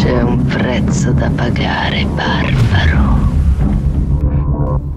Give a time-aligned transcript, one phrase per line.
[0.00, 3.18] C'è un prezzo da pagare, barbaro.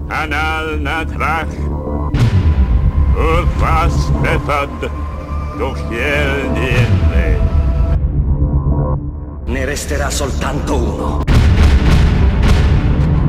[0.06, 1.54] Anal natrach.
[3.14, 4.90] Urfas befad.
[5.58, 7.38] Dochiel niente.
[9.44, 11.22] Ne resterà soltanto uno.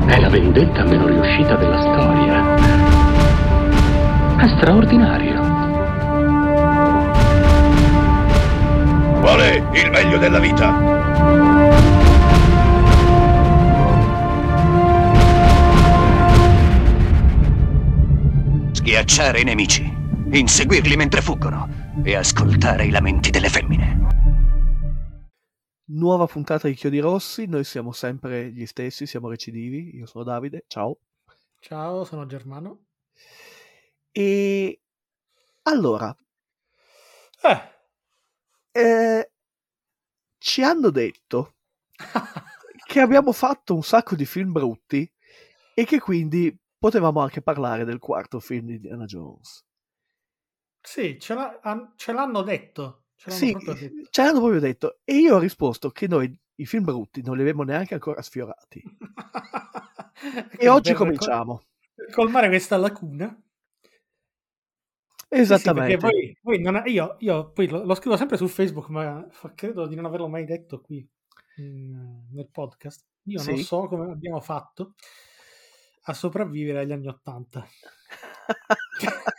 [0.06, 2.54] È la vendetta meno riuscita della storia.
[4.38, 5.42] È straordinario.
[9.20, 11.55] Qual è il meglio della vita?
[18.96, 21.68] Schiacciare i nemici, inseguirli mentre fuggono
[22.02, 23.98] e ascoltare i lamenti delle femmine.
[25.88, 30.64] Nuova puntata di Chiodi Rossi, noi siamo sempre gli stessi, siamo recidivi, io sono Davide,
[30.66, 30.96] ciao.
[31.60, 32.86] Ciao, sono Germano.
[34.10, 34.80] E
[35.64, 36.16] allora,
[37.42, 39.30] Eh, eh,
[40.38, 41.56] ci hanno detto
[42.86, 45.06] che abbiamo fatto un sacco di film brutti
[45.74, 49.64] e che quindi potevamo anche parlare del quarto film di Indiana Jones.
[50.80, 53.06] sì, ce, l'ha- ce l'hanno detto.
[53.16, 54.08] Ce l'hanno Sì, proprio detto.
[54.10, 54.98] ce l'hanno proprio detto.
[55.04, 58.82] E io ho risposto che noi i film brutti non li abbiamo neanche ancora sfiorati.
[60.58, 61.62] E oggi Per cominciamo.
[61.94, 63.28] col- colmare questa lacuna.
[65.28, 65.96] Sì, sì, Esattamente.
[65.98, 69.86] perché poi, poi non- io, io poi lo, lo scrivo sempre su Facebook, ma credo
[69.86, 71.06] di non averlo mai detto qui
[71.56, 73.04] in- nel podcast.
[73.24, 73.62] Io non Sì.
[73.62, 74.94] so come abbiamo fatto
[76.08, 77.66] a sopravvivere agli anni Ottanta.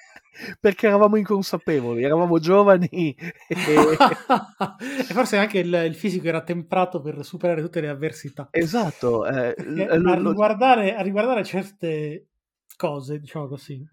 [0.59, 3.15] Perché eravamo inconsapevoli, eravamo giovani e...
[3.47, 8.47] e forse anche il, il fisico era temprato per superare tutte le avversità.
[8.51, 9.25] Esatto.
[9.25, 12.27] eh, l- a, riguardare, a riguardare certe
[12.75, 13.83] cose, diciamo così,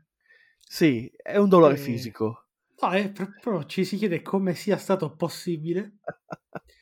[0.61, 2.47] sì, è un dolore Eh, fisico.
[2.83, 5.95] no, è proprio ci si chiede come sia stato possibile.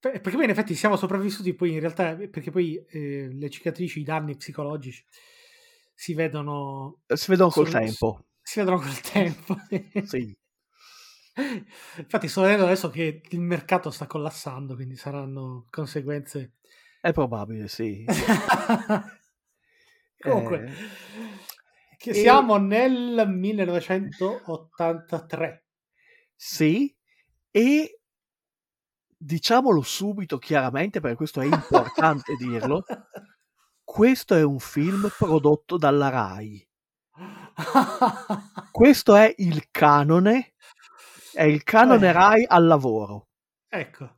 [0.00, 4.00] Per- Perché poi in effetti siamo sopravvissuti poi in realtà, perché poi eh, le cicatrici,
[4.00, 5.04] i danni psicologici
[5.94, 8.26] si vedono, Si vedono col sono- tempo.
[8.40, 9.56] si vedono col tempo.
[10.06, 10.36] Sì.
[11.98, 16.54] Infatti sto vedendo adesso che il mercato sta collassando, quindi saranno conseguenze
[17.00, 18.04] È probabile, sì.
[20.18, 20.72] Comunque, Eh,
[21.96, 25.64] che e- siamo nel 1983.
[26.34, 26.92] Sì,
[27.50, 27.97] e
[29.18, 32.84] diciamolo subito chiaramente, perché questo è importante dirlo,
[33.84, 36.68] questo è un film prodotto dalla RAI.
[38.70, 40.54] Questo è il canone,
[41.32, 42.12] è il canone Eh.
[42.12, 43.28] RAI al lavoro.
[43.70, 44.14] ecco,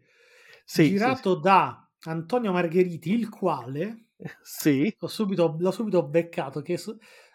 [0.65, 4.09] sì, Girato da Antonio Margheriti, il quale
[4.43, 6.79] sì, sì, l'ho subito, l'ho subito beccato, che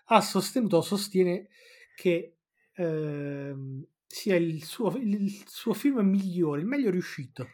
[0.06, 1.48] ha sostenuto, sostiene
[1.96, 2.38] che
[2.74, 7.48] ehm, sia il suo, il suo film migliore, il meglio riuscito.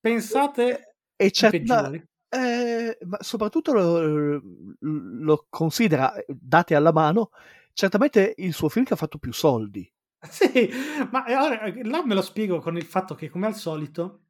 [0.00, 2.02] Pensate e c'è peggiori.
[2.28, 4.40] Eh, ma soprattutto lo,
[4.80, 7.30] lo considera, eh, date alla mano,
[7.72, 9.90] certamente il suo film che ha fatto più soldi.
[10.30, 10.68] Sì,
[11.10, 14.24] ma eh, ora, eh, là me lo spiego con il fatto che, come al solito,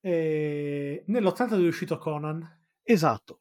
[0.00, 2.42] eh, nell'80 è uscito Conan,
[2.84, 3.40] Esatto.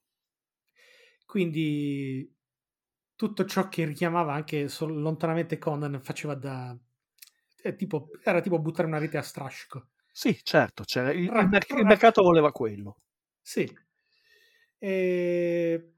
[1.25, 2.33] quindi
[3.16, 6.77] tutto ciò che richiamava anche lontanamente Conan faceva da...
[7.75, 9.90] tipo, era tipo buttare una rete a strascico.
[10.12, 12.97] Sì, certo, c'era, il, il Ra- merc- il mercato voleva quello.
[13.44, 13.66] Sì.
[14.81, 15.91] E...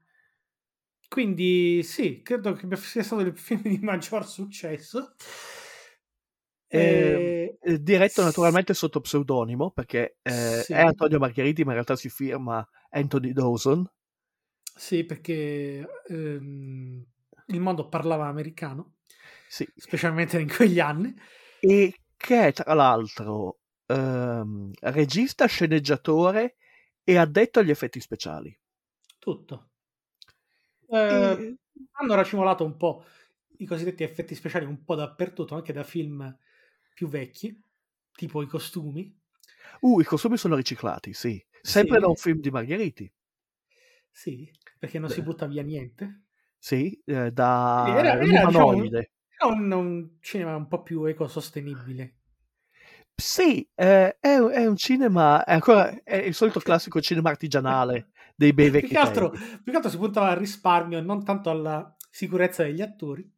[1.08, 5.14] Quindi sì, credo che sia stato il film di maggior successo.
[6.72, 10.72] Eh, E- eh, diretto naturalmente sotto pseudonimo, perché eh, Sì.
[10.72, 13.88] è Antonio Margheriti, ma in realtà si firma Anthony Dawson.
[14.76, 17.04] Sì, perché ehm,
[17.46, 18.94] il mondo parlava americano,
[19.46, 19.68] Sì.
[19.76, 21.14] specialmente in quegli anni.
[21.60, 26.56] E che è tra l'altro ehm, regista, sceneggiatore
[27.04, 28.56] e addetto agli effetti speciali.
[29.18, 29.68] Tutto.
[30.88, 31.56] Eh, E-
[31.92, 33.04] hanno racimolato un po'
[33.58, 36.36] i cosiddetti effetti speciali un po' dappertutto, anche da film
[36.94, 37.62] più vecchi,
[38.12, 39.16] tipo i costumi.
[39.80, 41.42] Uh, i costumi sono riciclati, sì.
[41.62, 42.00] Sempre Sì.
[42.00, 43.12] da un film di Margheriti.
[44.10, 45.22] Sì, perché non si Beh.
[45.22, 46.22] butta via niente.
[46.58, 48.82] Sì, eh, da Era- era, diciamo.
[49.40, 52.18] È un, un cinema un po' più ecosostenibile.
[53.14, 58.10] Sì, eh, è, un- è un cinema, è ancora è il solito classico cinema artigianale
[58.34, 61.24] dei bei Più vecchi che, altro, più che altro si puntava al risparmio e non
[61.24, 63.30] tanto alla sicurezza degli attori.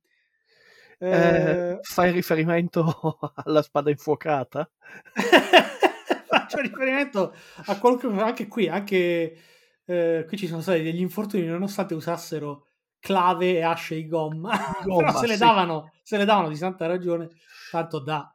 [1.08, 2.82] Eh, Eh, fai riferimento
[3.44, 4.68] alla spada infuocata?
[6.26, 7.34] Faccio riferimento
[7.66, 9.36] a qualcuno, anche qui, anche
[9.84, 12.66] eh, qui ci sono stati degli infortuni nonostante usassero
[13.02, 14.52] clave e asce di gomma,
[14.86, 15.38] Gomma, se le, sì.
[15.40, 17.30] davano, se le davano di santa ragione,
[17.70, 18.32] tanto da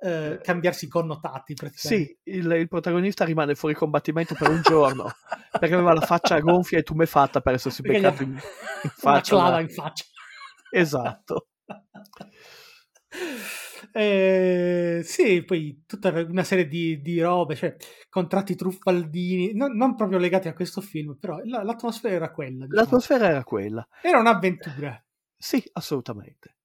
[0.00, 1.54] eh, cambiarsi i connotati.
[1.72, 5.12] Sì, il, il protagonista rimane fuori combattimento per un giorno
[5.58, 8.34] perché aveva la faccia gonfia e tumefatta per essersi Perché beccato in, in
[8.82, 9.34] una faccia.
[9.36, 10.04] clava una- in faccia.
[10.70, 11.46] Esatto.
[13.92, 17.76] Eh, sì, poi tutta una serie di, di robe, cioè
[18.08, 22.64] contratti truffaldini, non, non proprio legati a questo film, però la- l'atmosfera era quella.
[22.66, 22.80] diciamo.
[22.82, 23.86] L'atmosfera era quella.
[24.02, 25.02] Era un'avventura.
[25.36, 26.56] Sì, assolutamente.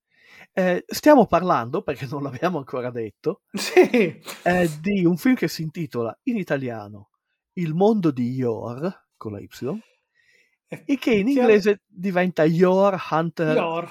[0.51, 3.79] Eh, stiamo parlando, perché non l'abbiamo ancora detto, Sì,
[4.43, 7.09] eh, di un film che si intitola in italiano
[7.53, 9.47] Il mondo di Yor, con la Y,
[10.85, 13.89] e che in inglese diventa Your Hunter Yor.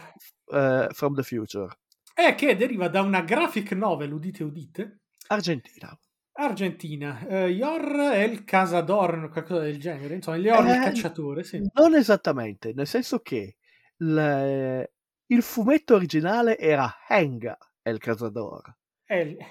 [0.53, 1.69] eh, from the Future,
[2.15, 5.99] Eh, che deriva da una graphic novel, udite udite, Argentina.
[6.35, 7.27] argentina.
[7.27, 11.61] Eh, Yor è il Casador, qualcosa del genere, insomma, Yor Eh, il cacciatore, sì.
[11.75, 13.57] Non esattamente, nel senso che
[13.97, 14.91] il,
[15.27, 17.57] il fumetto originale era Henga.
[17.83, 17.99] È il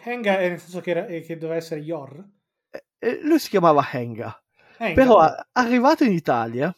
[0.03, 2.23] Henga è nel senso che, era- eh, che doveva essere Yor.
[2.69, 4.41] Eh, eh, lui si chiamava Henga.
[4.77, 5.19] Henga, Però
[5.51, 6.75] arrivato in Italia,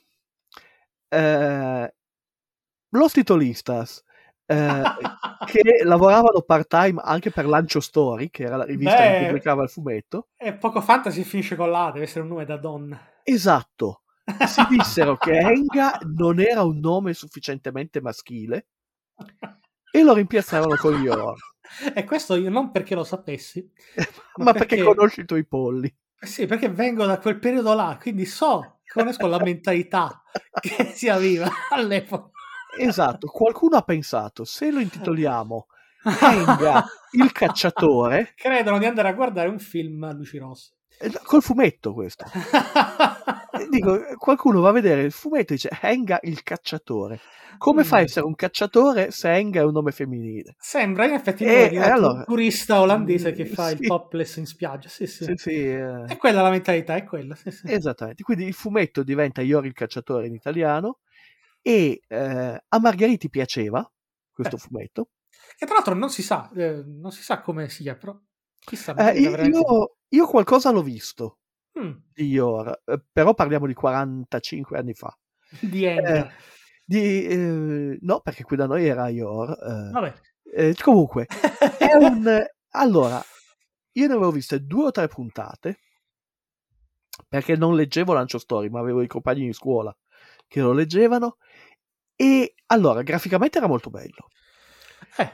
[1.08, 1.94] eh,
[2.90, 4.04] los titolistas
[4.46, 4.82] eh,
[5.46, 9.18] che lavoravano part time anche per Lancio Story, che era la rivista Beh.
[9.18, 12.46] che pubblicava il fumetto, È poco fantasy e finisce con la, deve essere un nome
[12.46, 13.00] da donna.
[13.24, 14.04] esatto,
[14.48, 18.68] si dissero che Henga non era un nome sufficientemente maschile
[19.92, 21.38] e lo rimpiazzarono con Yor.
[21.94, 23.72] E questo io non perché lo sapessi,
[24.38, 25.94] Ma perché, perché- conosci i tuoi polli?
[26.24, 30.22] Sì, perché vengo da quel periodo là, quindi so, conosco la mentalità
[30.60, 32.30] che si aveva all'epoca.
[32.78, 35.68] Esatto, qualcuno ha pensato, se lo intitoliamo
[36.22, 40.74] Henga il cacciatore, Credono di andare a guardare un film a luci rosse.
[41.00, 42.26] eh, col fumetto questo.
[43.56, 47.20] E Dico, qualcuno va a vedere il fumetto e dice Henga il cacciatore.
[47.60, 48.04] Come fa a Mm.
[48.04, 50.56] essere un cacciatore se Henga è un nome femminile?
[50.58, 53.74] Sembra in effetti Eh, un eh, allora- turista olandese che fa Sì.
[53.82, 54.90] il topless in spiaggia.
[54.90, 55.24] Sì, sì.
[55.26, 57.36] Sì, sì, eh, È quella la mentalità, è quella.
[57.36, 57.72] Sì, sì.
[57.72, 58.24] esattamente.
[58.24, 61.02] Quindi il fumetto diventa Iori il cacciatore in italiano
[61.64, 63.90] e eh, a Margheriti piaceva
[64.32, 64.60] questo Eh.
[64.60, 65.10] fumetto.
[65.58, 68.16] Che tra l'altro non si sa, eh, non si sa come sia, però
[68.60, 68.94] chissà.
[68.96, 69.58] Eh, io, veramente-
[70.10, 71.40] io- qualcosa l'ho visto
[71.80, 75.18] Mm, di Ior, eh, però parliamo di 45 anni fa.
[75.60, 75.86] di.
[75.86, 76.30] Eh,
[76.86, 79.10] di, eh, no, perché qui da noi era
[79.56, 80.14] eh, Vabbè.
[80.82, 81.26] comunque,
[81.80, 82.46] è un...
[82.76, 83.22] Allora,
[83.94, 85.80] io ne avevo viste due o tre puntate,
[87.28, 89.96] perché non leggevo Lancio Story, ma avevo i compagni di scuola
[90.48, 91.38] che lo leggevano,
[92.16, 94.32] e allora, graficamente era molto bello.
[95.18, 95.30] Eh,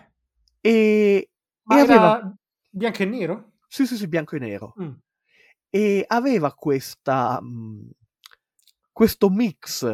[0.64, 1.30] E,
[1.68, 2.12] ma e era aveva...
[2.70, 3.36] bianco e nero?
[3.68, 4.80] Sì, sì, sì, bianco e nero.
[4.80, 5.02] Mm.
[5.70, 7.40] E aveva questa...
[7.42, 7.90] mh,
[8.92, 9.88] questo mix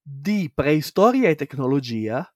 [0.00, 2.26] di preistoria e tecnologia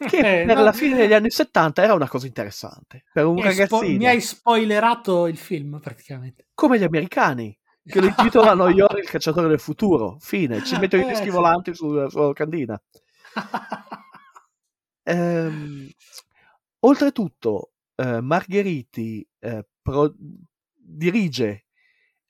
[0.04, 3.04] che Eh, per no, la fine degli anni 70 era una cosa interessante.
[3.10, 6.48] Per un hai, spo- ragazzino, mi hai spoilerato il film praticamente.
[6.54, 10.16] come gli americani, che lo intitolano Yor il cacciatore del futuro.
[10.20, 11.30] Fine, ci mettono i Eh, dischi sì.
[11.30, 12.80] volanti sulla, sulla locandina.
[15.08, 15.88] Ehm,
[16.80, 20.12] oltretutto, eh, Margheriti eh, pro-
[20.74, 21.66] dirige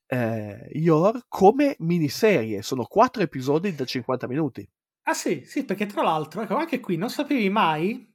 [0.07, 2.61] eh, Yor come miniserie.
[2.61, 4.69] Sono quattro episodi da 50 minuti.
[5.05, 8.13] Ah sì, sì, perché tra l'altro, ecco, anche qui non sapevi mai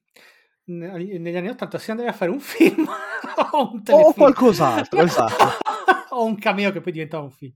[0.66, 2.86] ne- negli anni 80 se andavi a fare un film
[3.52, 4.10] o un telefilm.
[4.10, 5.44] O qualcos'altro, esatto.
[6.16, 7.54] o un cameo che poi diventava un film.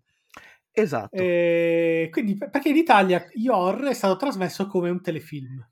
[0.77, 1.15] Esatto.
[1.15, 5.65] Eh, quindi, per- perché in Italia Yor è stato trasmesso come un telefilm.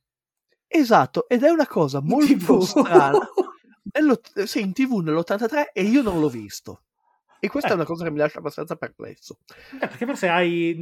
[0.67, 2.61] Esatto, ed è una cosa molto TV.
[2.61, 3.19] strana.
[3.93, 6.83] Nell'ott- sì, in TV nell'83 e io non l'ho visto.
[7.39, 7.75] E questa è Eh.
[7.75, 9.39] una cosa che mi lascia abbastanza perplesso.
[9.73, 10.81] Eh, perché forse hai...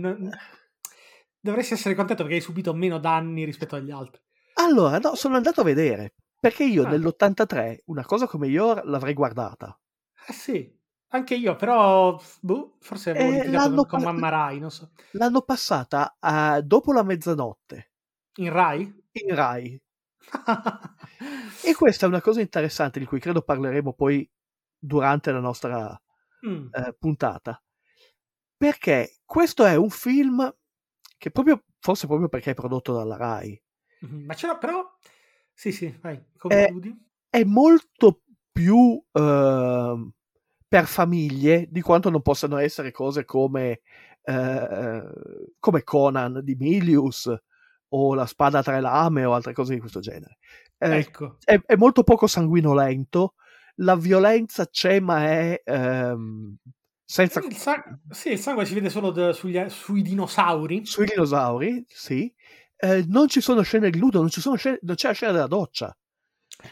[1.39, 4.21] dovresti essere contento perché hai subito meno danni rispetto agli altri.
[4.55, 6.13] Allora, no, sono andato a vedere.
[6.39, 6.89] Perché io Ah.
[6.89, 9.77] nell'83 una cosa come Yor l'avrei guardata.
[10.27, 10.71] Eh sì,
[11.11, 14.91] anche io, però boh, forse avevo Eh, litigato con, pa- Mamma Rai, non so.
[15.11, 17.91] L'hanno passata a- dopo la mezzanotte
[18.37, 18.93] In Rai?
[19.13, 19.81] in Rai.
[21.63, 24.27] E questa è una cosa interessante di cui credo parleremo poi
[24.77, 25.99] durante la nostra
[26.43, 26.71] Mm.
[26.71, 27.61] eh, puntata.
[28.57, 30.53] Perché questo è un film
[31.17, 33.61] che proprio, forse proprio perché è prodotto dalla Rai,
[34.01, 34.83] Mhm, Ma c'era però...
[35.53, 36.95] Sì, sì, vai, concludi.
[37.29, 40.11] è molto più ehm,
[40.71, 43.81] per famiglie di quanto non possano essere cose come,
[44.23, 45.03] eh,
[45.59, 47.29] come Conan di Milius
[47.89, 50.37] o La spada a tre lame o altre cose di questo genere.
[50.77, 51.35] Eh, ecco.
[51.43, 53.33] è, è molto poco sanguinolento,
[53.81, 56.55] la violenza c'è ma è ehm,
[57.03, 57.41] senza...
[57.41, 60.85] Il sa- sì, il sangue si vede solo da- sugli- sui dinosauri.
[60.85, 62.33] Sui dinosauri, sì.
[62.77, 65.31] Eh, non ci sono scene di nudo, non, ci sono scene- non c'è la scena
[65.33, 65.93] della doccia.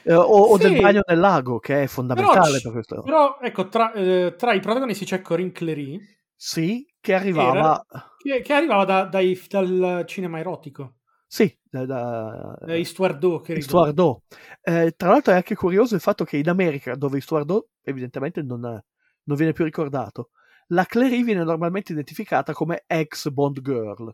[0.04, 0.64] Eh, o, o Sì.
[0.70, 3.02] del bagno nel lago, che è fondamentale c- per questo.
[3.02, 6.00] però, ecco, tra, eh, tra i protagonisti c'è Corinne Clery,
[6.36, 7.86] Sì, che arrivava...
[8.18, 10.96] che, che arrivava da- dai- dal cinema erotico.
[11.28, 13.62] Sì, da, da, Eh, Istuardo, credo.
[13.62, 14.24] Stuardo.
[14.62, 18.62] Eh, tra l'altro è anche curioso il fatto che in America, dove Stuardo evidentemente non,
[18.62, 20.32] non viene più ricordato,
[20.68, 24.12] la Clary viene normalmente identificata come ex Bond Girl.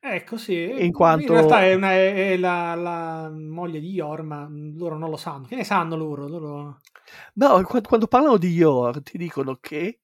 [0.00, 0.74] Ecco, sì.
[0.84, 5.10] In quanto- realtà è, una- è- è la, la moglie di Yor, ma loro non
[5.10, 5.46] lo sanno.
[5.46, 6.28] Che ne sanno loro?
[6.28, 6.78] Loro-
[7.34, 9.98] No, qua- quando, parlano di Yor ti dicono che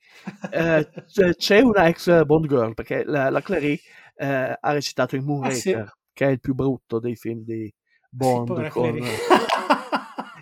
[0.51, 0.89] eh,
[1.37, 3.79] c'è- una ex Bond Girl, perché la, la Clary
[4.17, 5.93] eh, ha recitato in Moonraker, Ah, sì.
[6.13, 7.75] che è il più brutto dei film di Sì,
[8.11, 8.47] Bond.
[8.49, 8.99] povera con...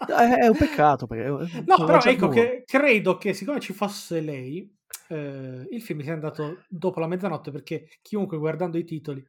[0.04, 1.62] È, è un peccato, perché...
[1.64, 4.70] No, però ecco che credo che siccome ci fosse lei,
[5.08, 9.24] eh, il film sia andato dopo la mezzanotte perché chiunque guardando i titoli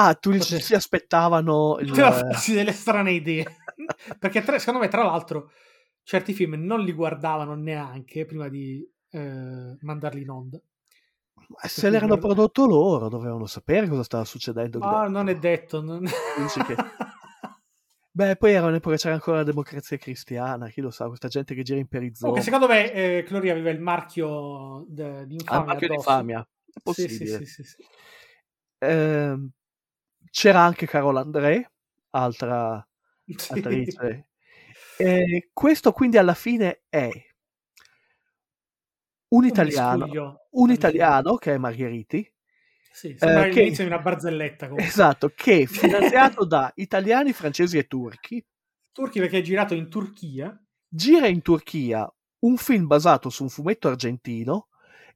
[0.00, 1.92] Ah, tu Potete- si aspettavano il...
[1.92, 3.44] farsi delle strane idee.
[4.18, 5.50] perché tra- secondo me, tra l'altro,
[6.04, 10.60] certi film non li guardavano neanche prima di eh, mandarli in onda.
[11.66, 14.78] Se l'erano guarda- prodotto loro, dovevano sapere cosa stava succedendo.
[14.78, 15.82] Ma non è detto.
[15.82, 16.76] non- che-
[18.10, 21.62] Beh, poi era un'epoca c'era ancora la democrazia cristiana, chi lo sa, questa gente che
[21.62, 22.32] gira in perizoma.
[22.32, 25.64] Comunque, secondo me, eh, Clory aveva il marchio de- di infamia.
[25.66, 26.40] marchio di infamia.
[26.40, 27.38] È Sì, possibile.
[27.38, 27.76] sì, sì, sì, sì.
[28.78, 29.50] Ehm,
[30.30, 31.70] c'era anche Carol André,
[32.10, 32.86] altra
[33.26, 33.52] Sì.
[33.52, 34.28] attrice.
[34.96, 37.08] E questo quindi alla fine è
[39.28, 40.06] un italiano,
[40.50, 42.32] un alla italiano che è Margheriti,
[42.90, 44.66] Sì, sembra Eh, che- l'inizio di una barzelletta.
[44.68, 44.86] Comunque.
[44.88, 45.66] esatto, che è
[46.36, 48.44] finanziato da italiani, francesi e turchi,
[48.90, 50.60] Turchi perché è girato in Turchia.
[50.88, 54.68] gira in Turchia un film basato su un fumetto argentino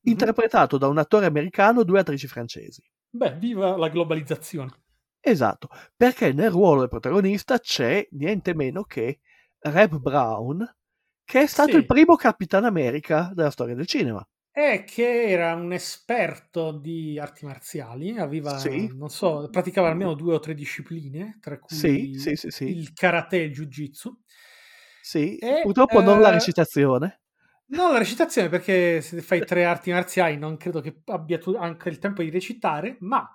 [0.05, 0.11] Mhm.
[0.13, 2.83] interpretato da un attore americano e due attrici francesi.
[3.11, 4.71] Beh, viva la globalizzazione.
[5.25, 9.21] Esatto, perché nel ruolo del protagonista c'è niente meno che
[9.61, 10.69] Reb Brown,
[11.25, 11.77] che è stato Sì.
[11.77, 14.27] il primo Capitan America della storia del cinema.
[14.51, 18.87] È che era un esperto di arti marziali, aveva, Sì.
[18.95, 22.11] non so, praticava almeno due o tre discipline, tra cui Sì,
[22.65, 24.15] il karate e il jiu-jitsu.
[25.01, 27.21] Sì, E, purtroppo non la eh, recitazione.
[27.73, 31.89] No, la recitazione, perché se fai tre arti marziali non credo che abbia tu- anche
[31.89, 33.27] il tempo di recitare, ma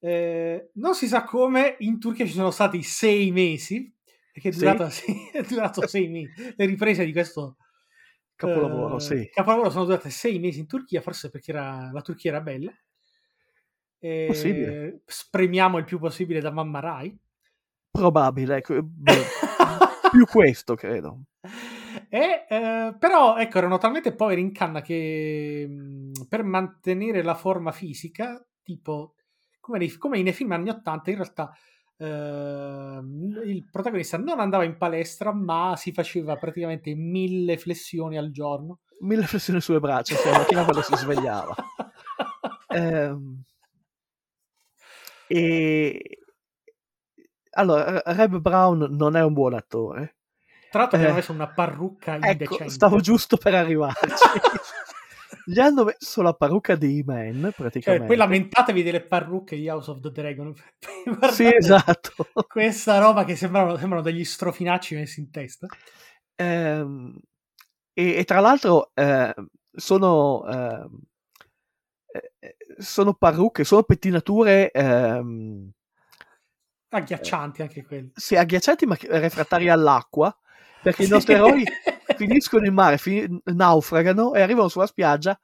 [0.00, 3.92] eh, non si sa come in Turchia ci sono stati sei mesi,
[4.32, 4.58] perché è Sì.
[4.60, 6.54] durato, sì, è durato sei mesi.
[6.56, 7.56] Le riprese di questo
[8.36, 9.28] Capolavoro, eh, sì.
[9.32, 12.72] capolavoro sono durate sei mesi in Turchia, forse perché era- la Turchia era bella.
[14.00, 15.02] E Possibile.
[15.06, 17.18] Spremiamo il più possibile da Mamma Rai.
[17.90, 19.12] Probabile, ecco, beh,
[20.12, 21.22] più questo credo.
[22.08, 27.72] E, eh, però ecco erano talmente poveri in canna che mh, per mantenere la forma
[27.72, 29.14] fisica tipo
[29.68, 31.56] come nei, come nei film anni 80 in realtà
[31.98, 38.80] ehm, il protagonista non andava in palestra ma si faceva praticamente mille flessioni al giorno
[39.00, 41.54] Mille flessioni sulle braccia, se la mattina quando si svegliava.
[42.70, 43.44] Ehm,
[45.26, 46.18] e
[47.52, 50.16] allora, Reb Brown non è un buon attore.
[50.70, 54.04] tra l'altro Eh, messo una parrucca Ecco, indecente stavo giusto per arrivarci.
[55.48, 58.06] Gli hanno messo la parrucca E-Man, cioè, praticamente.
[58.06, 60.54] poi lamentatevi delle parrucche di House of the Dragon
[61.32, 62.30] Sì, esatto.
[62.46, 65.66] questa roba che sembrano, sembrano degli strofinacci messi in testa
[66.36, 67.18] Ehm,
[67.94, 69.34] e, e tra l'altro eh,
[69.72, 71.00] sono, ehm,
[72.40, 75.70] eh, sono parrucche, sono pettinature ehm,
[76.90, 80.36] agghiaccianti anche quelli sì, agghiaccianti ma refrattari all'acqua,
[80.80, 81.38] perché i nostri Sì.
[81.38, 81.64] eroi
[82.14, 85.38] finiscono in mare, fin- naufragano e arrivano sulla spiaggia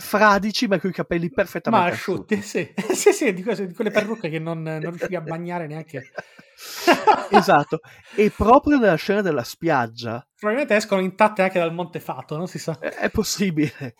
[0.00, 2.72] fradici ma con i capelli perfettamente Ma asciutti, sì.
[2.94, 6.10] sì, sì, di, quelle, di quelle parrucche che non, non riuscivi a bagnare neanche.
[7.30, 7.80] esatto.
[8.16, 12.78] E proprio nella scena della spiaggia Probabilmente escono intatte anche dal Montefato, non si sa.
[12.78, 13.94] è è possibile.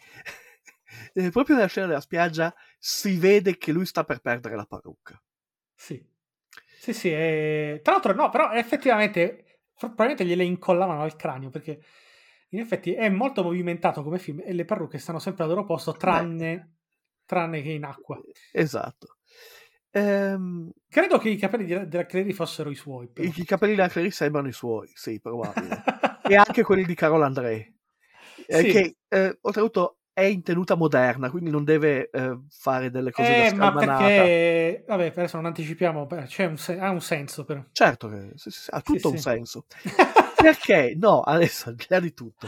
[1.12, 5.20] Eh, proprio nella scena della spiaggia si vede che lui sta per perdere la parrucca.
[5.74, 6.02] Sì,
[6.78, 7.10] sì, sì.
[7.10, 9.44] e- Tra l'altro, no, però effettivamente
[9.86, 11.80] probabilmente gliele incollavano al cranio perché
[12.50, 15.92] in effetti è molto movimentato come film e le parrucche stanno sempre al loro posto
[15.92, 16.76] tranne,
[17.24, 18.18] tranne che in acqua.
[18.52, 19.18] Esatto.
[19.90, 23.08] Ehm, Credo che i capelli della Clary fossero i suoi.
[23.08, 23.28] però.
[23.28, 25.82] I, capelli della Clarice sembrano i suoi, sì, probabile.
[26.28, 27.74] e anche quelli di Carol André,
[28.46, 28.68] eh, Sì.
[28.70, 33.52] che eh, oltretutto è in tenuta moderna, quindi non deve eh, fare delle cose Eh,
[33.54, 34.84] da ma perché...
[34.86, 37.62] Vabbè, adesso non anticipiamo, un se- ha un senso però.
[37.72, 39.66] Certo che sì, sì, ha tutto Sì, un senso.
[40.34, 40.94] Perché?
[40.96, 42.46] No, adesso al di là di tutto.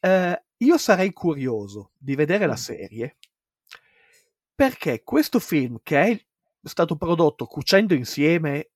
[0.00, 2.56] Eh, io sarei curioso di vedere la Mm.
[2.56, 3.16] serie
[4.54, 6.24] perché questo film che è
[6.62, 8.70] stato prodotto cucendo insieme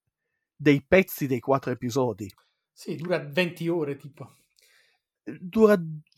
[0.55, 2.31] dei pezzi dei quattro episodi
[2.73, 4.29] Sì, dura 20 ore tipo.
[5.41, 5.77] Dura,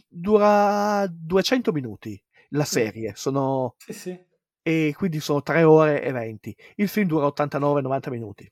[0.08, 4.26] dura 200 minuti la serie, sono, Sì, sì.
[4.62, 6.56] e quindi sono 3 ore e 20.
[6.76, 8.50] Il film dura 89-90 minuti.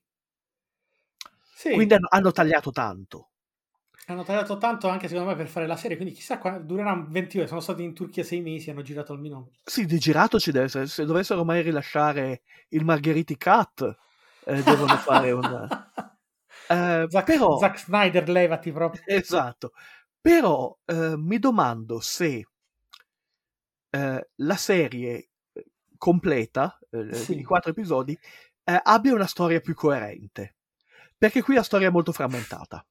[1.54, 3.30] Sì, Quindi hanno, hanno tagliato tanto.
[4.06, 7.38] hanno tagliato tanto anche secondo me per fare la serie, quindi chissà quando dureranno 20
[7.38, 7.46] ore.
[7.46, 9.50] Sono stati in Turchia 6 mesi, hanno girato almeno...
[9.62, 10.86] Sì, di girato ci deve essere.
[10.86, 13.96] Se dovessero mai rilasciare il Margheriti Cut,
[14.46, 15.42] eh, devono fare un...
[16.70, 19.02] Eh, Zack, però, Zack Snyder, levati proprio.
[19.04, 19.72] esatto.
[20.20, 22.46] Però eh, mi domando se
[23.90, 25.64] eh, la serie eh,
[25.96, 27.24] completa, eh, Sì.
[27.26, 28.18] quindi quattro episodi,
[28.64, 30.56] eh, abbia una storia più coerente.
[31.16, 32.84] Perché qui la storia è molto frammentata.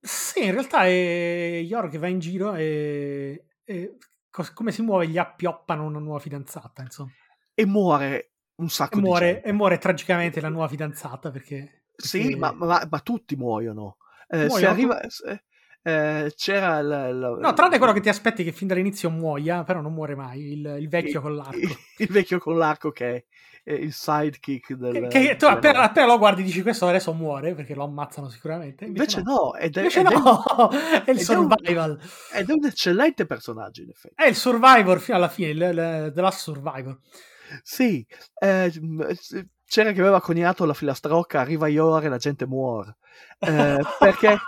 [0.00, 3.96] Sì, in realtà è Jorg va in giro e, e
[4.30, 7.10] cos- come si muove gli appioppano una nuova fidanzata, insomma.
[7.54, 9.48] E muore un sacco E di muore, gente.
[9.48, 11.84] e muore tragicamente la nuova fidanzata perché...
[11.94, 13.96] Sì, perché- ma, ma- ma tutti muoiono.
[14.28, 15.44] Eh, se Muoiono arriva, se-
[15.82, 19.80] eh, c'era il, il- No, tranne quello che ti aspetti che fin dall'inizio muoia, però
[19.80, 21.56] non muore mai, il, il vecchio il- con l'arco.
[21.56, 23.26] Il, il vecchio con l'arco che
[23.64, 25.06] è il sidekick del...
[25.06, 28.84] Che, che tu appena, appena lo guardi dici questo adesso muore perché lo ammazzano sicuramente.
[28.86, 30.42] Invece no, ed è, Invece ed no,
[31.04, 32.00] è il ed è un- survival.
[32.32, 34.14] ed è un eccellente personaggio in effetti.
[34.16, 36.98] È il survivor fino alla fine, il, The Last Survivor.
[37.62, 38.04] Sì,
[38.40, 38.72] eh,
[39.64, 42.96] c'era che aveva coniato la filastrocca, arriva Yor e la gente muore.
[43.38, 44.38] Eh, perché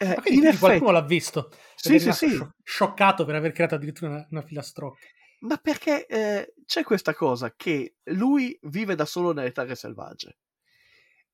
[0.00, 0.58] eh, quindi, in quindi effetti...
[0.58, 1.50] qualcuno l'ha visto.
[1.74, 2.28] Sì, è sì, sì.
[2.30, 5.06] scio- scioccato per aver creato addirittura una, una filastrocca.
[5.40, 10.38] Ma perché eh, c'è questa cosa che lui vive da solo nelle terre selvagge.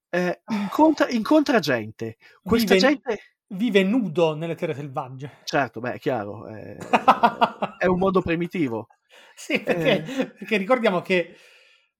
[0.08, 2.16] Eh, incontra, incontra gente.
[2.42, 5.38] Questa Vive- gente, Vive nudo nelle terre selvagge.
[5.44, 6.76] certo, beh, è chiaro, eh,
[7.78, 8.88] è un modo primitivo.
[9.36, 10.26] Sì, perché, Eh.
[10.30, 11.36] perché ricordiamo che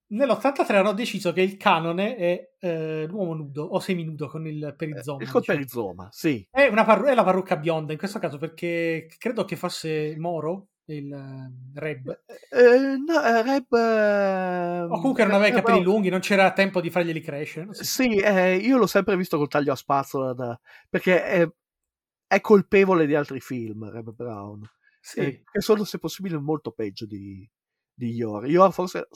[0.08, 5.22] nell'83 hanno deciso che il canone è eh, l'uomo nudo o seminudo con il perizoma.
[5.22, 5.58] Il col diciamo.
[5.58, 6.46] perizoma, sì.
[6.50, 10.68] È, una parru- è la parrucca bionda in questo caso perché credo che fosse Moro,
[10.88, 13.74] il eh, Reb, Eh, no, eh, Reb...
[13.74, 17.74] eh, o comunque non aveva i capelli lunghi, non c'era tempo di farglieli crescere.
[17.74, 17.82] so.
[17.82, 21.48] Sì, eh, io l'ho sempre visto col taglio a spazzola, da- perché è,
[22.28, 24.62] è colpevole di altri film, Reb Brown,
[25.00, 25.18] Sì.
[25.20, 27.48] eh, che sono, se possibile, molto peggio di,
[27.96, 28.46] di Yor.
[28.46, 29.08] Yor forse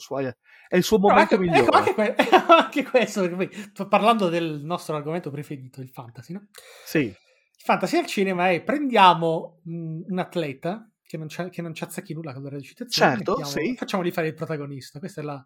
[0.67, 1.61] è il suo momento anche, migliore.
[1.63, 2.15] ecco, anche, que-
[2.47, 6.47] anche questo, perché poi, sto parlando del nostro argomento preferito, il fantasy, no?
[6.85, 7.15] Sì, Il
[7.63, 12.13] fantasy al cinema è prendiamo mh, un atleta che non, c'ha, che non ci azzecchi
[12.13, 13.75] nulla con la recitazione, Certo, mettiamo- sì.
[13.75, 14.97] facciamoli fare il protagonista.
[14.99, 15.45] Questo è, la,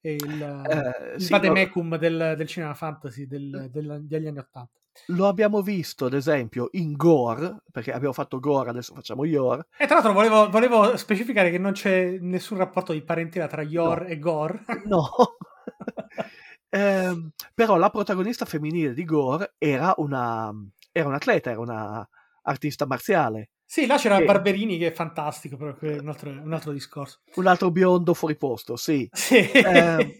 [0.00, 4.80] è il, eh, il sì, vademecum del, del cinema fantasy del- del- degli anni Ottanta.
[5.06, 9.66] Lo, abbiamo visto, ad esempio, in Gore, perché abbiamo fatto Gore, adesso facciamo Yor.
[9.78, 14.02] E tra l'altro volevo, volevo specificare che non c'è nessun rapporto di parentela tra Yor
[14.02, 14.06] No.
[14.06, 14.64] e Gore.
[14.86, 15.08] No.
[16.74, 20.50] Ehm, però la protagonista femminile di Gore era una,
[20.90, 22.08] era un atleta, era una
[22.44, 23.50] artista marziale.
[23.66, 24.24] sì, là c'era Sì.
[24.24, 27.20] Barberini che è fantastico, però è un altro, un altro discorso.
[27.34, 29.06] Un altro biondo fuori posto, sì.
[29.12, 29.50] Sì.
[29.52, 30.12] Ehm,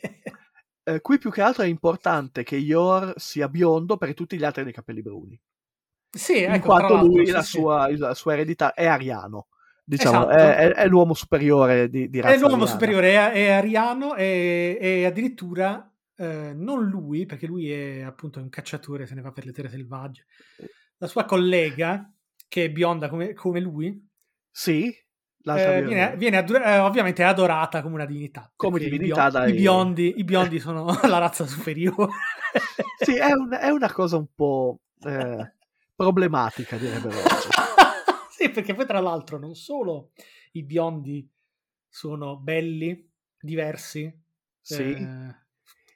[0.85, 4.61] Eh, qui più che altro è importante che Yor sia biondo perché tutti gli altri
[4.63, 5.41] hanno i capelli bruni.
[6.11, 7.59] sì, in ecco, quanto lui, sì, la, sì.
[7.59, 9.49] Sua, la sua eredità è ariano.
[9.85, 10.31] Diciamo, Esatto.
[10.31, 12.71] è, è- è l'uomo superiore di, di razza È l'uomo ariana.
[12.71, 18.49] superiore, è, è ariano e, e addirittura eh, non lui, perché lui è appunto un
[18.49, 20.27] cacciatore, se ne va per le terre selvagge.
[20.99, 22.11] La sua collega,
[22.49, 24.09] che è bionda come, come lui,
[24.51, 24.95] Sì,
[25.45, 28.51] eh, viene, viene addu- eh, ovviamente adorata come una divinità.
[28.55, 32.13] Come i divinità bio- dai- i, biondi, I biondi sono la razza superiore.
[32.99, 35.55] Sì, è, un- è una cosa un po' eh,
[35.97, 37.17] problematica, direbbero
[38.31, 40.13] sì, perché poi tra l'altro non solo
[40.53, 41.29] i biondi
[41.89, 44.13] sono belli, diversi,
[44.61, 45.35] Sì, eh,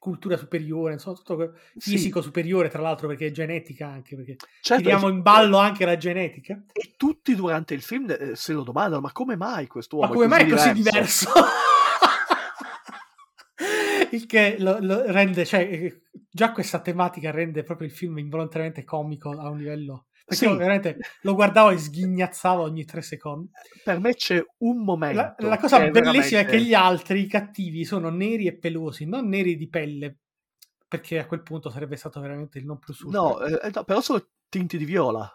[0.07, 4.37] cultura superiore, insomma, tutto que- sì, fisico superiore, tra l'altro, perché è genetica anche, perché
[4.61, 6.63] certo, tiriamo in ballo anche la genetica.
[6.73, 10.29] E tutti durante il film eh, se lo domandano: ma come mai quest'uomo Ma come
[10.29, 11.33] mai è così diverso?
[11.33, 11.51] diverso?
[14.15, 18.85] Il che lo, lo rende, cioè, eh, già questa tematica rende proprio il film involontariamente
[18.85, 20.07] comico a un livello.
[20.27, 20.51] Perché Sì.
[20.51, 23.49] io veramente lo guardavo e sghignazzavo ogni tre secondi.
[23.85, 25.21] Per me c'è un momento.
[25.21, 28.57] La, la cosa è bellissima è veramente- che gli altri, i cattivi, sono neri e
[28.57, 30.17] pelosi, non neri di pelle,
[30.89, 33.21] perché a quel punto sarebbe stato veramente il non plus ultra.
[33.21, 35.31] No, eh, no, però sono tinti di viola.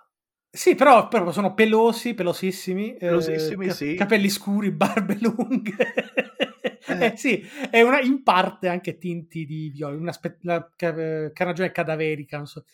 [0.54, 3.95] Sì, però, però sono pelosi, pelosissimi, eh, Pelosissimi, ca- sì.
[3.95, 5.93] capelli scuri, barbe lunghe.
[6.88, 7.06] Eh.
[7.06, 11.71] Eh, sì, è una, in parte anche tinti di viola, una spe- la ca- carnagione
[11.71, 12.65] cadaverica, non so.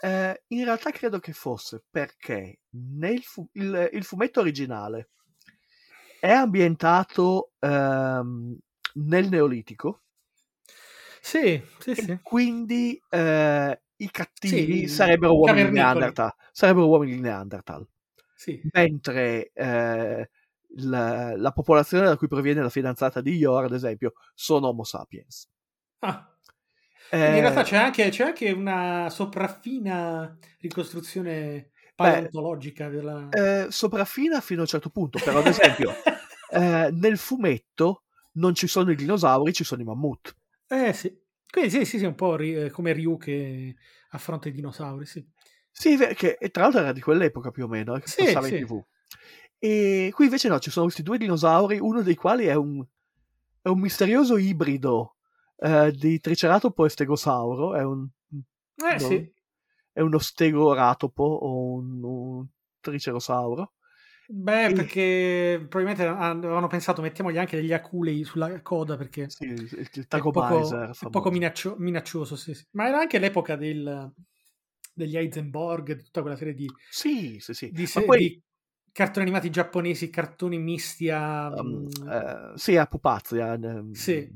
[0.00, 5.08] Eh, in realtà credo che fosse perché nel fu- il, il fumetto originale
[6.20, 8.56] è ambientato ehm,
[8.94, 10.02] nel Neolitico
[11.20, 12.18] Sì, sì, sì.
[12.22, 15.70] quindi eh, i cattivi Sì, sarebbero uomini.
[15.70, 16.32] Neanderthal.
[16.52, 17.86] Sarebbero uomini Neanderthal.
[18.34, 18.60] Sì.
[18.72, 20.30] Mentre eh,
[20.76, 25.48] la, la popolazione da cui proviene la fidanzata di Yor, ad esempio, sono Homo sapiens.
[26.02, 26.36] Ah,
[27.16, 33.28] quindi in realtà Eh, c'è anche, c'è anche una sopraffina ricostruzione paleontologica della...
[33.30, 35.92] eh, sopraffina fino a un certo punto, però ad esempio
[36.52, 40.34] eh, nel fumetto non ci sono i dinosauri, ci sono i mammut.
[40.66, 41.14] Eh sì.
[41.50, 43.74] Quindi sì, sì, sì, un po' ri- eh, come Ryu che
[44.10, 45.26] affronta i dinosauri, sì.
[45.70, 48.46] Sì, che e tra l'altro era di quell'epoca più o meno, eh, che Sì, passava
[48.48, 48.56] sì.
[48.56, 48.82] in tv.
[49.58, 52.84] E qui invece no, ci sono questi due dinosauri, uno dei quali è un,
[53.62, 55.17] è un misterioso ibrido
[55.58, 58.06] eh, di Triceratopo e Stegosauro, è un,
[58.76, 59.32] Eh no, sì.
[59.92, 62.46] è uno Stegoratopo o un, un
[62.80, 63.72] Tricerosauro.
[64.30, 70.06] Beh, perché probabilmente avevano pensato mettiamogli anche degli aculei sulla coda perché Sì, il, il
[70.06, 72.66] è Taco poco, Baiser, è poco minaccioso, minaccioso sì, sì.
[72.72, 74.12] Ma era anche l'epoca del,
[74.92, 77.70] degli Heisenberg, di tutta quella serie di, Sì, sì, sì.
[77.72, 78.42] di, se- poi, di
[78.92, 81.48] cartoni animati giapponesi, cartoni misti a...
[81.54, 83.38] um, eh, sì, a pupazzi.
[83.40, 84.28] a- ehm, Sì.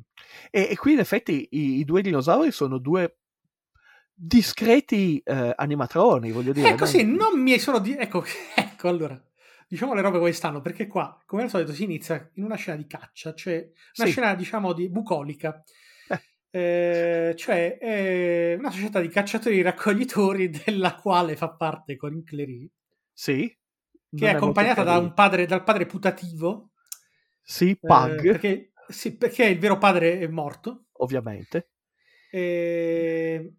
[0.51, 3.17] E, e qui in effetti i, i due dinosauri sono due
[4.15, 6.69] discreti eh, animatroni, voglio dire.
[6.71, 6.87] Ecco, no?
[6.87, 7.79] sì, non mi sono...
[7.79, 7.97] Di...
[7.97, 9.21] Ecco, ecco, allora,
[9.67, 12.77] diciamo le robe come stanno, perché qua, come al solito, si inizia in una scena
[12.77, 13.57] di caccia, cioè
[13.97, 14.13] una Sì.
[14.13, 15.63] scena, diciamo, di bucolica.
[16.09, 16.21] Eh.
[16.55, 22.71] Eh, cioè eh, una società di cacciatori raccoglitori della quale fa parte Corinne Clery,
[23.13, 23.57] Sì.
[24.15, 26.73] Che non è accompagnata da un padre, dal padre putativo,
[27.45, 31.69] Sì, eh, Pug, perché, sì, perché il vero padre è morto, ovviamente.
[32.31, 33.55] e,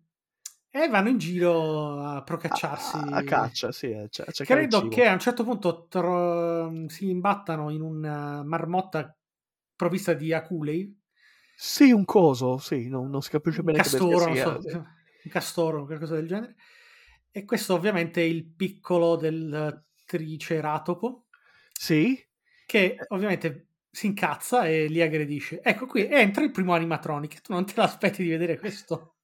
[0.70, 2.98] e vanno in giro a procacciarsi.
[2.98, 7.70] A, a caccia, sì, a, a Credo che a un certo punto tro- si imbattano
[7.72, 9.18] in una marmotta
[9.76, 10.96] provvista di aculei,
[11.56, 14.86] Sì, un coso, sì, non, non si capisce un bene castoro, che bestia so, sia.
[15.24, 16.56] un castoro qualcosa del genere.
[17.32, 21.26] E questo ovviamente è il piccolo del triceratopo,
[21.72, 22.22] Sì,
[22.66, 25.62] che ovviamente si incazza e li aggredisce.
[25.62, 29.16] Ecco qui entra il primo animatronic, tu non te l'aspetti di vedere questo,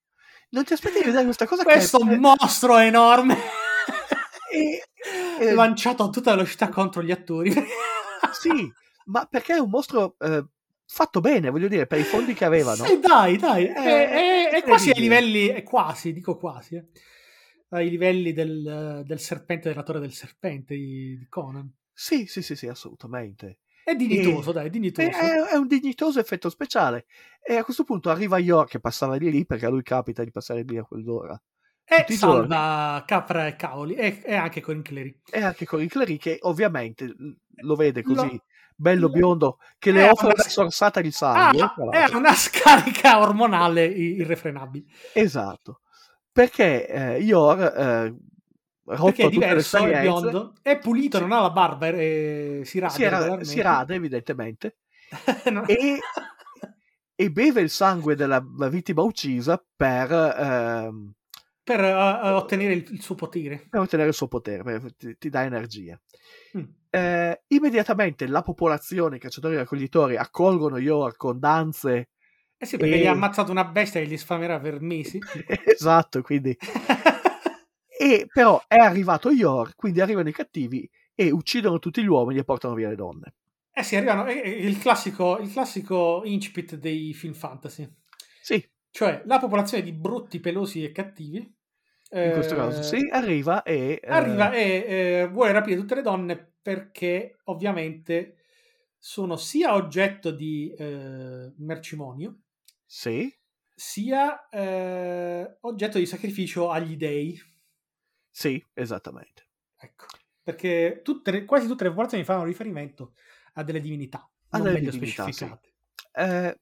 [0.50, 2.18] non ti aspetti di vedere questa cosa questo che...
[2.18, 3.38] mostro enorme.
[4.52, 4.82] E-
[5.39, 7.54] e- lanciato a tutta velocità contro gli attori.
[8.32, 8.72] Sì,
[9.06, 10.46] ma perché è un mostro eh,
[10.86, 12.84] fatto bene, voglio dire, per i fondi che avevano.
[12.86, 16.76] Sì, dai, dai, è, È- è- è è quasi ai livelli, è quasi, dico quasi,
[16.76, 16.86] eh,
[17.70, 21.72] ai livelli del, del serpente della torre del serpente di, di Conan.
[21.94, 23.60] Sì, sì, sì, sì, assolutamente.
[23.84, 25.08] È dignitoso, dai, è dignitoso.
[25.10, 27.06] è- è un dignitoso effetto speciale.
[27.42, 30.32] E a questo punto arriva York che passava di lì, perché a lui capita di
[30.32, 31.42] passare di lì a quell'ora.
[31.84, 35.22] E tutti i salva capra e cavoli, e, e anche con Clery.
[35.32, 37.12] E anche con il Clary che ovviamente
[37.62, 38.44] lo vede così Lo-
[38.76, 41.62] bello lo- biondo che è le offre una- una sorsata di sangue.
[41.64, 44.86] Ah, è una scarica ormonale i- irrefrenabile.
[45.14, 45.82] Esatto.
[46.39, 48.15] Perché eh, Yor, eh,
[48.86, 51.23] Perché è diverso, è biondo, è pulito, Sì.
[51.23, 52.93] non ha la barba e si rade.
[52.93, 54.78] si, era- si rade evidentemente
[55.52, 55.67] No.
[55.67, 55.99] e,
[57.13, 61.12] e beve il sangue della vittima uccisa per, ehm,
[61.62, 61.91] per eh,
[62.32, 63.67] ottenere il, il suo potere.
[63.69, 65.99] per ottenere il suo potere, ti, ti dà energia.
[66.58, 66.63] Mm.
[66.89, 72.12] Eh, immediatamente la popolazione, i cacciatori e raccoglitori, accolgono Yor con danze.
[72.62, 75.28] Eh sì, perché E- gli ha ammazzato una bestia che gli sfamerà per mesi.
[75.65, 76.56] esatto, quindi.
[78.02, 82.43] E però è arrivato Yor, quindi arrivano i cattivi e uccidono tutti gli uomini e
[82.45, 83.34] portano via le donne.
[83.72, 84.26] eh sì, arrivano.
[84.26, 87.88] È, è il classico, il classico incipit dei film fantasy.
[88.41, 91.38] Sì, Cioè, la popolazione di brutti, pelosi e cattivi.
[92.22, 94.00] in questo eh, caso sì, arriva e...
[94.02, 98.38] eh, Arriva e eh, vuole rapire tutte le donne perché ovviamente
[98.98, 102.39] sono sia oggetto di eh, mercimonio,
[102.91, 103.32] Sì,
[103.75, 107.39] sia eh, oggetto di sacrificio agli dei.
[108.32, 109.47] sì, esattamente.
[109.78, 110.06] Ecco,
[110.41, 113.13] perché tutte quasi tutte le popolazioni fanno riferimento
[113.54, 115.32] a delle divinità, A non delle meglio divinità, sì.
[115.34, 115.73] specificate.
[116.13, 116.60] Eh,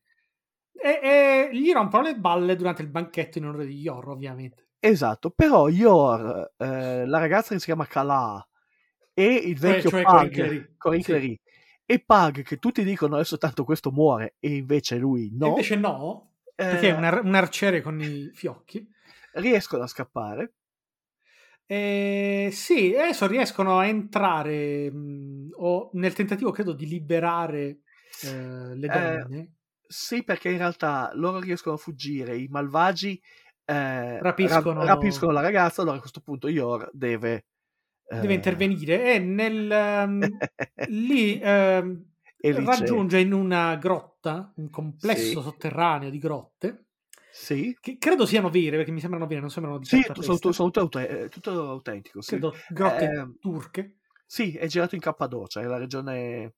[0.80, 4.68] E, e gli rompono le balle durante il banchetto in onore di Yor, ovviamente.
[4.80, 8.46] esatto, però Yor, eh, la ragazza che si chiama Kala
[9.14, 11.40] e il Cioè- vecchio cioè Corinne Pug, Clery.
[11.90, 15.76] E Pug che tutti dicono adesso tanto questo muore e invece lui E no, invece
[15.78, 18.86] no, eh, perché è un, ar- un arciere con i fiocchi.
[19.36, 20.52] riescono a scappare.
[21.66, 27.80] Eh, sì, adesso riescono a entrare mh, o nel tentativo, credo, di liberare
[28.24, 29.52] eh, le Eh, donne.
[29.88, 33.22] Sì, perché in realtà loro riescono a fuggire, i malvagi
[33.64, 37.46] eh, Rapiscono- rap- rapiscono la ragazza, allora a questo punto Yor deve...
[38.12, 40.44] eh, Deve intervenire e nel, ehm,
[40.86, 41.40] lì
[42.70, 45.42] c'è- raggiunge in una grotta, un complesso Sì.
[45.42, 46.88] sotterraneo di grotte,
[47.30, 50.70] Sì, che credo siano vere, perché mi sembrano vere, non sembrano di sì, sono, sono
[50.70, 52.22] tutto, eh, tutto autentico.
[52.22, 52.36] Sì.
[52.36, 56.54] Credo grotte Eh, turche, sì, è girato in Cappadocia, è la regione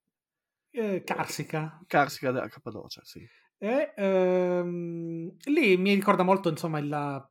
[0.74, 1.86] eh, Carsica.
[1.88, 3.02] carsica della Cappadocia.
[3.04, 3.30] Sì.
[3.62, 7.30] E, ehm, lì mi ricorda molto, insomma, la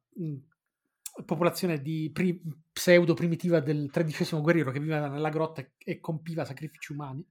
[1.24, 2.40] popolazione di pri-
[2.72, 7.24] pseudo primitiva del tredicesimo guerriero che viveva nella grotta e, compiva sacrifici umani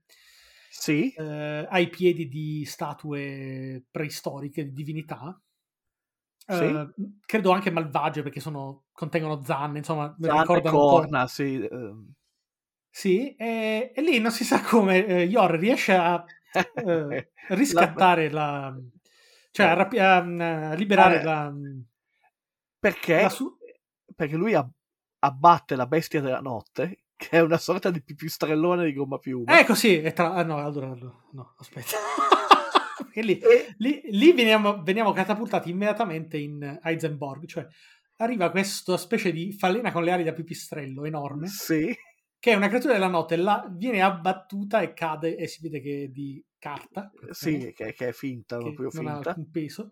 [0.70, 5.40] Sì, eh, ai piedi di statue preistoriche di divinità.
[6.48, 6.64] Sì.
[6.64, 6.86] Eh,
[7.26, 11.54] credo anche malvagie perché sono, contengono zanne, insomma, mi Zante, ricordano corna, sì.
[11.64, 12.12] ehm,
[12.90, 16.24] Sì, e, e lì non si sa come eh, Yor riesce a
[16.82, 18.76] eh, riscattare la...
[19.50, 20.16] cioè a, rapi- a,
[20.70, 21.52] a liberare Eh, la,
[22.80, 23.20] perché?
[23.20, 23.56] la su-
[24.14, 24.72] Perché lui ab-
[25.20, 29.58] abbatte la bestia della notte, che è una sorta di pipistrellone di gomma piuma.
[29.58, 30.32] Ecco sì, e tra...
[30.32, 31.96] ah, no, allora, no, aspetta.
[33.04, 37.66] Perché lì, E- lì, lì veniamo, veniamo catapultati immediatamente in Heisenberg, cioè
[38.16, 41.94] arriva questa specie di falena con le ali da pipistrello enorme, Sì,
[42.38, 46.02] che è una creatura della notte, la, viene abbattuta e cade e si vede che
[46.04, 47.10] è di carta.
[47.30, 49.28] sì, che, che è finta, che proprio non ha finta.
[49.30, 49.90] alcun peso,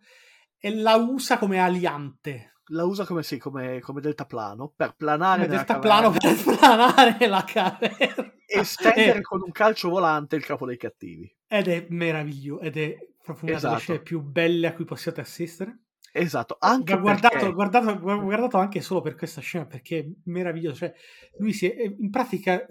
[0.59, 2.56] e la usa come aliante.
[2.71, 8.33] La usa come, sì, come, come deltaplano per planare Come deltaplano per planare la caverna.
[8.45, 11.33] e stendere E- con un calcio volante il capo dei cattivi.
[11.49, 13.81] ed è meraviglioso, ed è proprio una delle Esatto.
[13.83, 15.79] scene più belle a cui possiate assistere.
[16.13, 17.53] Esatto, anche guardato, perché...
[17.53, 20.77] guardato, gu- guardato anche solo per questa scena perché è meraviglioso.
[20.77, 20.95] Cioè,
[21.39, 22.65] lui si è, in pratica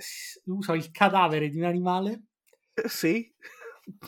[0.45, 2.23] usa il cadavere di un animale
[2.73, 3.33] eh, Sì,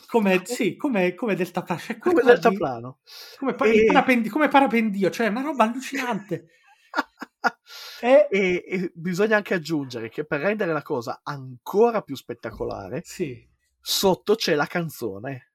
[0.06, 1.80] come, sì, come, come deltaplano.
[1.80, 2.98] Cioè, come deltaplano.
[3.38, 6.48] come, pa- E- parapendi- come parapendio, cioè una roba allucinante.
[8.00, 13.46] E, e, e bisogna anche aggiungere che per rendere la cosa ancora più spettacolare, sì,
[13.80, 15.52] sotto c'è la canzone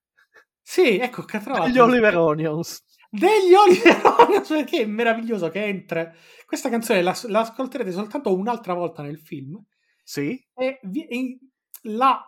[0.62, 2.84] sì, ecco, che tra degli l'altro- Oliver Onions.
[3.10, 6.12] degli Oliver Onions, perché è meraviglioso che entra.
[6.46, 9.62] Questa canzone la, la ascolterete soltanto un'altra volta nel film
[10.04, 11.38] Sì, e vi- e
[11.84, 12.24] la-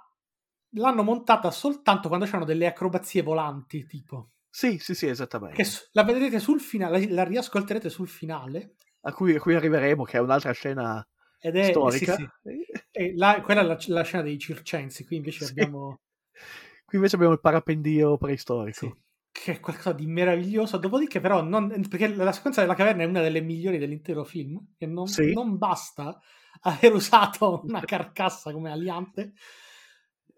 [0.76, 4.32] l'hanno montata soltanto quando c'erano delle acrobazie volanti, tipo.
[4.50, 5.54] sì, sì, sì, esattamente.
[5.54, 8.76] Che la vedrete sul finale, la riascolterete sul finale
[9.08, 11.02] A cui, a cui arriveremo, che è un'altra scena
[11.40, 12.18] ed è storica.
[12.18, 13.14] sì, sì.
[13.16, 15.46] La- quella è la, la scena dei circensi, qui invece Sì.
[15.46, 16.00] abbiamo
[16.86, 18.88] Qui invece abbiamo il parapendio preistorico.
[18.88, 18.96] sì,
[19.32, 20.78] che è qualcosa di meraviglioso.
[20.78, 24.86] Dopodiché, però, non, perché la sequenza della caverna è una delle migliori dell'intero film, e
[24.86, 26.20] non, non basta
[26.62, 29.34] aver usato una carcassa come aliante.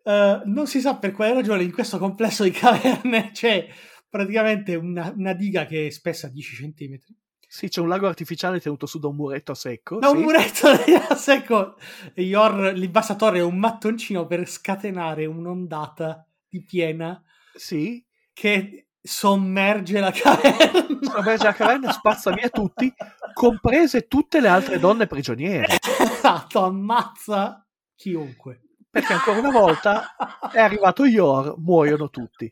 [0.08, 3.68] Eh, non si sa per quale ragione in questo complesso di caverne c'è
[4.08, 6.98] praticamente una, una diga che è spessa 10 cm.
[7.46, 10.00] Sì, c'è un lago artificiale tenuto su da un muretto a secco.
[10.00, 10.24] Da un sì.
[10.24, 10.68] muretto
[11.10, 11.76] a secco
[12.14, 17.22] e Yor li basta torre un mattoncino per scatenare un'ondata di piena
[17.54, 20.88] Sì, che sommerge la caverna.
[21.02, 22.94] sommerge la caverna, spazza via tutti,
[23.34, 25.76] comprese tutte le altre donne prigioniere.
[26.18, 27.66] Esatto, ammazza
[27.96, 28.67] chiunque.
[28.90, 30.16] Perché ancora una volta
[30.52, 32.52] è arrivato Yor, muoiono tutti.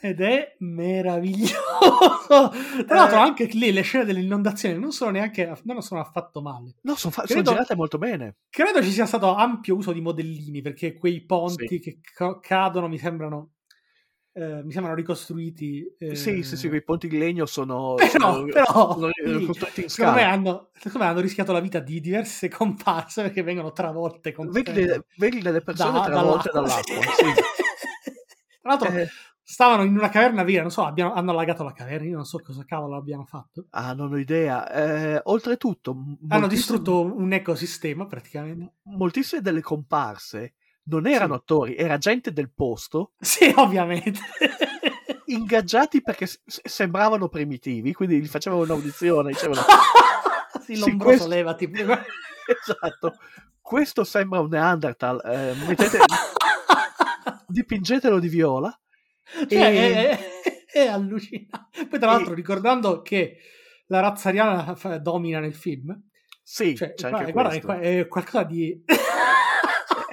[0.00, 1.54] Ed è meraviglioso.
[2.86, 3.20] Tra l'altro, Eh.
[3.20, 6.74] anche lì le scene delle inondazioni non sono neanche non sono affatto male.
[6.82, 8.36] No, sono, fa- Credo- sono girate molto bene.
[8.50, 11.80] Credo ci sia stato ampio uso di modellini perché quei ponti Sì.
[11.80, 13.53] che ca- cadono mi sembrano
[14.34, 15.86] eh, mi sembrano ricostruiti.
[15.98, 19.10] eh, Sì, sì, sì, quei ponti di legno sono, Però, sono- però, sono
[19.46, 23.42] costruiti in secondo me, hanno, secondo me hanno rischiato la vita di diverse comparse perché
[23.42, 26.94] vengono travolte con Vedi, le- vedi delle persone da- travolte dall'acqua.
[26.94, 27.14] dall'acqua.
[27.14, 27.32] sì.
[28.60, 29.08] Tra l'altro, Eh,
[29.42, 32.38] stavano in una caverna vera, non so, abbiano- hanno allagato la caverna, io non so
[32.38, 33.66] cosa cavolo abbiano fatto.
[33.70, 34.70] ah, non ho idea.
[34.70, 35.94] Eh, oltretutto,
[36.28, 38.72] Hanno distrutto un ecosistema praticamente.
[38.84, 40.54] moltissime delle comparse
[40.86, 41.38] non erano Sì.
[41.40, 44.20] attori, era gente del posto Sì, ovviamente.
[45.26, 49.62] ingaggiati perché sembravano primitivi, quindi gli facevano un'audizione, dicevano
[50.64, 51.70] sì, lombroso questo- levati.
[51.72, 53.16] esatto,
[53.60, 55.98] questo sembra un Neanderthal, eh, mettete-
[57.46, 58.78] dipingetelo di viola.
[59.48, 60.08] Cioè, E- è,
[60.42, 61.86] è- è allucinante.
[61.88, 63.38] Poi, tra E- l'altro, ricordando che
[63.86, 65.98] la razza ariana domina nel film,
[66.42, 67.72] Sì, cioè, c'è guarda, anche guarda questo.
[67.80, 68.84] è qualcosa di.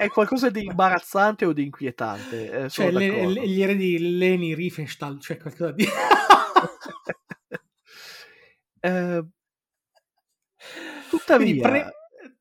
[0.02, 2.64] È qualcosa di imbarazzante o di inquietante.
[2.64, 5.84] eh, cioè, le- le- gli eredi Leni Riefenstahl, cioè qualcosa di.
[8.84, 9.24] Eh,
[11.08, 11.92] tuttavia, pre-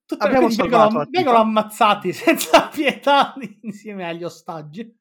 [0.08, 4.92] tutte- abbiamo salvato vengono, vengono ammazzati senza pietà insieme agli ostaggi.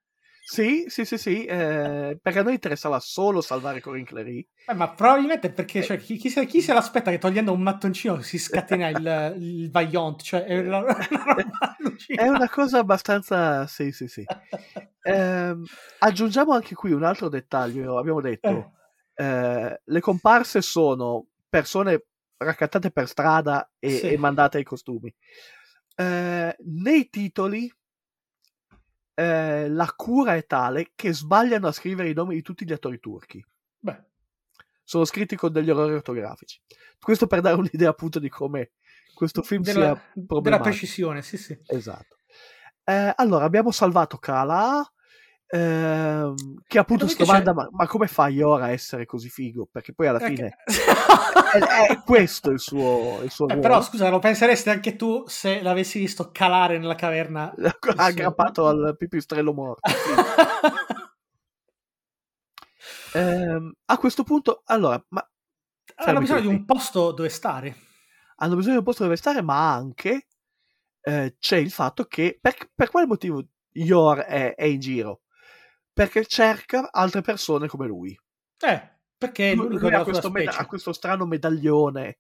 [0.53, 4.45] Sì, sì, sì, sì, eh, perché a noi interessava solo salvare Corinne Clary.
[4.67, 8.21] Eh, ma probabilmente perché cioè, chi, chi se, chi se l'aspetta che togliendo un mattoncino
[8.21, 13.65] si scatena il, il Vaillant, cioè è una, una roba È una cosa abbastanza...
[13.69, 14.25] Sì, sì, sì.
[15.03, 15.63] Ehm,
[16.01, 18.73] aggiungiamo anche qui un altro dettaglio, abbiamo detto,
[19.15, 22.07] eh, le comparse sono persone
[22.39, 24.09] raccattate per strada e, Sì.
[24.09, 25.15] e mandate ai costumi.
[25.95, 27.73] Eh, nei titoli
[29.21, 32.99] eh, la cura è tale che sbagliano a scrivere i nomi di tutti gli attori
[32.99, 33.45] turchi.
[33.79, 34.05] Beh,
[34.83, 36.59] Sono scritti con degli errori ortografici.
[36.99, 38.73] Questo per dare un'idea appunto di come
[39.15, 40.71] questo film della, sia della problematico.
[40.71, 41.59] precisione, sì, sì.
[41.67, 42.17] Esatto.
[42.85, 44.91] Eh, allora, abbiamo salvato Kala,
[45.53, 46.35] ehm,
[46.67, 49.69] che appunto si domanda: ma, ma come fa Yor a essere così figo?
[49.71, 50.57] Perché poi alla fine
[51.53, 51.59] è,
[51.89, 53.61] è questo il suo, il suo Eh, ruolo.
[53.61, 57.53] però scusa, lo penseresti anche tu se l'avessi visto calare nella caverna?
[57.97, 59.91] aggrappato al pipistrello morto.
[59.91, 60.11] sì.
[63.13, 65.29] Ehm, a questo punto, allora, ma
[65.97, 67.77] Hanno bisogno di un posto dove stare.
[68.37, 70.27] hanno bisogno di un posto dove stare, ma anche
[71.03, 75.21] eh, c'è il fatto che per, per quale motivo Yor è, è in giro?
[75.93, 78.19] Perché cerca altre persone come lui.
[78.67, 82.19] Eh, perché Lui- lui ha, questo meda- ha questo strano medaglione.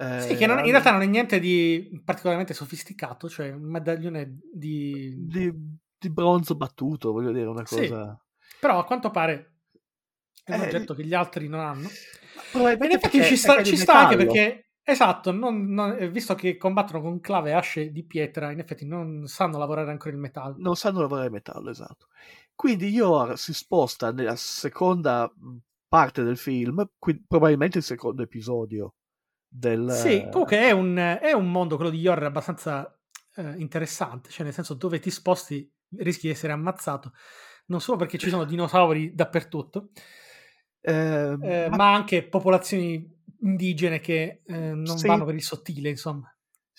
[0.00, 4.38] eh, Sì, che non- in realtà non è niente di particolarmente sofisticato, cioè un medaglione
[4.52, 5.12] di...
[5.26, 5.52] di,
[5.98, 7.78] di bronzo battuto, voglio dire, una Sì.
[7.88, 8.16] cosa.
[8.60, 9.56] Però a quanto pare
[10.44, 11.88] è un Eh, oggetto che gli altri non hanno.
[12.52, 16.56] Probabilmente In effetti ci sta, ci sta anche perché, esatto, non- non- eh, visto che
[16.56, 20.54] combattono con clave e asce di pietra, in effetti non sanno lavorare ancora il metallo.
[20.58, 22.06] non sanno lavorare il metallo, esatto.
[22.58, 25.32] Quindi Yor si sposta nella seconda
[25.86, 28.94] parte del film, quindi probabilmente il secondo episodio
[29.46, 29.88] del...
[29.88, 32.98] Sì, comunque è un, è un mondo, quello di Yor, abbastanza
[33.36, 37.12] eh, interessante, cioè nel senso dove ti sposti rischi di essere ammazzato,
[37.66, 39.90] non solo perché ci sono dinosauri dappertutto,
[40.80, 43.08] eh, eh, ma- ma anche popolazioni
[43.42, 45.06] indigene che eh, non Sì.
[45.06, 46.28] vanno per il sottile, insomma.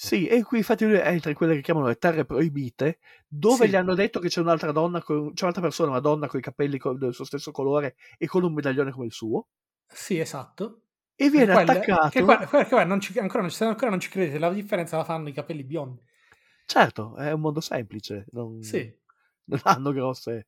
[0.01, 3.71] Sì, e qui infatti lui entra in quelle che chiamano le terre proibite, dove Sì.
[3.71, 6.41] gli hanno detto che c'è un'altra donna, con, c'è un'altra persona, una donna con i
[6.41, 9.47] capelli co- del suo stesso colore e con un medaglione come il suo,
[9.91, 10.83] Sì, esatto.
[11.15, 12.09] e viene Quelle- attaccato.
[12.09, 14.95] Che, guarda, guarda, guarda, non ci, ancora, non ci, ancora non ci credete, la differenza
[14.97, 16.01] la fanno i capelli biondi.
[16.65, 18.97] Certo, è un mondo semplice, non, Sì.
[19.45, 20.47] non hanno grosse...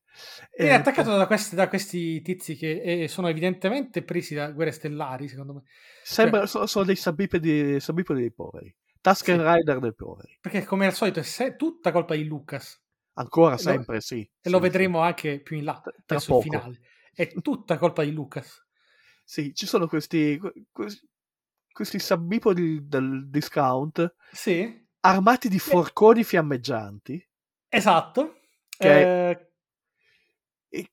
[0.56, 4.70] Viene eh, attaccato da questi, da questi tizi che eh, sono evidentemente presi da guerre
[4.70, 5.62] stellari, secondo me.
[6.04, 8.74] Sembra, sono, sono dei sabipedi, sabipedi dei poveri.
[9.02, 9.44] Tusken Sì.
[9.46, 10.38] Rider dei poveri.
[10.40, 12.80] Perché come al solito è se- tutta colpa di Lucas.
[13.14, 14.20] Ancora lo- sempre, sì.
[14.20, 14.62] E sì, lo sì.
[14.62, 16.42] vedremo anche più in là, Tra verso il poco.
[16.42, 16.80] finale.
[17.12, 18.64] È tutta colpa di Lucas.
[19.24, 20.38] Sì, ci sono questi,
[20.70, 21.08] questi,
[21.70, 27.28] questi sabipodi del discount Sì, armati di forconi fiammeggianti
[27.68, 28.40] esatto.
[28.76, 29.50] Che- Eh,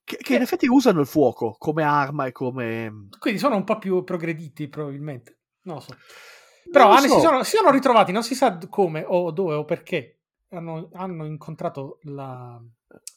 [0.03, 3.07] che, che in effetti usano il fuoco come arma e come...
[3.17, 5.39] quindi sono un po' più progrediti, probabilmente.
[5.63, 5.95] Non lo so.
[6.71, 7.07] Però so.
[7.07, 10.15] si, sono, si sono ritrovati, non si sa come o dove o perché.
[10.51, 12.59] Hanno, hanno incontrato la,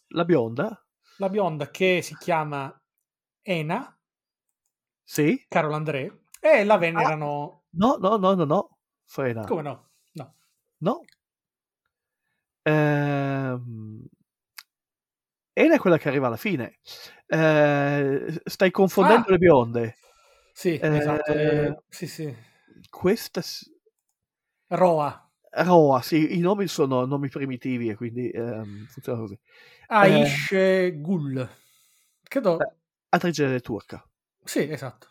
[0.09, 0.85] La bionda?
[1.17, 2.75] la bionda che si chiama
[3.43, 3.99] Ena,
[5.05, 5.45] Sì?
[5.49, 7.65] Carol André, e la venerano.
[7.71, 8.79] No, no, no, no, no.
[9.07, 9.45] Frena.
[9.45, 9.89] Come no?
[10.13, 10.35] No.
[10.81, 11.01] No.
[12.67, 14.07] Ehm...
[15.55, 16.79] Ena è quella che arriva alla fine.
[17.27, 19.31] Eh, stai confondendo Ah!
[19.33, 19.97] le bionde.
[20.53, 21.33] Sì, Eh, esatto.
[21.33, 22.35] eh, sì, sì.
[22.93, 23.41] Questa...
[24.69, 25.31] Roa.
[25.51, 29.39] Roa, sì, i nomi sono nomi primitivi e quindi ehm, funziona così.
[29.87, 31.49] Aish Gul.
[32.23, 32.61] Credo.
[32.61, 32.73] Eh.
[33.09, 34.07] Attrice turca.
[34.45, 35.09] Sì, esatto.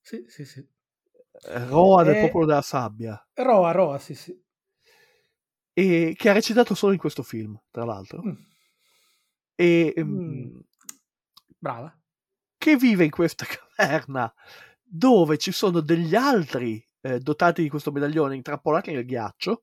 [0.00, 0.60] Sì, sì, sì.
[1.46, 2.20] Eh, Roa del Eh.
[2.26, 3.28] popolo della sabbia.
[3.34, 4.40] Roa, Roa, sì, sì.
[5.72, 8.22] E che ha recitato solo in questo film, tra l'altro.
[8.24, 8.34] Mm.
[9.56, 10.60] E ehm, Mm.
[11.58, 11.94] Brava.
[12.56, 13.44] che vive in questa
[13.76, 14.32] caverna
[14.92, 19.62] dove ci sono degli altri eh, dotati di questo medaglione intrappolati nel ghiaccio.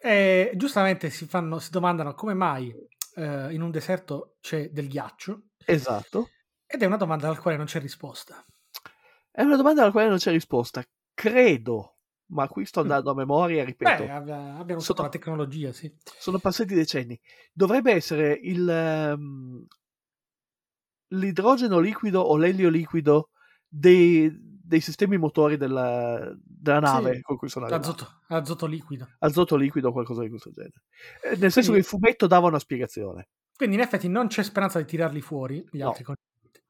[0.00, 2.72] E giustamente si, fanno, si domandano come mai
[3.16, 6.28] eh, in un deserto c'è del ghiaccio Esatto.
[6.66, 8.44] ed è una domanda alla quale non c'è risposta.
[9.30, 10.84] È una domanda alla quale non c'è risposta.
[11.12, 12.82] Credo, ma qui sto Mm.
[12.84, 15.92] andando a memoria, ripeto, Beh, abbia- abbiano usato la tecnologia, sì.
[16.18, 17.18] sono passati decenni.
[17.52, 19.66] Dovrebbe essere il, ehm,
[21.14, 23.30] l'idrogeno liquido o l'elio liquido
[23.76, 27.88] dei, dei sistemi motori della, della nave Sì, con cui sono arrivati.
[27.88, 29.08] Azoto, azoto liquido.
[29.18, 30.82] Azoto liquido o qualcosa di questo genere.
[31.22, 33.28] Eh, nel senso Quindi- che il fumetto dava una spiegazione.
[33.56, 35.88] Quindi in effetti non c'è speranza di tirarli fuori gli No.
[35.88, 36.60] altri concetti.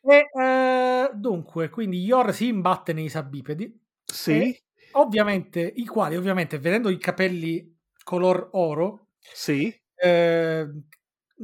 [0.00, 4.56] E eh, dunque, quindi Yor si imbatte nei sabipedi, Sì,
[4.92, 10.66] ovviamente, i quali ovviamente vedendo i capelli color oro sì, eh,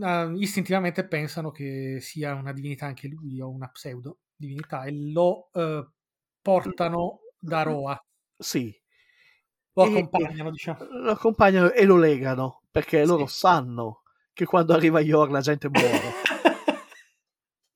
[0.01, 5.51] eh, istintivamente pensano che sia una divinità anche lui o una pseudo divinità e lo
[5.53, 5.87] eh,
[6.41, 7.99] portano da Roa.
[8.37, 8.75] Sì.
[9.75, 10.79] Lo E- accompagnano, diciamo.
[11.03, 13.07] Lo accompagnano e lo legano perché Sì.
[13.09, 16.13] loro sanno che quando arriva Yor la gente muore.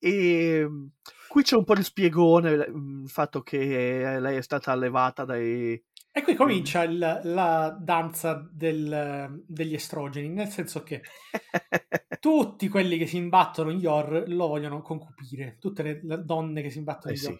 [0.01, 0.85] E mm,
[1.27, 5.81] qui c'è un po' di spiegone, mm, il fatto che lei è stata allevata dai...
[6.11, 11.01] E qui comincia il- la danza del- degli estrogeni, nel senso che
[12.19, 16.69] tutti quelli che si imbattono in Yor lo vogliono concupire, tutte le, le donne che
[16.69, 17.29] si imbattono Eh in sì.
[17.29, 17.39] Yor.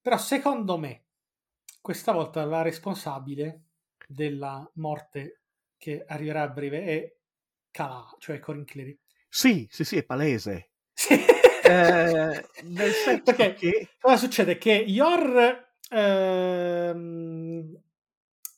[0.00, 1.04] Però secondo me,
[1.80, 3.64] questa volta la responsabile
[4.06, 5.42] della morte
[5.76, 7.16] che arriverà a breve è
[7.70, 8.98] Kala, cioè Corin Clery.
[9.28, 10.70] Sì, sì, sì, è palese.
[10.98, 11.14] Sì.
[11.14, 13.88] Eh, nel senso Perché che...
[14.00, 14.56] cosa succede?
[14.56, 17.80] Che Yor, ehm,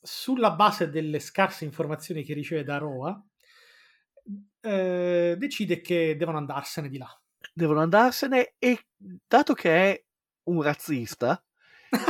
[0.01, 3.21] sulla base delle scarse informazioni che riceve da Roa,
[4.61, 7.09] eh, decide che devono andarsene di là.
[7.53, 10.03] devono andarsene e dato che è
[10.43, 11.41] un razzista,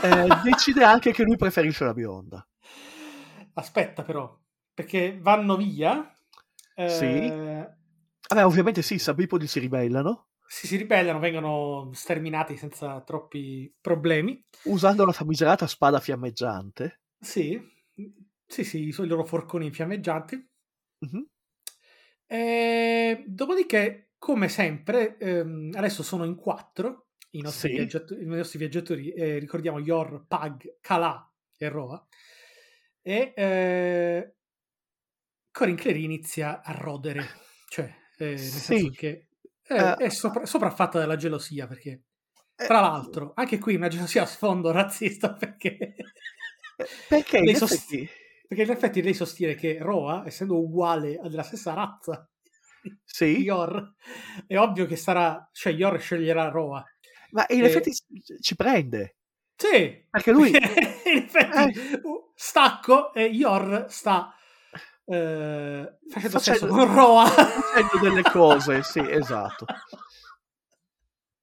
[0.03, 2.45] eh, decide anche che lui preferisce la bionda.
[3.53, 4.37] Aspetta però,
[4.73, 6.13] perché vanno via.
[6.75, 7.29] eh, Sì.
[8.29, 14.43] Vabbè, ovviamente sì, i Sabipodi si ribellano si, si ribellano, vengono sterminati senza troppi problemi.
[14.63, 16.99] usando la famigerata spada fiammeggiante.
[17.19, 17.59] Sì,
[18.45, 20.49] sì, sì, i loro forconi fiammeggianti.
[21.01, 21.25] Mhm.
[22.33, 27.75] E dopodiché, come sempre, ehm, adesso sono in quattro i nostri, Sì.
[27.75, 29.11] viaggiato- i nostri viaggiatori.
[29.11, 32.07] eh, ricordiamo Yor, Pag, Kala e Roa.
[33.01, 34.35] E eh,
[35.51, 37.25] Corin Clery inizia a rodere,
[37.67, 38.59] cioè, eh, nel Sì.
[38.59, 39.27] senso che
[39.67, 42.03] eh, Eh, è sopra- sopraffatta dalla gelosia, perché
[42.55, 45.95] Eh, tra l'altro, anche qui una gelosia a sfondo razzista, perché,
[47.09, 48.09] perché in lei sost- effetti,
[48.51, 52.29] perché in effetti lei sostiene che Roa, essendo uguale della stessa razza
[53.05, 53.93] sì, Yor,
[54.45, 56.83] è ovvio che sarà, cioè Yor sceglierà Roa.
[57.31, 57.93] ma in Eh, effetti
[58.41, 59.15] ci- prende.
[59.55, 60.49] Sì, Perché lui-
[61.05, 64.35] in effetti uh, stacco e Yor sta
[65.05, 67.25] eh, facendo Facendo- con Roa.
[67.27, 69.65] facendo delle cose, sì, esatto.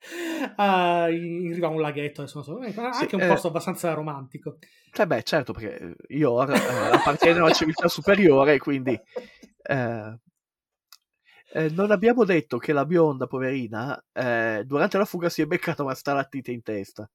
[0.56, 3.26] Ah, in riva a un laghetto, adesso so, eh, anche un eh.
[3.28, 4.59] posto abbastanza romantico.
[4.92, 8.98] Cioè, beh, certo, perché Yor eh, appartiene a una civiltà superiore, quindi
[9.62, 10.18] eh,
[11.52, 15.82] eh, non abbiamo detto che la bionda, poverina, eh, durante la fuga si è beccata
[15.82, 17.09] una stalattite in testa.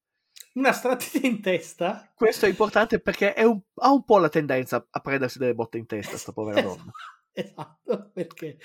[0.53, 2.11] Una stratega in testa.
[2.13, 5.77] Questo è importante perché è un- ha un po' la tendenza a prendersi delle botte
[5.77, 6.91] in testa, sta povera donna.
[7.31, 8.57] Esatto, perché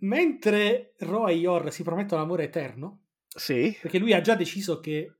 [0.00, 3.03] mentre Roa e Yor si promettono amore eterno,
[3.34, 5.12] Sì, perché lui ha già deciso che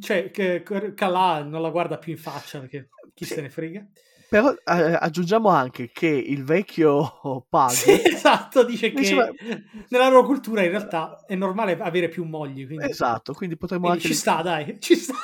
[0.00, 0.62] cioè che
[0.94, 3.34] Kala non la guarda più in faccia perché chi Sì.
[3.34, 3.86] se ne frega.
[4.28, 9.30] però eh, aggiungiamo anche che il vecchio Pug Sì, esatto, dice che Diceva-
[9.88, 14.02] nella loro cultura in realtà è normale avere più mogli, quindi, Esatto, quindi potremmo quindi
[14.04, 15.14] anche, ci sta, dai, ci sta.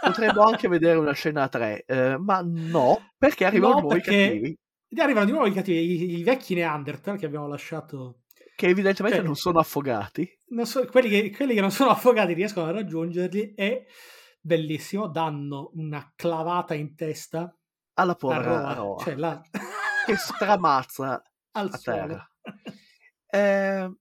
[0.00, 4.26] potremmo anche vedere una scena a tre, eh, ma no, perché arrivano No, nuovi perché-
[4.30, 4.58] cattivi
[5.02, 8.20] arrivano di nuovo i cattivi, i, i vecchi Neanderthal che abbiamo lasciato.
[8.58, 10.28] Che evidentemente Cioè- non sono affogati.
[10.48, 13.86] Non so, quelli, che, quelli che non sono affogati riescono a raggiungerli e
[14.40, 17.56] bellissimo, danno una clavata in testa
[17.94, 19.40] Alla povera Roa, cioè là
[20.04, 21.98] che stramazza al a suolo.
[22.06, 22.30] terra.
[23.30, 23.96] Eh,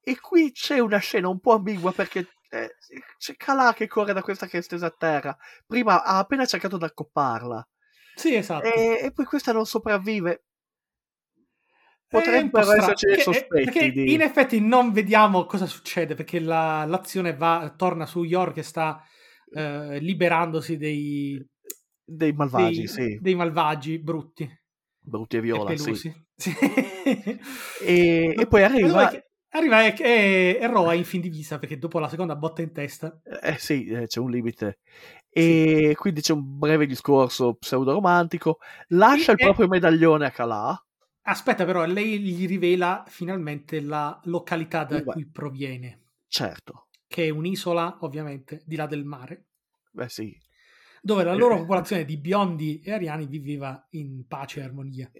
[0.00, 2.76] e qui c'è una scena un po' ambigua perché eh,
[3.18, 5.36] c'è Calà che corre da questa che è stesa a terra.
[5.66, 7.68] Prima ha appena cercato di accopparla
[8.14, 8.64] Sì, esatto.
[8.66, 10.44] e, e poi questa non sopravvive.
[12.10, 14.12] Potrebbero esserci dei sospetti perché di...
[14.12, 19.00] in effetti non vediamo cosa succede perché la- l'azione va, torna su Yor che sta
[19.52, 21.40] eh, liberandosi dei,
[22.04, 24.48] dei malvagi, dei, sì, dei malvagi brutti
[25.02, 25.84] brutti e e viola, sì.
[25.84, 26.24] pelosi.
[26.40, 26.54] Sì.
[27.84, 29.10] E, e poi arriva,
[29.50, 32.72] arriva e, e, e Roa in fin di vista perché dopo la seconda botta in
[32.72, 34.78] testa eh sì, eh, c'è un limite.
[35.28, 38.58] E quindi c'è un breve discorso pseudo-romantico.
[38.88, 40.84] Lascia il E- proprio medaglione a Calà.
[41.22, 45.04] Aspetta però lei gli rivela finalmente la località da Beh.
[45.12, 49.46] cui proviene Certo, che è un'isola ovviamente di là del mare
[49.92, 50.36] beh sì.
[51.02, 51.58] dove la loro Eh.
[51.58, 55.10] popolazione di biondi e ariani viveva in pace e armonia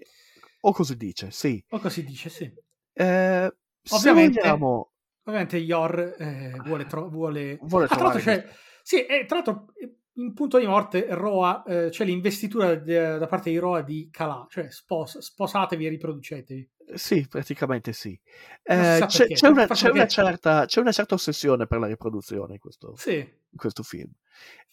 [0.61, 1.63] O così dice, sì.
[1.69, 2.51] o così dice sì
[2.93, 3.53] Eh,
[3.89, 4.87] Ovviamente- vogliamo-
[5.23, 7.57] Ovviamente Yor eh, vuole, tro- vuole...
[7.61, 8.47] vuole Ah, tra l'altro c'è...
[8.81, 13.27] Sì, e tra l'altro eh, in punto di morte Roa, eh, c'è l'investitura de- da
[13.27, 16.69] parte di Roa di Kala, cioè spos- sposatevi e riproducetevi.
[16.93, 18.19] Sì, praticamente sì.
[18.63, 22.59] Eh, c'è, c'è una, c'è, una certa, c'è una certa ossessione per la riproduzione in
[22.59, 24.11] questo, Sì, in questo film.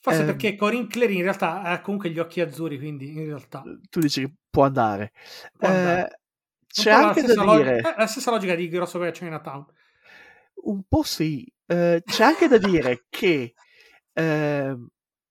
[0.01, 3.63] forse Eh, perché Corinne Clary in realtà ha comunque gli occhi azzurri, quindi in realtà...
[3.91, 5.13] Tu dici che può andare.
[5.57, 6.21] Può Eh, andare.
[6.67, 9.11] c'è Un po' la anche da log- dire, eh, la stessa logica di Grosso Come
[9.13, 9.67] Chinatown.
[10.65, 13.55] un po' sì, eh, c'è anche da dire che,
[14.13, 14.89] ehm,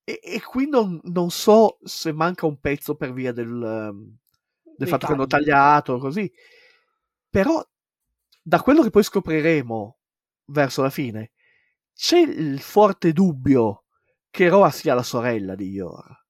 [0.09, 4.17] e, e qui non, non so se manca un pezzo per via del, ehm,
[4.63, 5.43] del Dei fatto che hanno tagli.
[5.45, 6.31] tagliato, così,
[7.29, 7.61] però
[8.41, 9.97] da quello che poi scopriremo
[10.45, 11.31] verso la fine,
[11.93, 13.83] c'è il forte dubbio
[14.29, 16.25] che Roa sia la sorella di Yor.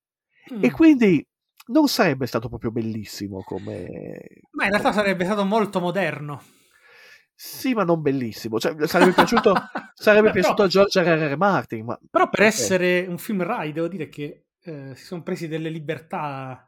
[0.60, 0.72] E Mm.
[0.72, 1.28] quindi
[1.68, 4.18] non sarebbe stato proprio bellissimo come...
[4.52, 6.42] Ma in realtà sarebbe stato molto moderno.
[7.40, 8.60] Sì, ma non bellissimo.
[8.60, 9.54] Cioè, sarebbe piaciuto,
[9.94, 11.32] sarebbe Però- piaciuto a George R.
[11.34, 11.38] R.
[11.38, 12.00] Martin, ma...
[12.10, 12.46] Però per ok.
[12.48, 16.68] essere un film Rai, devo dire che eh, si sono presi delle libertà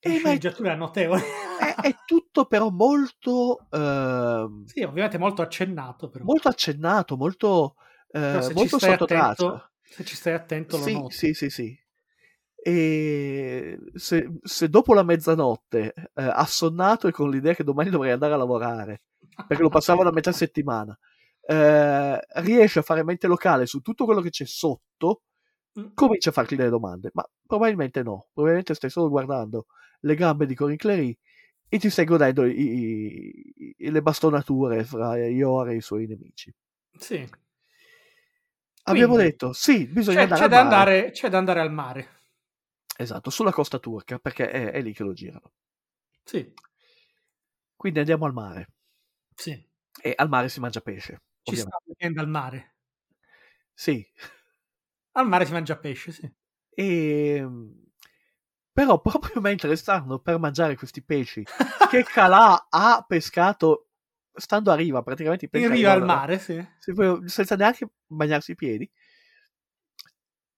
[0.00, 1.22] Eh, di ma è, sceneggiatura notevoli.
[1.60, 3.66] è- è tutto però molto...
[3.70, 6.24] ehm, sì, ovviamente molto accennato, però.
[6.24, 7.76] molto accennato, molto,
[8.10, 9.70] eh, ci molto stai sotto traccia.
[9.82, 11.14] se ci stai attento lo Sì, noti.
[11.14, 11.78] sì, sì, sì.
[12.54, 18.34] E se, se dopo la mezzanotte, eh, assonnato e con l'idea che domani dovrei andare
[18.34, 19.02] a lavorare,
[19.46, 20.96] perché lo passavo da metà settimana,
[21.42, 25.22] eh, riesce a fare mente locale su tutto quello che c'è sotto,
[25.78, 25.88] Mm.
[25.94, 27.10] comincia a farti delle domande.
[27.12, 29.66] Ma probabilmente no, probabilmente stai solo guardando
[30.00, 31.16] le gambe di Corinne Clery
[31.68, 36.50] e ti stai godendo i- i- i- le bastonature fra Iore e i suoi nemici.
[36.98, 37.28] Sì.
[38.84, 41.72] Abbiamo Quindi, detto, sì, bisogna c'è, andare c'è al da andare, c'è da andare al
[41.72, 42.08] mare.
[42.96, 45.52] Esatto, sulla costa turca, perché è, è lì che lo girano.
[46.24, 46.52] Sì,
[47.76, 48.70] Quindi andiamo al mare.
[49.36, 49.64] Sì.
[50.02, 51.22] E al mare si mangia pesce.
[51.42, 51.76] Ci ovviamente.
[51.76, 52.74] sta weekend al mare.
[53.72, 54.04] Sì.
[55.12, 56.30] Al mare si mangia pesce, sì.
[56.70, 57.46] E...
[58.72, 61.44] Però proprio mentre stanno per mangiare questi pesci
[61.88, 63.88] che Calà ha pescato
[64.34, 66.62] stando a riva, praticamente In riva al mare, sì.
[66.78, 68.90] se- senza neanche bagnarsi i piedi,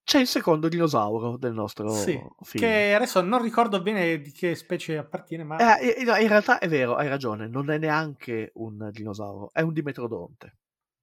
[0.09, 2.63] c'è il secondo dinosauro del nostro Sì, film.
[2.63, 6.69] che adesso non ricordo bene di che specie appartiene, ma Eh, eh, in realtà è
[6.69, 10.57] vero, hai ragione, non è neanche un dinosauro, è un dimetrodonte.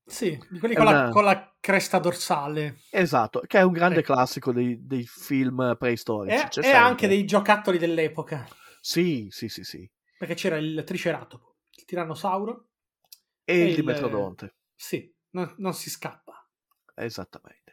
[0.08, 2.78] sì, di quelli con, la, una- con la cresta dorsale.
[2.90, 4.14] Esatto, che è un grande Ecco.
[4.14, 6.48] classico dei, dei film preistorici.
[6.62, 8.46] E, e anche dei giocattoli dell'epoca,
[8.82, 9.90] Sì, sì, sì, sì.
[10.18, 12.68] perché c'era il triceratopo, il tirannosauro.
[13.48, 16.48] E, E il il- dimetrodonte, Sì, non, non si scappa.
[16.98, 17.65] esattamente.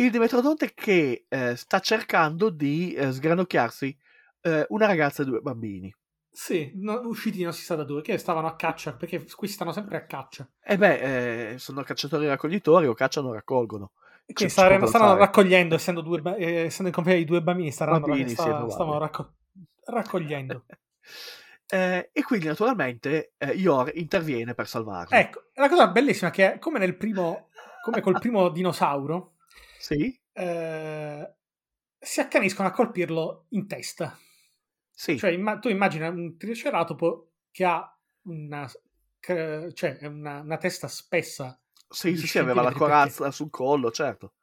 [0.00, 3.98] Il dimetrodonte che eh, sta cercando di eh, sgranocchiarsi
[4.42, 5.92] eh, una ragazza e due bambini.
[6.30, 9.72] Sì, no- usciti non si sa da dove, che stavano a caccia, perché qui stanno
[9.72, 10.48] sempre a caccia.
[10.62, 13.90] E beh, eh, sono cacciatori raccoglitori o cacciano raccolgono.
[14.24, 15.24] E c'è stavano, poco da stavano fare.
[15.24, 19.32] raccogliendo, essendo, due, eh, essendo in compagnia di due bambini, stavano, Bambini, è stavano, racco-
[19.84, 20.64] raccogliendo.
[21.70, 25.14] Eh, e quindi naturalmente eh, Yor interviene per salvarli.
[25.14, 27.50] Ecco, la cosa bellissima è che come nel primo,
[27.82, 29.34] come col primo dinosauro,
[29.88, 31.34] Sì, eh,
[31.98, 34.18] si accaniscono a colpirlo in testa.
[34.90, 38.70] sì, Cioè, imma- tu immagina un triceratopo che ha una,
[39.18, 41.58] che- cioè, una, una testa spessa.
[41.88, 44.34] sì, sì, sì, aveva la corazza sul collo, certo.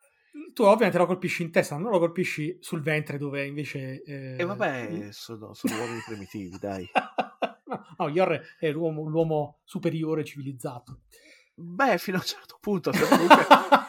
[0.54, 4.02] Tu ovviamente lo colpisci in testa, non lo colpisci sul ventre dove invece...
[4.04, 6.90] eh, E vabbè, sono, sono uomini primitivi, dai.
[7.68, 11.02] no, no, Yor è l'uomo, l'uomo superiore civilizzato.
[11.54, 13.46] Beh, fino a un certo punto, se comunque,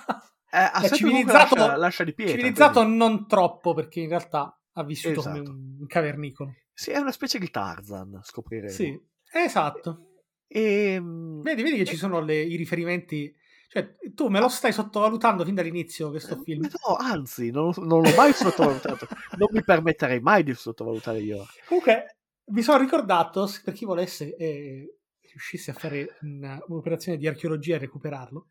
[0.56, 2.34] eh, ha È sempre comunque civilizzato, lascia, lascia di pietra.
[2.36, 5.50] civilizzato quindi- non troppo perché in realtà ha vissuto come Esatto.
[5.50, 6.54] un un cavernicolo.
[6.72, 8.70] Sì, è una specie di Tarzan, scopriremo.
[8.72, 8.98] Sì,
[9.32, 10.10] esatto.
[10.46, 13.34] E, Vedi, vedi che ci sono le- i riferimenti.
[13.68, 16.62] Cioè, tu me lo stai sottovalutando fin dall'inizio questo film.
[16.62, 19.06] No, anzi, non, non l'ho mai sottovalutato.
[19.38, 21.44] non mi permetterei mai di sottovalutare io.
[21.66, 22.16] Comunque,
[22.52, 24.98] mi sono ricordato, per chi volesse eh,
[25.30, 28.48] riuscisse a fare una- un'operazione di archeologia e recuperarlo,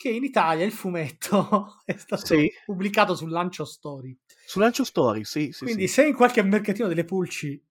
[0.00, 2.50] che in Italia il fumetto è stato Sì.
[2.64, 4.16] pubblicato sul Lancio Story.
[4.46, 5.88] Su Lancio Story, sì, sì, Quindi, sì.
[5.88, 7.62] se in qualche mercatino delle pulci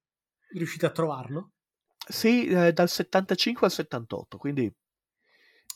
[0.54, 1.54] riuscite a trovarlo,
[2.10, 4.70] Sì, eh, dal 75 al 78, quindi...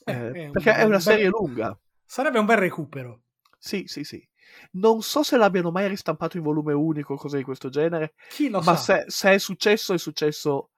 [0.05, 1.77] Eh, eh, è un perché è bel- una bel- serie lunga.
[2.05, 3.23] sarebbe un bel recupero.
[3.57, 4.25] Sì, sì, sì.
[4.73, 8.49] Non so se l'abbiano mai ristampato in volume unico o cose di questo genere, Chi
[8.49, 8.75] lo ma sa?
[8.75, 10.71] se, se è successo, è successo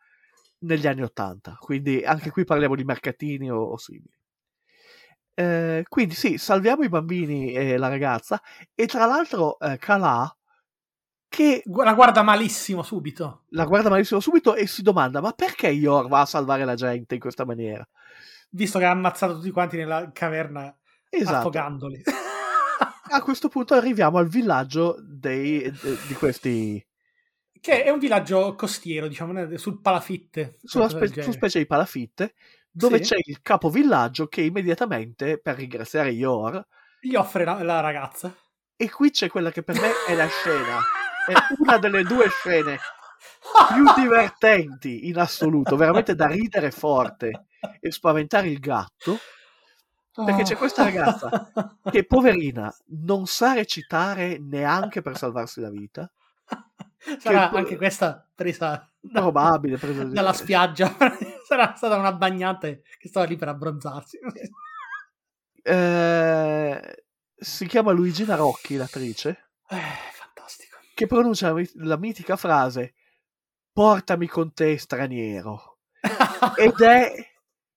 [0.59, 1.57] negli anni 80.
[1.59, 4.14] Quindi anche qui parliamo di mercatini o, o simili.
[5.37, 8.41] Eh, quindi sì, salviamo i bambini e la ragazza.
[8.73, 10.33] E tra l'altro, eh, Calà,
[11.27, 13.43] che La guarda malissimo subito.
[13.49, 17.15] la guarda malissimo subito e si domanda: ma perché Yor va a salvare la gente
[17.15, 17.85] in questa maniera?
[18.51, 20.73] Visto che ha ammazzato tutti quanti nella caverna
[21.09, 21.37] Esatto.
[21.37, 22.01] affogandoli.
[23.07, 26.83] A questo punto arriviamo al villaggio dei, de- di questi
[27.61, 30.57] che è un villaggio costiero, diciamo, sul palafitte.
[30.63, 32.33] sulla spe- su specie di palafitte
[32.75, 33.03] dove Sì.
[33.03, 36.61] c'è il capovillaggio che immediatamente per ringraziare Yor
[36.99, 38.35] Gli offre la, la ragazza.
[38.75, 40.79] e qui c'è quella che per me è la scena
[41.27, 42.77] è una delle due scene
[43.73, 47.45] più divertenti in assoluto, veramente da ridere forte
[47.79, 49.17] e spaventare il gatto,
[50.13, 51.51] perché c'è questa ragazza
[51.89, 52.73] che poverina
[53.07, 56.11] non sa recitare neanche per salvarsi la vita.
[57.19, 60.95] Sarà che- anche questa presa da- Probabile, presa- dalla spiaggia.
[61.47, 64.17] Sarà stata una bagnante che stava lì per abbronzarsi.
[65.63, 67.03] Eh,
[67.35, 69.77] si chiama Luigina Rocchi, l'attrice, Eh,
[70.13, 70.77] fantastico.
[70.93, 72.93] che pronuncia la, mit- la mitica frase
[73.71, 75.79] portami con te straniero
[76.57, 77.13] ed è,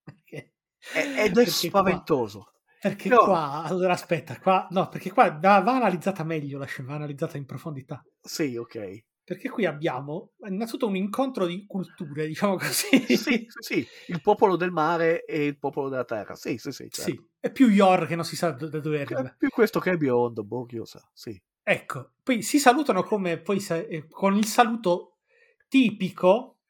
[0.03, 0.53] Perché-
[0.93, 2.53] è- ed è perché spaventoso Qua,
[2.89, 3.17] perché No.
[3.25, 7.35] qua, allora aspetta, qua, no, perché qua va, va analizzata meglio la scena, va analizzata
[7.37, 8.01] in profondità.
[8.21, 13.15] sì ok Perché qui abbiamo innanzitutto un incontro di culture, diciamo così.
[13.15, 17.11] sì, sì, il popolo del mare e il popolo della terra sì sì sì, certo.
[17.11, 19.21] Sì, è più Yor che non si sa da dove arriva.
[19.21, 23.03] È più questo che è biondo boh chi lo sa sì Ecco, poi si salutano
[23.03, 25.19] come poi eh, con il saluto
[25.67, 26.61] tipico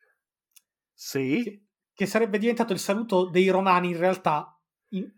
[0.93, 5.09] sì che, che sarebbe diventato il saluto dei romani in realtà in-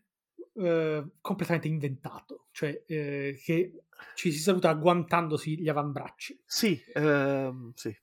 [0.54, 3.86] eh, completamente inventato, cioè eh, che
[4.16, 6.42] ci si saluta agguantandosi gli avambracci.
[6.46, 7.96] sì ehm, sì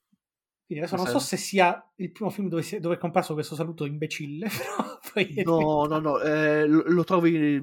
[0.66, 3.54] Quindi adesso non so se sia il primo film dove, si- dove è comparso questo
[3.54, 4.48] saluto imbecille,
[5.44, 7.60] No, no, no, eh, lo, trovi,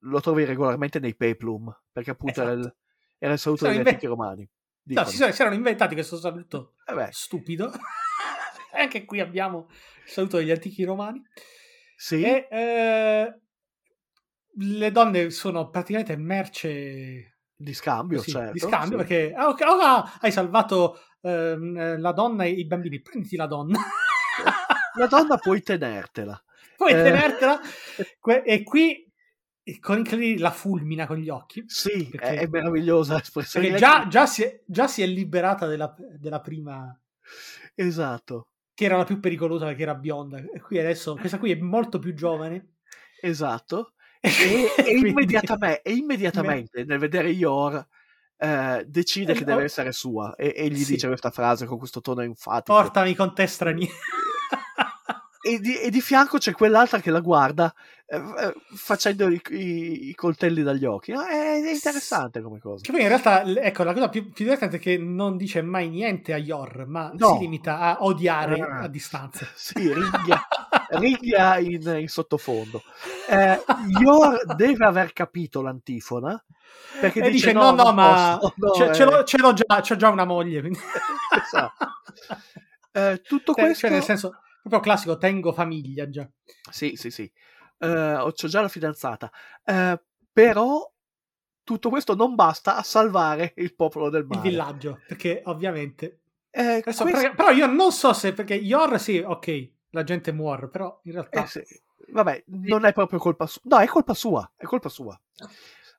[0.00, 2.76] lo trovi regolarmente nei peplum, perché appunto era, il, Esatto.
[3.18, 4.42] era il saluto degli inve- antichi romani.
[4.42, 4.48] No,
[4.82, 5.06] dicono.
[5.06, 7.70] si, sono- si erano inventati questo saluto Eh stupido.
[8.72, 9.68] Anche qui abbiamo
[10.04, 11.22] il saluto degli antichi romani.
[11.96, 13.40] sì, E eh,
[14.56, 18.52] le donne sono praticamente merce di scambio, così, certo.
[18.52, 19.04] di scambio sì.
[19.04, 23.46] perché ah, ok, ah, hai salvato ehm, eh, la donna e i bambini, prenditi la
[23.46, 23.78] donna.
[24.94, 26.42] La donna puoi tenertela.
[26.76, 26.94] Puoi Eh.
[27.02, 27.60] tenertela.
[28.44, 29.08] E qui
[29.62, 31.62] e incredibile la fulmina con gli occhi.
[31.68, 33.68] Sì, Perché- è, meravigliosa l'espressione.
[33.68, 36.98] Perché già, già si è, già si è liberata della, della prima,
[37.76, 40.42] Esatto, che era la più pericolosa perché era bionda.
[40.60, 42.74] Qui adesso, questa qui è molto più giovane.
[43.20, 43.92] esatto.
[44.20, 44.28] E,
[44.76, 47.86] e Quindi- immediatamente, e immediatamente nel vedere Yor
[48.36, 50.92] eh, decide Eh, che deve essere sua e, e gli Sì.
[50.92, 52.76] dice questa frase con questo tono enfatico.
[52.76, 53.92] Portami con te straniero.
[55.42, 57.72] E di, e di fianco c'è quell'altra che la guarda
[58.06, 61.12] eh, eh, facendo i, i- i coltelli dagli occhi.
[61.12, 62.82] No, è, è interessante come cosa.
[62.84, 65.88] Che poi in realtà, ecco, la cosa più, più divertente è che non dice mai
[65.88, 67.34] niente a Yor, ma No.
[67.34, 68.80] si limita a odiare Ah.
[68.82, 69.46] a distanza.
[69.54, 70.46] Sì, ringhia,
[70.90, 72.82] ringhia in, in sottofondo.
[73.28, 73.62] Eh,
[74.00, 76.42] Yor deve aver capito l'antifona
[77.00, 79.80] perché dice, dice: No, no, non ma no, ce, ce eh, l'ho, ce l'ho già,
[79.80, 80.60] c'ho già una moglie.
[80.60, 80.78] Quindi...
[81.42, 81.86] Esatto.
[82.92, 86.28] eh, tutto Cioè, questo cioè, nel senso, proprio classico, tengo famiglia già.
[86.70, 87.30] Sì, sì, sì.
[87.78, 89.30] Eh, ho già la fidanzata.
[89.64, 90.00] Eh,
[90.32, 90.90] però
[91.62, 94.48] tutto questo non basta a salvare il popolo del Il mare.
[94.48, 96.20] villaggio, perché ovviamente.
[96.50, 100.68] Eh, questo- però, però io non so se perché Yor, sì, ok, la gente muore,
[100.68, 101.44] però in realtà.
[101.44, 101.62] eh, sì.
[102.12, 103.60] Vabbè, non è proprio colpa sua.
[103.64, 104.50] No, è colpa sua.
[104.56, 105.20] È colpa sua.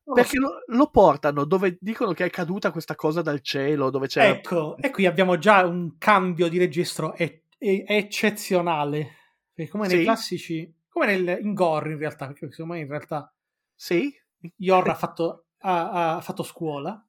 [0.03, 4.07] lo Perché lo, lo portano dove dicono che è caduta questa cosa dal cielo, dove
[4.07, 4.30] c'è...
[4.30, 7.13] Ecco, e qui abbiamo già un cambio di registro
[7.88, 9.18] eccezionale.
[9.53, 10.03] Perché come nei Sì.
[10.03, 13.34] classici, come nel, in Gore in realtà, perché secondo me in realtà
[13.76, 14.14] Sì?
[14.57, 17.05] Yor ha fatto, ha, ha fatto scuola,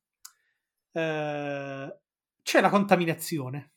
[0.93, 1.99] eh,
[2.43, 3.73] c'è la contaminazione,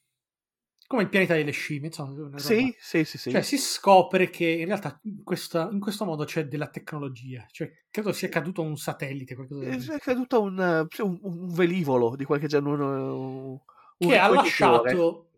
[0.87, 3.31] come il pianeta delle scimmie, insomma, Sì, sì, sì, sì.
[3.31, 7.71] Cioè si scopre che in realtà in, questa- in questo modo c'è della tecnologia, cioè
[7.89, 9.97] credo sia caduto un satellite, qualcosa del È genere.
[9.97, 12.75] è caduto un, eh, un, un velivolo di qualche genere.
[12.75, 13.59] Un, un-
[13.97, 15.29] che ha lasciato,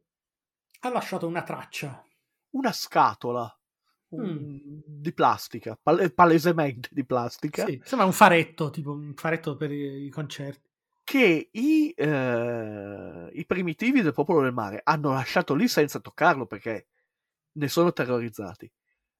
[0.87, 2.01] ha lasciato una traccia.
[2.51, 3.51] una scatola
[4.15, 4.57] Mm.
[4.85, 10.05] di plastica, pal- palesemente di plastica, Sì, sembra un faretto, tipo un faretto per i,
[10.05, 10.65] i concerti.
[11.03, 16.87] che i, eh, i primitivi del popolo del mare hanno lasciato lì senza toccarlo perché
[17.51, 18.71] ne sono terrorizzati.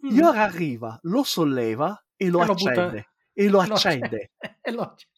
[0.05, 0.09] Mm.
[0.15, 3.07] Yor arriva, lo solleva e lo E lo butta- accende.
[3.33, 4.31] E lo Lo accende.
[4.61, 5.15] E lo accende.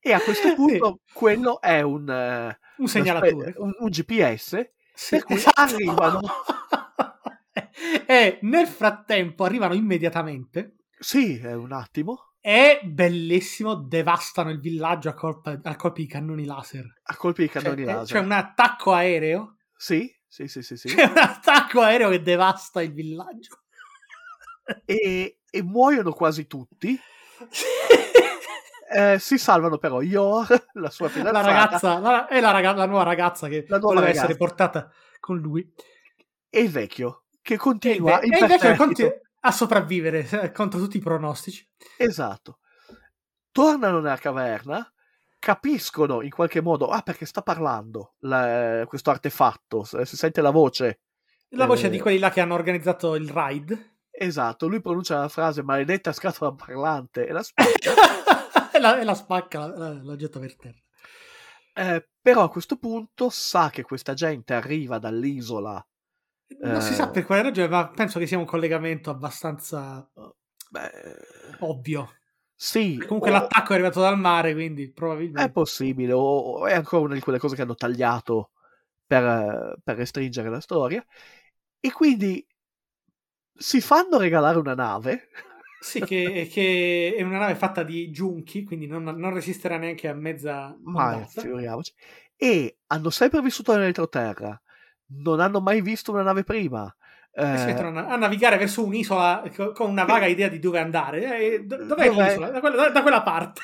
[0.00, 3.54] E a questo punto quello è un, eh, un segnalatore.
[3.58, 5.60] un, un GPS Sì, per cui esatto.
[5.60, 6.20] arrivano.
[8.06, 12.32] e nel frattempo arrivano immediatamente Sì, è un attimo.
[12.40, 17.00] e bellissimo devastano il villaggio a, colpa- a colpi di cannoni laser.
[17.04, 18.18] A colpi di Cioè, cannoni eh, laser.
[18.18, 19.56] c'è un attacco aereo.
[19.76, 20.76] Sì, sì, sì, sì.
[20.76, 20.88] sì.
[20.94, 23.60] C'è un attacco aereo che devasta il villaggio.
[24.86, 26.98] E, e muoiono quasi tutti.
[28.92, 32.86] Eh, si salvano però Yor, la sua la fidanzata, ragazza la, è la, raga- la
[32.86, 34.24] nuova ragazza che La nuova voleva ragazza.
[34.24, 35.66] essere portata con lui.
[36.50, 38.84] e il vecchio, che E, continua e invece imperterrito.
[38.84, 41.68] continua a sopravvivere eh, contro tutti i pronostici.
[41.98, 42.58] Esatto.
[43.50, 44.90] Tornano nella caverna,
[45.38, 51.00] capiscono in qualche modo, ah perché sta parlando la- questo artefatto, si sente la voce.
[51.50, 53.98] La voce Eh, di quelli là che hanno organizzato il ride.
[54.10, 57.92] Esatto, lui pronuncia la frase maledetta scatola parlante e la spacca.
[58.76, 60.82] E, la, e la spacca, la, la- la getta per terra.
[61.76, 65.84] Eh, però a questo punto sa che questa gente arriva dall'isola.
[66.62, 66.96] Non si Eh.
[66.96, 70.08] sa per quale ragione, ma penso che sia un collegamento abbastanza
[70.70, 70.90] Beh,
[71.58, 72.18] ovvio.
[72.56, 74.90] sì, Comunque o- l'attacco è arrivato dal mare, quindi
[75.32, 75.50] è probabilmente...
[75.50, 78.50] possibile, o, è ancora una di quelle cose che hanno tagliato
[79.06, 81.04] per, eh, per restringere la storia.
[81.80, 82.46] E quindi
[83.56, 85.28] si fanno regalare una nave.
[85.84, 90.14] Sì, che, che è una nave fatta di giunchi, quindi non, non resisterà neanche a
[90.14, 91.40] mezza Ma ondata.
[91.40, 91.92] figuriamoci.
[92.36, 94.60] E hanno sempre vissuto nell'entroterra.
[95.06, 96.94] Non hanno mai visto una nave prima.
[97.36, 100.78] E si Eh, mettono a, navigare verso un'isola co- con una vaga idea di dove
[100.78, 101.38] andare.
[101.54, 102.24] Eh, do- dov'è Dov'è?
[102.28, 102.50] l'isola?
[102.50, 103.60] Da quella, da- da quella parte.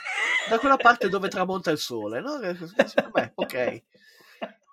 [0.48, 2.38] da quella parte dove tramonta il sole, no?
[2.40, 2.56] Eh,
[3.12, 3.82] Beh, ok.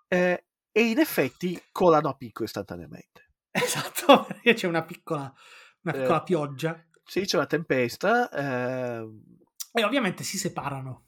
[0.10, 3.30] Eh, e in effetti colano a picco istantaneamente.
[3.52, 5.34] Esatto, perché c'è una piccola,
[5.82, 6.00] una Eh.
[6.00, 6.86] piccola pioggia.
[7.08, 9.08] Sì, c'è una tempesta, eh,
[9.72, 11.06] E ovviamente si separano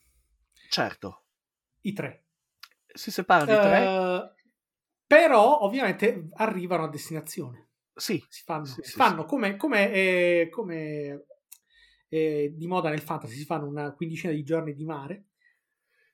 [0.69, 1.25] certo,
[1.81, 2.25] i tre.
[2.93, 3.81] si separano i tre.
[3.81, 4.33] Eh,
[5.05, 7.67] però ovviamente arrivano a destinazione.
[7.95, 11.25] Sì, Si fanno, Sì, si sì, fanno come, come, eh, come,
[12.09, 15.25] eh, di moda nel fantasy, si fanno una quindicina di giorni di mare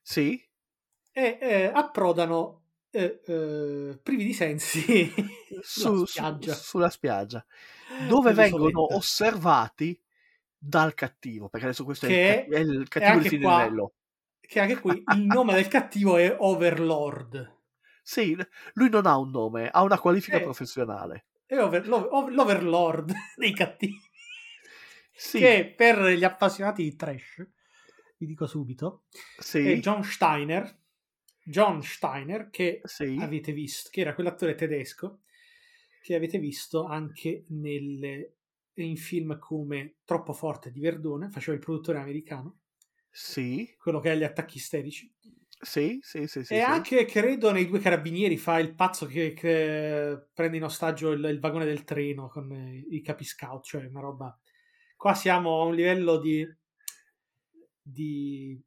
[0.03, 0.39] sì,
[1.11, 2.64] e eh, approdano
[2.95, 5.11] eh, eh, privi di sensi
[5.61, 6.53] su- sulla su- spiaggia.
[6.53, 7.45] sulla spiaggia,
[8.07, 8.41] dove Nell'isoletta.
[8.41, 10.01] vengono osservati
[10.57, 13.93] dal cattivo, perché adesso questo è il, Che è il è cattivo di livello.
[14.39, 17.53] Che anche qui il nome del cattivo è Overlord.
[18.01, 18.37] Sì,
[18.73, 20.41] lui non ha un nome, ha una qualifica Eh.
[20.41, 21.25] professionale.
[21.45, 23.99] È over- l'o- ov- l'Overlord dei cattivi.
[25.17, 27.47] Sì, Che per gli appassionati di trash,
[28.17, 29.03] vi dico subito,
[29.37, 30.83] sì, è John Steiner.
[31.45, 33.11] John Steiner, che sì.
[33.15, 35.21] avete visto, che era quell'attore tedesco
[36.01, 38.35] che avete visto anche nelle-
[38.75, 42.59] in film come Troppo forte di Verdone, faceva il produttore americano,
[43.11, 45.13] Sì, quello che ha gli attacchi isterici.
[45.61, 46.79] sì, sì, sì, sì, e sì.
[46.79, 51.39] anche, credo, nei due carabinieri fa il pazzo che, che prende in ostaggio il, il
[51.39, 54.39] vagone del treno con eh, i capi scout, cioè una roba.
[54.95, 56.45] Qua siamo a un livello di,
[57.81, 58.59] di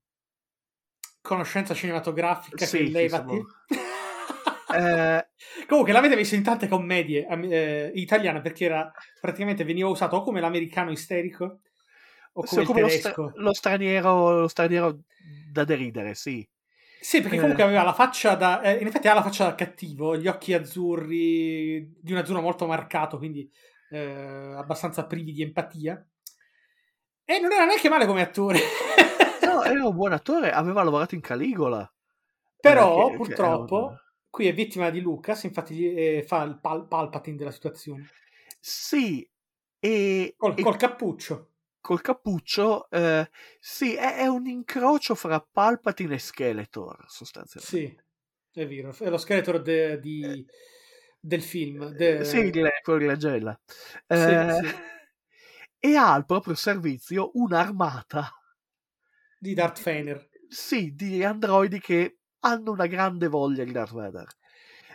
[1.29, 3.09] conoscenza cinematografica Sì, che sì, levati.
[3.09, 3.47] siamo-
[4.71, 5.27] Eh,
[5.67, 10.41] Comunque l'avete visto in tante commedie eh, italiane perché era praticamente veniva usato o come
[10.41, 11.61] l'americano isterico
[12.35, 14.99] o sì, come il come lo, stra- lo straniero, lo straniero
[15.51, 16.47] da deridere, sì.
[17.01, 17.41] Sì, perché Eh.
[17.41, 18.61] comunque aveva la faccia da.
[18.61, 22.67] eh, in effetti ha la faccia da cattivo, gli occhi azzurri di un azzurro molto
[22.67, 23.51] marcato, quindi
[23.89, 26.07] eh, abbastanza privi di empatia.
[27.25, 28.59] E non era neanche male come attore.
[29.59, 31.91] No, era un buon attore, aveva lavorato in Caligola.
[32.61, 33.97] Però, Eh, che- che purtroppo, era un-
[34.31, 38.09] qui è vittima di Lucas, infatti eh, fa il pal- Palpatine della situazione.
[38.61, 39.29] Sì,
[39.81, 41.51] e, Col, e col cappuccio.
[41.81, 43.31] col cappuccio, eh,
[43.61, 48.05] sì, è, è un incrocio fra Palpatine e Skeletor, sostanzialmente.
[48.53, 48.95] Sì, è vero.
[48.97, 50.45] È lo scheletro de- di-
[51.21, 51.89] del film.
[51.91, 53.59] de- Eh, Sì, il- quello di Langella.
[54.07, 54.67] Sì, Eh, sì.
[55.81, 58.33] E ha al proprio servizio un'armata,
[59.39, 60.29] di Darth Fener.
[60.49, 64.27] sì, di androidi che hanno una grande voglia di Darth Vader.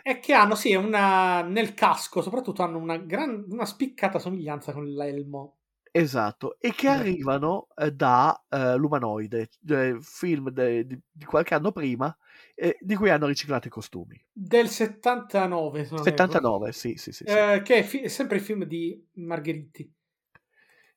[0.02, 4.86] E che hanno, sì, una, nel casco soprattutto hanno una, gran, una spiccata somiglianza con
[4.86, 5.58] l'elmo.
[5.96, 11.70] Esatto, e che arrivano eh, da eh, L'Umanoide, eh, film de- di, di qualche anno
[11.70, 12.14] prima,
[12.54, 14.20] eh, di cui hanno riciclato i costumi.
[14.32, 16.34] Del 79, se non erro.
[16.34, 17.24] 79, sì, sì, sì.
[17.26, 17.38] sì.
[17.38, 19.93] Eh, che è, fi- è sempre il film di Margheriti.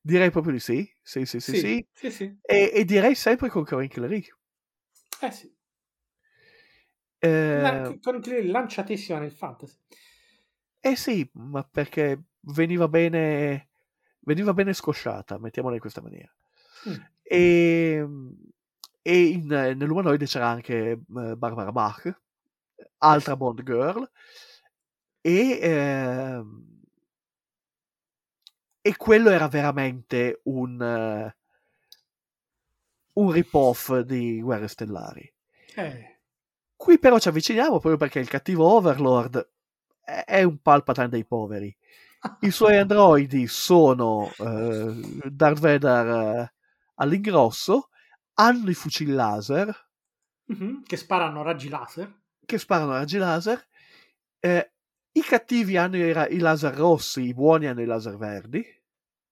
[0.09, 1.87] Direi proprio di sì, sì, sì, sì, sì.
[1.93, 2.37] sì, sì.
[2.41, 4.25] E, e direi sempre con Corinne Clary.
[5.21, 5.55] Eh sì.
[7.21, 9.77] Eh, La- con il lanciatissima nel fantasy.
[10.81, 13.69] eh sì, ma perché veniva bene,
[14.19, 16.33] veniva bene scosciata, mettiamola in questa maniera.
[16.87, 16.93] Mm.
[17.23, 18.05] E,
[19.01, 20.99] e in, nell'umanoide c'era anche eh,
[21.35, 22.21] Barbara Bach,
[22.99, 24.09] altra Bond Girl,
[25.21, 26.76] e, ehm,
[28.89, 31.35] e quello era veramente un, eh,
[33.15, 35.29] un rip-off di Guerre Stellari.
[35.77, 36.17] Eh,
[36.75, 39.49] Qui però ci avviciniamo proprio perché il cattivo Overlord
[40.03, 41.75] è, è un Palpatine dei poveri.
[42.39, 46.53] I suoi androidi sono eh, Darth Vader eh,
[46.95, 47.89] all'ingrosso,
[48.35, 49.75] hanno i fucili laser
[50.49, 52.13] mhm, che sparano raggi laser.
[52.45, 53.63] che sparano raggi laser.
[54.39, 54.71] eh,
[55.11, 58.65] I cattivi hanno i, ra- i laser rossi, i buoni hanno i laser verdi.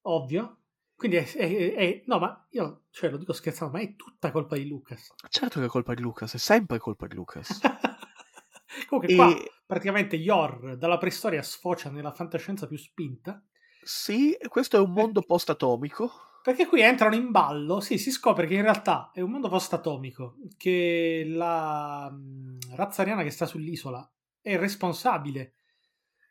[0.07, 0.59] Ovvio.
[0.95, 4.55] Quindi è, è- è- no, ma io cioè, lo dico scherzando, ma è tutta colpa
[4.55, 5.13] di Lucas.
[5.29, 7.59] Certo che è colpa di Lucas, è sempre colpa di Lucas.
[8.87, 9.33] Comunque E- qua
[9.65, 13.43] praticamente Yor dalla preistoria sfocia nella fantascienza più spinta.
[13.83, 16.11] Sì, questo è un mondo post-atomico.
[16.43, 20.35] Perché qui entrano in ballo, sì, si scopre che in realtà è un mondo post-atomico,
[20.57, 24.07] che la mh, razza ariana che sta sull'isola
[24.41, 25.55] è responsabile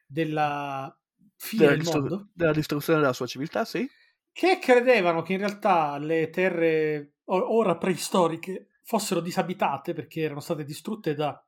[0.06, 0.96] della
[1.36, 3.88] fine Della, del distru- della distruzione della sua civiltà, sì.
[4.32, 11.14] che credevano che in realtà le terre ora preistoriche fossero disabitate perché erano state distrutte
[11.14, 11.42] da-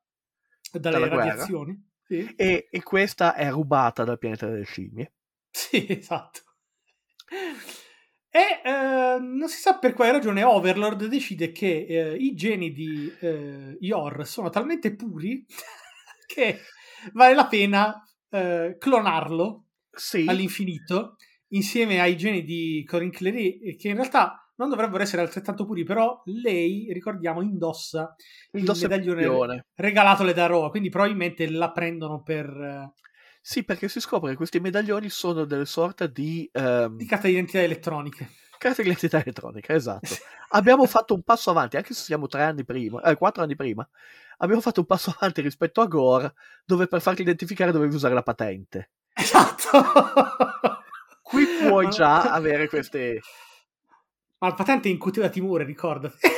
[0.73, 1.95] dalle Dalla radiazioni.
[2.07, 2.35] Sì.
[2.37, 5.13] E, e questa è rubata dal pianeta delle scimmie.
[5.51, 6.41] Sì, esatto.
[8.29, 13.11] E eh, non si sa per quale ragione Overlord decide che eh, i geni di
[13.21, 15.45] eh, Yor sono talmente puri
[16.27, 16.61] che
[17.13, 19.66] vale la pena eh, clonarlo
[19.97, 21.17] Sì, all'infinito
[21.49, 26.23] insieme ai geni di Corinne Clery che in realtà non dovrebbero essere altrettanto puri, però
[26.27, 28.15] lei, ricordiamo, indossa
[28.53, 29.65] indossa il medaglione medaglione.
[29.75, 32.93] regalatole da Roa, quindi probabilmente la prendono per eh,
[33.41, 37.63] Sì, perché si scopre che questi medaglioni sono delle sorte di, ehm, di carta d'identità
[37.63, 38.29] elettroniche.
[38.59, 40.15] carte di identità elettronica, esatto.
[40.51, 43.89] Abbiamo fatto un passo avanti, anche se siamo tre anni prima, eh, quattro anni prima,
[44.39, 46.35] abbiamo fatto un passo avanti rispetto a Gore,
[46.65, 48.91] dove per farti identificare dovevi usare la patente.
[49.17, 49.71] Esatto.
[51.23, 53.21] Qui puoi già avere queste...
[54.39, 56.11] Ma la patente incuteva timore, ricorda.
[56.11, 56.29] Sì,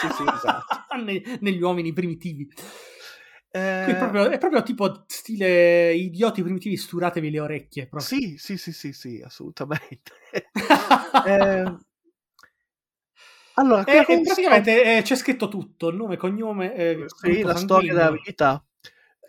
[0.00, 0.84] sì, sì, esatto.
[1.02, 2.48] Ne- negli uomini primitivi.
[3.50, 7.86] Eh, è, proprio, è proprio tipo stile idioti primitivi, sturatevi le orecchie.
[7.86, 8.06] Proprio.
[8.06, 10.12] Sì, sì, sì, sì, sì, assolutamente.
[11.26, 11.76] Eh,
[13.58, 18.62] allora, E, praticamente eh, c'è scritto tutto, nome, cognome, eh, Sì, la storia della vita.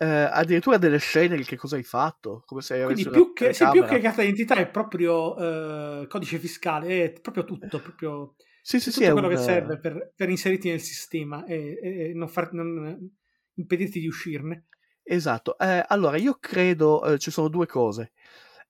[0.00, 3.52] Eh, addirittura delle scene di che cosa hai fatto, come se avessi Quindi più che,
[3.52, 8.78] sì, più che carta d'identità è proprio eh, codice fiscale, è proprio tutto, proprio Sì,
[8.78, 12.12] sì, sì, tutto è quello un, che serve per, per inserirti nel sistema e, e
[12.14, 13.10] non, far- non
[13.54, 14.66] impedirti di uscirne.
[15.02, 15.58] Esatto.
[15.58, 18.12] Eh, allora, io credo eh, ci sono due cose.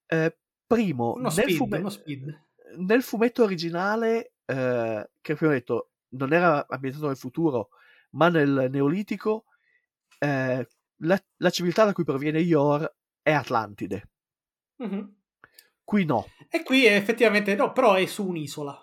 [0.06, 0.34] Eh,
[0.66, 2.46] primo, nel, speed, fume- uno speed.
[2.78, 7.68] nel fumetto originale, eh, che abbiamo detto non era ambientato nel futuro,
[8.12, 9.44] ma nel Neolitico,
[10.18, 10.66] eh,
[10.98, 12.92] la, la civiltà da cui proviene Yor
[13.22, 14.10] è Atlantide.
[14.76, 15.16] Mhm.
[15.84, 16.26] Qui no.
[16.48, 18.82] E qui effettivamente no, però è su un'isola.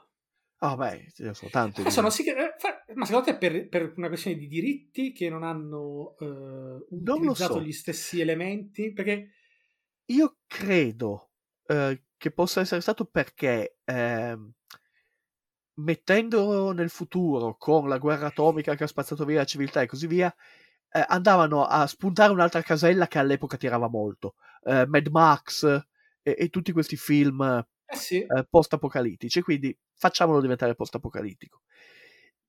[0.60, 1.82] Ah, beh, ce ne sono tante.
[1.82, 6.86] Eh, fa- ma secondo te per, per una questione di diritti che non hanno eh,
[6.90, 7.62] utilizzato so.
[7.62, 8.92] gli stessi elementi?
[8.92, 9.30] Perché
[10.06, 11.32] Io credo
[11.68, 14.52] eh, che possa essere stato perché ehm,
[15.76, 20.08] mettendo nel futuro con la guerra atomica che ha spazzato via la civiltà e così
[20.08, 20.34] via,
[20.96, 24.36] eh, andavano a spuntare un'altra casella che all'epoca tirava molto.
[24.64, 25.66] Eh, Mad Max
[26.22, 27.42] e, e tutti questi film
[27.86, 31.64] eh sì, eh, post-apocalittici, quindi facciamolo diventare post-apocalittico.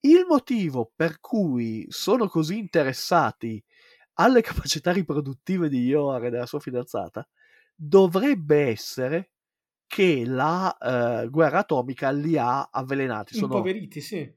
[0.00, 3.60] Il motivo per cui sono così interessati
[4.14, 7.26] alle capacità riproduttive di Yor e della sua fidanzata
[7.74, 9.32] dovrebbe essere
[9.88, 13.34] che la eh, guerra atomica li ha avvelenati.
[13.34, 14.32] Sono, impoveriti, sì.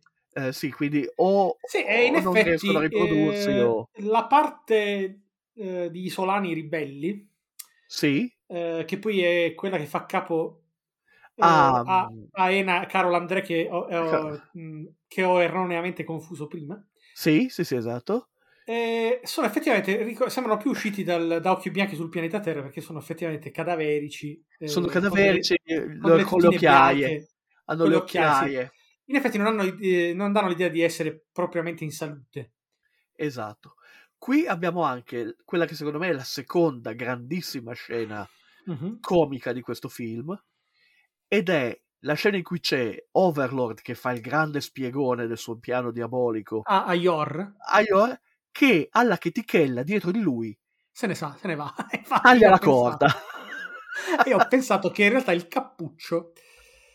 [0.48, 3.90] Eh, sì, quindi o, Sì, o non effetti riescono a riprodursi eh, o...
[4.02, 5.22] la parte
[5.54, 7.30] eh, di Isolani ribelli,
[7.88, 10.64] Sì, eh, che poi è quella che fa capo
[11.36, 12.30] eh, Ah, a, mm.
[12.32, 16.82] a Ena Carol André che ho, ho- mh, che ho erroneamente confuso prima.
[17.14, 18.30] sì, sì, sì, esatto.
[18.64, 22.82] Eh, sono effettivamente ric- sembrano più usciti dal- da occhi bianchi sul pianeta Terra perché
[22.82, 24.44] sono effettivamente cadaverici.
[24.60, 25.56] eh, Sono cadaverici
[26.00, 27.28] con delle con le occhiaie.
[27.66, 28.79] Hanno le le occhiaie, sì.
[29.10, 32.54] In effetti non, hanno, eh, non danno l'idea di essere propriamente in salute.
[33.16, 33.76] Esatto.
[34.18, 38.28] Qui abbiamo anche quella che secondo me è la seconda grandissima scena
[38.66, 39.00] Mhm.
[39.00, 40.38] comica di questo film
[41.28, 45.58] ed è la scena in cui c'è Overlord che fa il grande spiegone del suo
[45.58, 48.20] piano diabolico A, a Yor a Yor
[48.52, 50.56] che alla chetichella dietro di lui
[50.92, 51.74] se ne sa, se ne va.
[51.98, 53.08] Infatti taglia la pensato- corda.
[54.30, 56.34] Io ho pensato che in realtà il cappuccio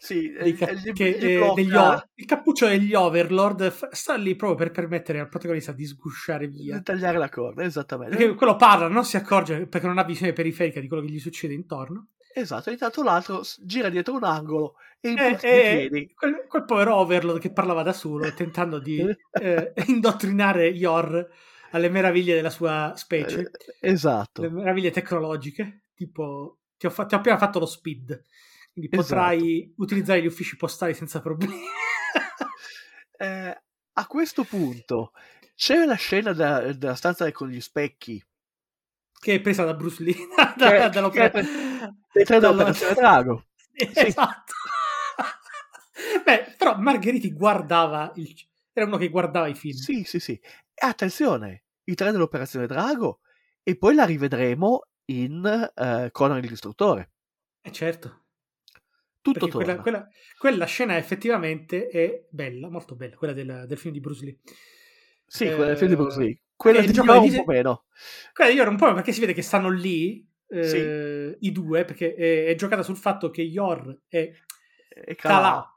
[0.05, 4.14] Sì, dei ca- gli- che, gli eh, degli o- il cappuccio degli Overlord f- sta
[4.16, 6.76] lì proprio per permettere al protagonista di sgusciare via.
[6.76, 8.14] di tagliare la corda, esattamente.
[8.14, 11.18] Perché quello parla, non si accorge perché non ha visione periferica di quello che gli
[11.18, 12.09] succede intorno.
[12.34, 16.12] Esatto, intanto l'altro gira dietro un angolo e E, impunta i e piedi.
[16.14, 18.98] quel, quel povero Overlord che parlava da solo, tentando di
[19.40, 21.26] eh, indottrinare Yor
[21.70, 23.50] alle meraviglie della sua specie,
[23.80, 24.42] Eh, Esatto.
[24.42, 28.22] le meraviglie tecnologiche, tipo ti ho, fa- ti ho appena fatto lo speed,
[28.74, 29.82] quindi potrai Esatto.
[29.82, 31.54] utilizzare gli uffici postali senza problemi.
[33.16, 33.62] Eh,
[33.92, 35.12] a questo punto
[35.54, 38.22] c'è la scena da- della stanza con gli specchi
[39.20, 40.14] che è presa da Bruce Lee,
[40.58, 43.46] Che- dall'opera- che è pre- dei tre dallo- dell'Operazione Drago.
[43.72, 44.06] Sì, Sì.
[44.06, 44.52] Esatto.
[46.24, 48.34] Beh, però Margheriti guardava il...
[48.72, 49.76] era uno che guardava i film.
[49.78, 50.32] Sì, sì, sì.
[50.32, 53.20] E attenzione, i tre dell'Operazione Drago
[53.62, 55.44] e poi la rivedremo in
[55.74, 56.58] eh, Conan il
[57.62, 58.23] Eh certo.
[59.32, 60.08] Tutto quella, quella-
[60.38, 64.38] quella scena effettivamente è bella, molto bella, quella del, del film di Bruce Lee.
[65.26, 66.40] Sì, quella del film di Bruce eh, Lee.
[66.54, 67.84] Quella il di di un po' meno.
[68.32, 72.14] Quella di ora un po' perché si vede che stanno lì eh, i due, perché
[72.14, 74.34] è, è giocata sul fatto che Yor e
[74.88, 75.14] E.
[75.16, 75.68] Calà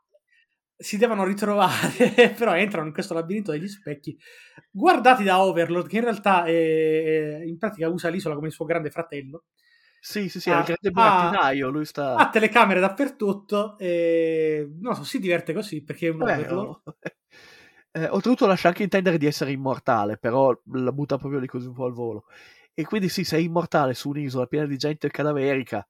[0.80, 4.16] si devono ritrovare, però entrano in questo labirinto degli specchi,
[4.70, 8.92] guardati da Overlord, che in realtà è- in pratica usa l'isola come il suo grande
[8.92, 9.46] fratello.
[10.10, 12.14] Sì, sì, sì, Ah, è il grande ah, burattinaio, lui sta...
[12.14, 16.82] Ha telecamere dappertutto e non so, si diverte così perché è un Overlord.
[17.90, 21.74] Eh, oltretutto lascia anche intendere di essere immortale, però la butta proprio lì così un
[21.74, 22.26] po' al volo.
[22.76, 25.88] E quindi sì, sei immortale su un'isola piena di gente cadaverica,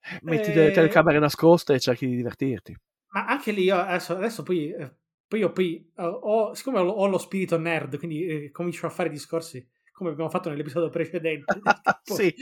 [0.00, 2.76] eh, metti delle Eh, telecamere nascoste e cerchi di divertirti.
[3.12, 4.94] Ma anche lì io adesso, adesso poi, eh,
[5.26, 9.08] poi io poi ho, siccome ho, ho lo spirito nerd, quindi eh, comincio a fare
[9.08, 9.66] discorsi
[9.98, 11.60] come abbiamo fatto nell'episodio precedente.
[12.02, 12.34] Sì.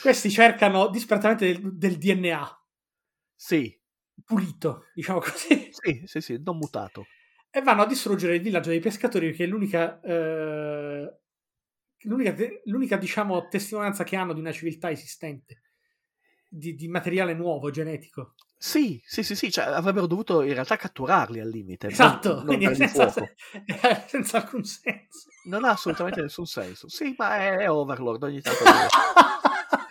[0.00, 2.64] Questi cercano disperatamente del, del DNA
[3.36, 3.80] Sì,
[4.24, 7.10] pulito, diciamo così, sì, sì, sì, non mutato.
[7.50, 11.18] e vanno a distruggere il villaggio dei pescatori che è l'unica, eh,
[12.02, 12.34] l'unica,
[12.64, 15.62] l'unica, diciamo, testimonianza che hanno di una civiltà esistente,
[16.48, 18.34] di, di materiale nuovo, genetico.
[18.60, 21.86] Sì, sì, sì, sì, cioè avrebbero dovuto in realtà catturarli al limite.
[21.86, 23.30] non- Esatto, non quindi dargli senza, fuoco.
[24.08, 25.28] senza alcun senso.
[25.44, 26.88] Non ha assolutamente nessun senso.
[26.88, 28.64] Sì, ma è, è Overlord ogni tanto.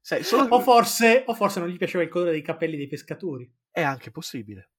[0.00, 3.50] Sai, solo- o, forse, o forse non gli piaceva il colore dei capelli dei pescatori.
[3.70, 4.70] È anche possibile.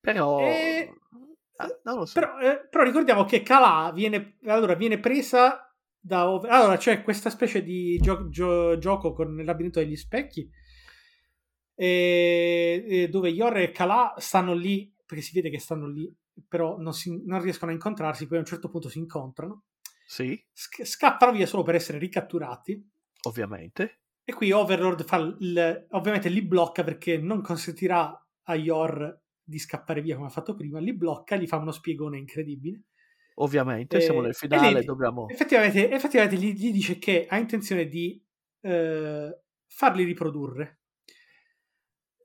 [0.00, 0.40] Però...
[0.40, 0.94] E-
[1.60, 2.18] Ah, non lo so.
[2.18, 6.30] Però, eh, però ricordiamo che Kalà viene, allora, viene presa da...
[6.30, 10.48] Over- Allora, c'è questa specie di gio- gio- gioco con il labirinto degli specchi
[11.82, 16.14] e- e dove Yor e Kalà stanno lì, perché si vede che stanno lì,
[16.46, 19.64] però non, si- non riescono a incontrarsi, poi a un certo punto si incontrano,
[20.04, 22.86] Sì, sc- scappano via solo per essere ricatturati
[23.22, 24.00] ovviamente.
[24.24, 30.02] e qui Overlord fa il- ovviamente li blocca perché non consentirà a Yor di scappare
[30.02, 32.82] via come ha fatto prima, li blocca, gli fa uno spiegone incredibile.
[33.36, 35.26] Ovviamente, Eh, siamo nel finale, lì- dobbiamo...
[35.28, 38.22] Effettivamente, effettivamente gli, gli dice che ha intenzione di
[38.60, 40.79] eh, farli riprodurre.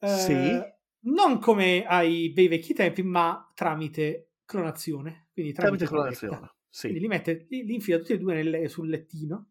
[0.05, 0.73] Eh, Sì.
[1.07, 5.29] Non come ai bei vecchi tempi, ma tramite clonazione.
[5.33, 6.51] Quindi tramite, Tramite clonazione.
[6.83, 9.49] Quindi Sì, li mette, li, li infila tutti e due nel- sul lettino.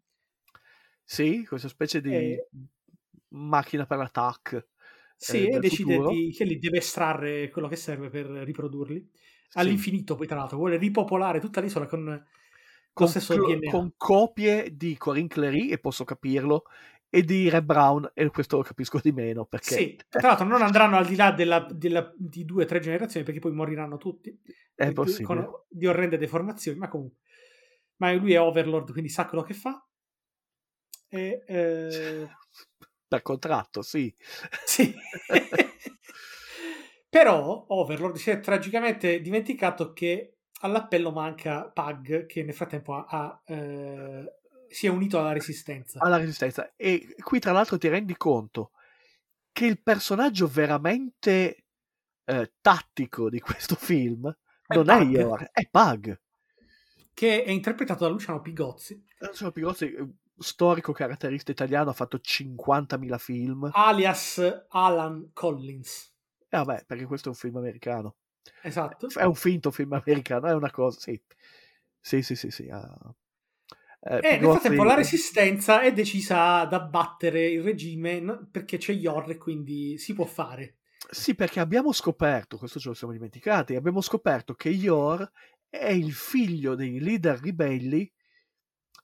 [1.02, 2.46] sì, questa specie di Eh.
[3.28, 4.68] macchina per l'attack.
[5.16, 9.10] Sì, eh, e decide di- che li deve estrarre quello che serve per riprodurli.
[9.48, 9.58] Sì.
[9.58, 12.26] All'infinito, poi tra l'altro, vuole ripopolare tutta l'isola con, lo
[12.92, 13.70] Con, stesso clo- DNA.
[13.70, 16.64] con copie di Corinne Clery, e posso capirlo,
[17.14, 19.74] e di Red Brown, e questo lo capisco di meno, perché...
[19.74, 23.24] Sì, tra l'altro non andranno al di là della- della- di due o tre generazioni
[23.24, 24.36] perché poi moriranno tutti
[24.74, 25.26] È di- possibile.
[25.26, 27.20] con di orrende deformazioni, ma comunque.
[27.96, 29.86] Ma lui è Overlord, quindi sa quello che fa.
[31.08, 32.28] E, eh,
[33.06, 34.12] Dal contratto, sì.
[34.66, 34.92] sì.
[37.08, 43.42] Però Overlord si è tragicamente dimenticato che all'appello manca Pug, che nel frattempo ha, ha,
[43.46, 44.24] eh,
[44.74, 46.00] si è unito alla resistenza.
[46.00, 46.72] alla resistenza.
[46.74, 48.72] E qui, tra l'altro, ti rendi conto
[49.52, 51.66] che il personaggio veramente
[52.24, 54.28] eh, tattico di questo film
[54.66, 55.10] È non è Pug.
[55.10, 56.20] Yor, è Pug.
[57.14, 63.18] Che è interpretato da Luciano Pigozzi, Luciano Pigozzi, eh, storico caratterista italiano, ha fatto 50.000
[63.18, 63.70] film.
[63.72, 66.12] alias Alan Collins.
[66.48, 68.16] E vabbè, perché questo è un film americano.
[68.60, 69.06] Esatto.
[69.08, 71.22] È un finto film americano, è una cosa, sì.
[72.00, 72.68] Sì, sì, sì, sì.
[72.68, 73.14] ah.
[74.06, 78.92] Eh, E nel Pigozzi- frattempo la resistenza è decisa ad abbattere il regime perché c'è
[78.92, 80.76] Yor e quindi si può fare.
[81.10, 85.30] Sì, perché abbiamo scoperto, questo ce lo siamo dimenticati, abbiamo scoperto che Yor
[85.68, 88.10] è il figlio dei leader ribelli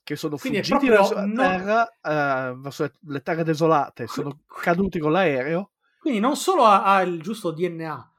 [0.03, 4.41] che sono Quindi fuggiti verso la non- terra, eh, verso le- le terre desolate, sono
[4.47, 5.73] caduti con l'aereo.
[6.01, 8.10] Quindi non solo ha, ha il giusto DNA,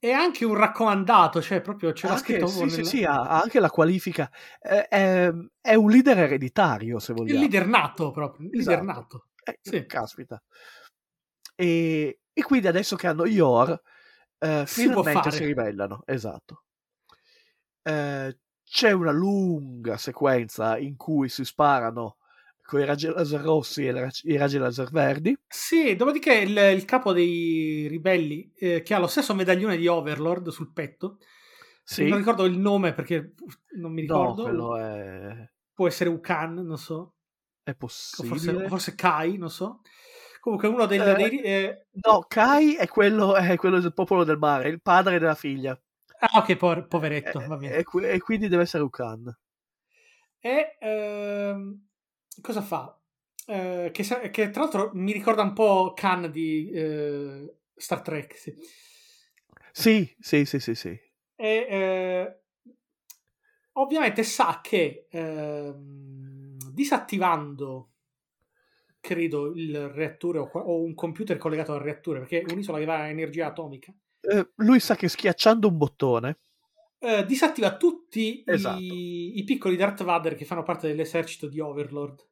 [0.00, 3.40] è anche un raccomandato, cioè proprio c'era Anche- scritto sì, proprio sì, sì, ha, ha
[3.42, 4.30] anche la qualifica.
[4.58, 5.30] È, è-
[5.60, 7.38] è un leader ereditario, se il vogliamo.
[7.40, 8.84] leader nato proprio, il leader Esatto.
[9.00, 9.26] nato.
[9.44, 9.84] Eh, Sì.
[9.86, 10.42] Caspita.
[11.54, 13.78] E, e quindi adesso che hanno Yor,
[14.38, 16.02] eh, Si finalmente si ribellano.
[16.06, 16.64] Esatto.
[17.82, 22.16] Eh, c'è una lunga sequenza in cui si sparano
[22.70, 25.36] con i raggi laser rossi e i raggi laser verdi.
[25.48, 30.48] Sì, dopodiché il, il capo dei ribelli, eh, che ha lo stesso medaglione di Overlord
[30.50, 31.18] sul petto,
[31.82, 32.06] Sì.
[32.08, 33.34] non ricordo il nome perché
[33.76, 37.14] non mi No, ricordo, quello è, può essere Ukan, non so,
[37.64, 38.28] è possibile.
[38.38, 39.80] forse, o forse Kai, non so.
[40.40, 41.40] Comunque uno del, Eh, dei...
[41.42, 45.78] eh, No, Kai è quello, è quello del popolo del mare, il padre della figlia.
[46.20, 47.74] Ah, ok, por- poveretto, E, va bene.
[47.76, 49.36] e qui- e quindi deve essere Ukan.
[50.42, 51.60] E ehm,
[52.40, 52.98] cosa fa?
[53.46, 58.36] Eh, che, che tra l'altro mi ricorda un po' Khan di eh, Star Trek.
[58.36, 58.54] Sì.
[59.72, 60.88] Sì, sì, sì, sì, sì.
[61.36, 62.40] E eh,
[63.72, 67.90] ovviamente sa che ehm, disattivando
[69.00, 72.98] credo il reattore o, o un computer collegato al reattore perché è un'isola che va
[72.98, 76.38] a energia atomica Eh, lui sa che schiacciando un bottone,
[76.98, 78.78] eh, disattiva tutti Esatto.
[78.78, 82.28] i, i piccoli Darth Vader che fanno parte dell'esercito di Overlord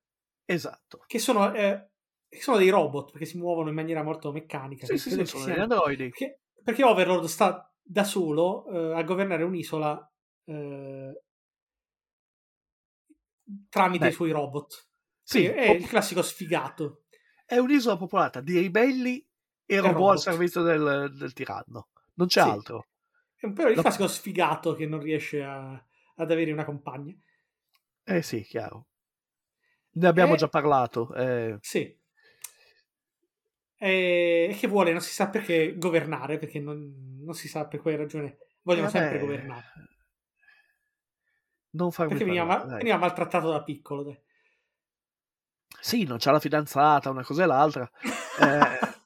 [0.54, 1.04] esatto.
[1.06, 1.88] che sono, eh,
[2.28, 4.86] che sono dei robot perché si muovono in maniera molto meccanica.
[4.86, 6.08] Sì, sì, sì, sono degli androidi.
[6.08, 10.12] perché, perché Overlord sta da solo eh, a governare un'isola
[10.44, 11.22] eh,
[13.68, 14.86] tramite Beh, i suoi robot.
[15.22, 17.04] Sì, Sì, è po- il classico sfigato.
[17.44, 19.26] è un'isola popolata di ribelli
[19.64, 20.12] e robot, robot.
[20.12, 21.88] al servizio del, del tiranno.
[22.14, 22.48] Non c'è Sì.
[22.48, 22.86] altro.
[23.36, 25.72] È un po' il La- classico sfigato che non riesce a-
[26.16, 27.14] ad avere una compagna.
[28.04, 28.87] Eh sì, chiaro.
[29.98, 31.14] Ne abbiamo E- già parlato.
[31.14, 31.96] eh, Sì.
[33.80, 37.96] E che vuole, non si sa perché, governare, perché non, non si sa per quale
[37.96, 39.64] ragione vogliono eh, sempre governare.
[41.70, 42.78] Non farmi Perché veniva, parlare, ma- dai.
[42.82, 44.02] veniva maltrattato da piccolo.
[44.02, 44.20] dai.
[45.80, 47.90] Sì, non c'ha la fidanzata, una cosa e l'altra.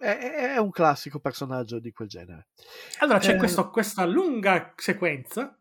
[0.00, 2.48] Eh, è, è un classico personaggio di quel genere.
[3.00, 5.57] Allora c'è Eh, questo- questa lunga sequenza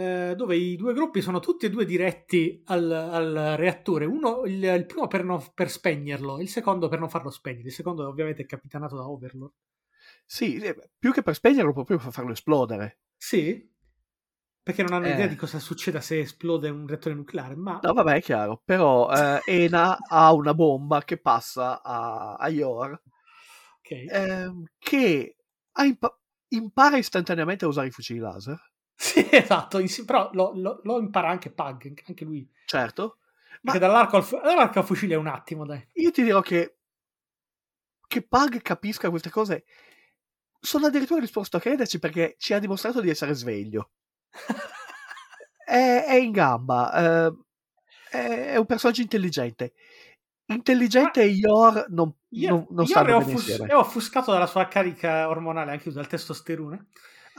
[0.00, 4.04] eh, dove i due gruppi sono tutti e due diretti al, al reattore.
[4.06, 7.68] Uno, il, il primo per, non- per spegnerlo, il secondo per non farlo spegnere.
[7.68, 9.52] Il secondo ovviamente è capitanato da Overlord.
[10.24, 13.00] Sì, eh, più che per spegnerlo, proprio per farlo esplodere.
[13.16, 13.72] Sì,
[14.62, 15.10] perché non hanno Eh.
[15.10, 18.60] idea di cosa succeda se esplode un reattore nucleare, ma No, vabbè, è chiaro.
[18.64, 23.00] Però eh, Ena ha una bomba che passa a, a Yor,
[23.80, 23.90] ok.
[24.12, 25.36] ehm, che
[25.72, 28.58] ha impa- impara istantaneamente a usare i fucili laser.
[29.00, 32.46] Sì, esatto, però lo, lo- lo impara anche Pug, anche lui.
[32.66, 33.16] Certo.
[33.62, 35.86] Ma Perché dall'arco al, fu- dall'arco al fucile è un attimo, dai.
[35.94, 36.76] io ti dirò che
[38.06, 39.64] che Pug capisca queste cose
[40.60, 43.90] sono addirittura disposto a crederci perché ci ha dimostrato di essere sveglio.
[45.70, 46.92] È, è in gamba,
[47.28, 47.32] eh,
[48.10, 49.72] è, è un personaggio intelligente.
[50.46, 55.28] Intelligente e Yor non, Io, non, non stanno bene offus- è offuscato dalla sua carica
[55.28, 56.88] ormonale, anche dal testosterone.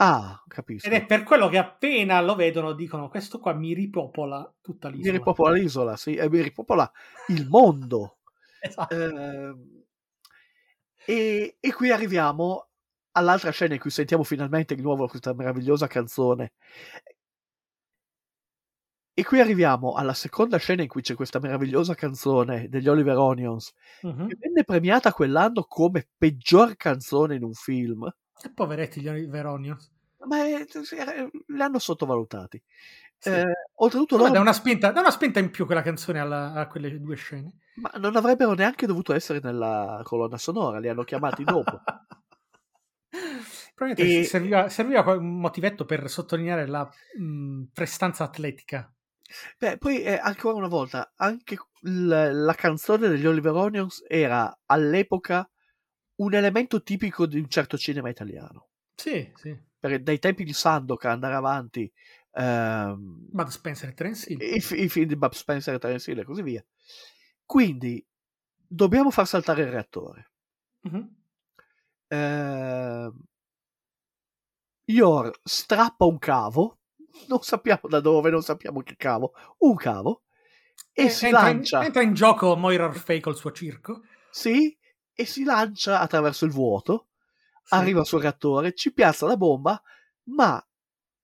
[0.04, 0.86] Ah, capisco.
[0.86, 4.96] Ed è per quello che appena lo vedono dicono questo qua mi ripopola tutta Mi
[4.96, 5.16] l'isola.
[5.18, 6.90] ripopola l'isola, sì, e mi ripopola
[7.28, 8.18] il mondo.
[8.64, 8.94] Esatto.
[8.94, 9.84] Ehm,
[11.04, 12.68] e, e qui arriviamo
[13.12, 16.52] all'altra scena in cui sentiamo finalmente di nuovo questa meravigliosa canzone.
[19.14, 23.72] E qui arriviamo alla seconda scena in cui c'è questa meravigliosa canzone degli Oliver Onions,
[24.02, 24.26] Mhm.
[24.26, 28.10] che venne premiata quell'anno come peggior canzone in un film,
[28.50, 29.90] poveretti gli Veronios.
[30.24, 30.66] ma è-
[30.96, 32.62] era- li hanno sottovalutati.
[33.18, 33.28] Sì.
[33.30, 36.66] Eh, oltretutto loro dà una, spinta, dà una spinta in più quella canzone alla- a
[36.66, 37.52] quelle due scene.
[37.76, 41.80] ma non avrebbero neanche dovuto essere nella colonna sonora, li hanno chiamati dopo.
[43.74, 46.88] Probabilmente E- serviva, serviva un motivetto per sottolineare la
[47.18, 48.92] mh, prestanza atletica.
[49.58, 55.48] Beh, poi eh, ancora una volta, anche l- la canzone degli Oliver Onions era all'epoca
[56.16, 58.68] un elemento tipico di un certo cinema italiano.
[58.96, 59.58] Sì, sì.
[59.78, 61.90] Perché dai tempi di Sandokan andare avanti,
[62.32, 64.40] ehm, Bud Spencer e Terence Hill.
[64.40, 66.64] i, i film di Bob Spencer e Terence Hill e così via.
[67.44, 68.04] Quindi
[68.66, 70.30] dobbiamo far saltare il reattore.
[70.84, 71.08] Mhm.
[72.10, 73.12] Ehm,
[74.84, 76.78] Yor strappa un cavo,
[77.28, 80.22] non sappiamo da dove, non sappiamo che cavo, un cavo,
[80.92, 81.78] e Eh, si entra, lancia.
[81.78, 84.02] In, entra in gioco Moira Orfei col suo circo.
[84.30, 84.76] Sì,
[85.14, 87.08] e si lancia attraverso il vuoto,
[87.62, 87.74] Sì.
[87.74, 89.80] arriva sul reattore, ci piazza la bomba,
[90.24, 90.64] ma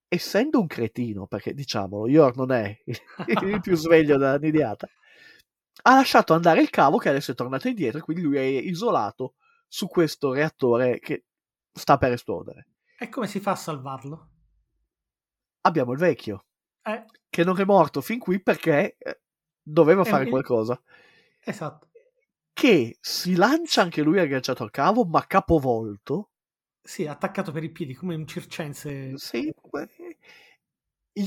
[0.08, 2.78] essendo un cretino, perché diciamolo, Yor non è
[3.26, 4.88] il più sveglio della nidiata,
[5.82, 9.34] ha lasciato andare il cavo che adesso è tornato indietro, quindi lui è isolato
[9.66, 11.24] su questo reattore che
[11.72, 12.66] sta per esplodere.
[12.98, 14.30] E come si fa a salvarlo?
[15.62, 16.46] Abbiamo il vecchio,
[16.82, 19.20] Eh, che non è morto fin qui perché eh,
[19.62, 20.80] doveva Eh, fare il- qualcosa,
[21.40, 21.87] esatto.
[22.58, 26.30] Che si lancia anche lui agganciato al cavo, ma capovolto,
[26.82, 29.16] Sì, attaccato per i piedi come un circense.
[29.16, 29.52] Sì,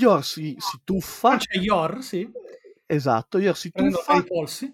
[0.02, 2.32] Yor si, si tuffa, Ah, c'è Yor, sì,
[2.88, 4.74] esatto, Yor si prendendo tuffa i polsi.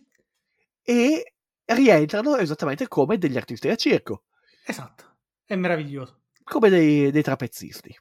[0.84, 1.34] e
[1.66, 4.24] rientrano esattamente come degli artisti da circo,
[4.64, 5.16] Esatto.
[5.46, 6.22] È meraviglioso.
[6.44, 7.96] come dei, dei trapezzisti.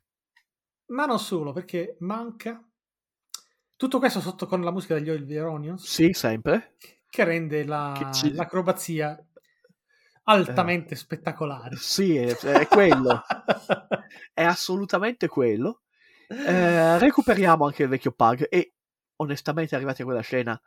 [0.86, 2.60] Ma non solo, perché manca
[3.76, 6.74] tutto questo sotto con la musica degli Oliver Onions Sì, sempre.
[7.16, 9.18] Che rende la- Che ci- l'acrobazia
[10.24, 11.76] altamente spettacolari.
[11.76, 13.22] Sì, è, è quello.
[14.34, 15.82] è assolutamente quello.
[16.28, 18.74] Eh, recuperiamo anche il vecchio Pug e
[19.16, 20.60] onestamente arrivati a quella scena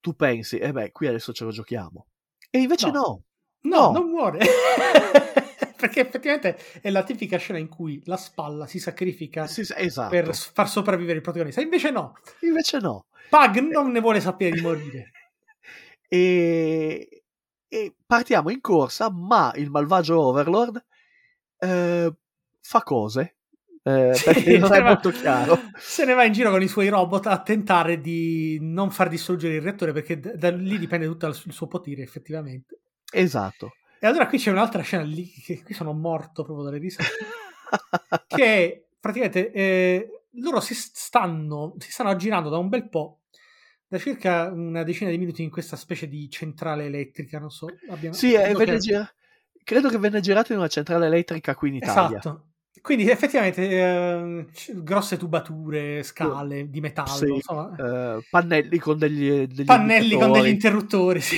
[0.00, 2.06] tu pensi, eh beh, qui adesso ce lo giochiamo.
[2.50, 3.22] E invece no.
[3.64, 3.92] No, No.
[3.92, 4.38] non muore.
[5.82, 10.10] Perché effettivamente è la tipica scena in cui la spalla si sacrifica Sì, esatto.
[10.10, 11.60] per far sopravvivere il protagonista.
[11.60, 13.06] Invece no, Invece no.
[13.28, 15.10] Pug non ne vuole sapere di morire.
[16.12, 17.24] E,
[17.68, 20.84] e partiamo in corsa, ma il malvagio Overlord
[21.56, 22.14] eh,
[22.60, 23.36] fa cose.
[23.82, 25.58] eh, perché non è molto chiaro.
[25.78, 29.54] Se ne va in giro con i suoi robot a tentare di non far distruggere
[29.54, 32.80] il reattore perché da, da lì dipende tutto il, suo potere effettivamente.
[33.10, 33.76] Esatto.
[33.98, 37.08] E allora qui c'è un'altra scena lì che qui sono morto proprio dalle risate.
[38.28, 43.21] che praticamente eh, loro si stanno, si stanno aggirando da un bel po',
[43.92, 47.66] da circa una decina di minuti in questa specie di centrale elettrica, non so.
[47.90, 49.14] Abbiamo, sì, eh, credo venne che- gira-
[49.62, 52.18] credo che venne girato in una centrale elettrica qui in Italia.
[52.18, 52.46] Esatto.
[52.80, 54.46] Quindi effettivamente eh,
[54.76, 60.48] grosse tubature, scale di metallo, Sì, insomma, eh, pannelli con degli, degli pannelli con degli
[60.48, 61.20] interruttori.
[61.20, 61.36] Sì.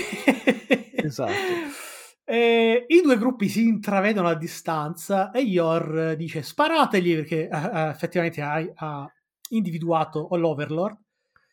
[0.94, 1.32] Esatto.
[2.26, 7.88] Eh, I due gruppi si intravedono a distanza e Yor dice sparategli perché eh, eh,
[7.90, 9.12] effettivamente ha, ha
[9.50, 10.96] individuato l'Overlord.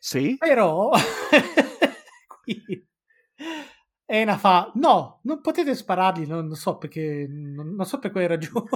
[0.02, 0.92] Sì, Però
[2.28, 2.86] qui
[4.06, 8.28] Ena fa no, non potete sparargli, non, non so perché, non, non so per quale
[8.28, 8.68] ragione.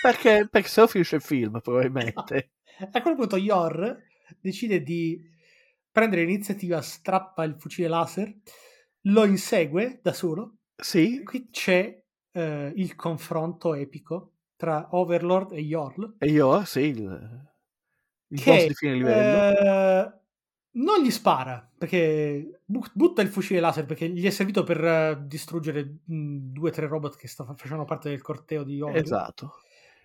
[0.00, 2.52] perché, perché se no finisce il film, probabilmente.
[2.92, 4.02] A quel punto Yor
[4.40, 5.20] decide di
[5.90, 8.32] prendere l'iniziativa, strappa il fucile laser,
[9.02, 10.58] lo insegue da solo.
[10.80, 12.02] Sì, Qui c'è
[12.32, 16.14] eh, il confronto epico tra Overlord e Yorl.
[16.18, 17.48] e io, sì, il,
[18.28, 19.46] il che boss di fine livello.
[19.50, 20.12] eh,
[20.76, 25.18] non gli spara perché bu- butta il fucile laser perché gli è servito per eh,
[25.26, 29.04] distruggere due o tre robot che facevano parte del corteo di Overlord.
[29.04, 29.52] esatto.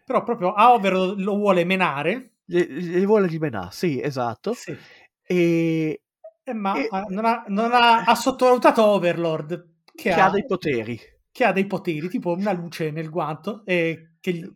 [0.05, 2.31] Però proprio a Overlord lo vuole menare.
[2.45, 4.53] Gli, gli vuole dimenare, sì, esatto.
[4.53, 4.75] Sì.
[5.23, 6.01] E
[6.43, 10.99] Eh, ma E- non, ha, non ha- ha sottovalutato Overlord che, che ha dei poteri.
[11.31, 14.51] che ha dei poteri, tipo una luce nel guanto e che, gli-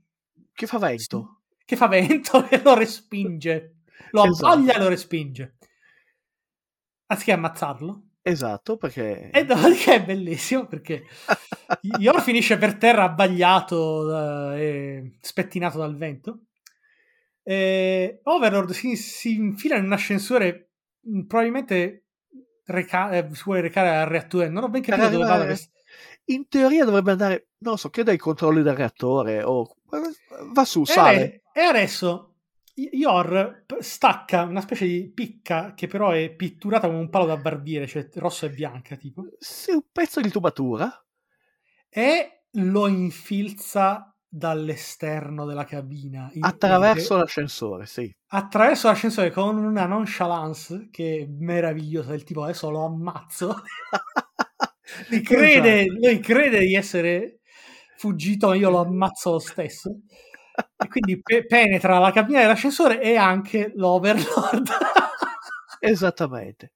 [0.51, 1.41] Che fa vento.
[1.65, 3.75] che fa vento e lo respinge.
[4.11, 4.45] Lo Esatto.
[4.47, 5.55] abbaglia e lo respinge.
[7.13, 8.01] Anziché ammazzarlo.
[8.21, 9.29] Esatto, perché...
[9.31, 11.03] E dopodiché è bellissimo perché
[11.99, 16.45] Yor finisce per terra abbagliato eh, e spettinato dal vento.
[17.43, 20.69] E Overlord si, si infila in un ascensore,
[21.01, 22.05] mh, probabilmente
[22.65, 24.47] reca- eh, si vuole recare al reattore.
[24.47, 25.45] Non ho ben capito dove vada.
[25.45, 25.71] quest-
[26.25, 29.75] In teoria dovrebbe andare, non so, credo ai controlli del reattore o...
[30.53, 31.41] Va su, sale.
[31.53, 32.32] E, e adesso
[32.75, 37.37] Yor p- stacca una specie di picca che però è pitturata come un palo da
[37.37, 40.89] barbiere, cioè rossa e bianca tipo, Sì, un pezzo di tubatura.
[41.89, 48.11] e lo infilza dall'esterno della cabina in- Attraverso l'ascensore, sì.
[48.29, 53.61] attraverso l'ascensore con una nonchalance che è meravigliosa del tipo adesso lo ammazzo
[55.09, 55.99] lui, crede, Esatto.
[55.99, 57.39] lui crede di essere
[57.97, 59.99] fuggito ma io lo ammazzo lo stesso
[60.83, 64.69] e quindi pe- penetra la cabina dell'ascensore e anche l'Overlord
[65.79, 66.73] Esattamente.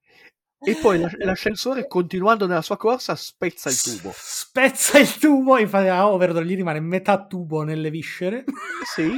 [0.59, 4.11] E poi l'as- l'ascensore, continuando nella sua corsa, spezza il tubo.
[4.15, 8.43] Spezza il tubo infatti a Overlord gli rimane metà tubo nelle viscere
[8.95, 9.11] Sì.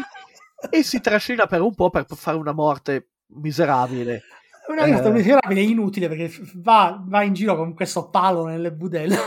[0.69, 4.23] E si trascina per un po' per fare una morte miserabile.
[4.67, 5.11] una cosa Eh.
[5.11, 9.17] miserabile inutile perché va, va in giro con questo palo nelle budelle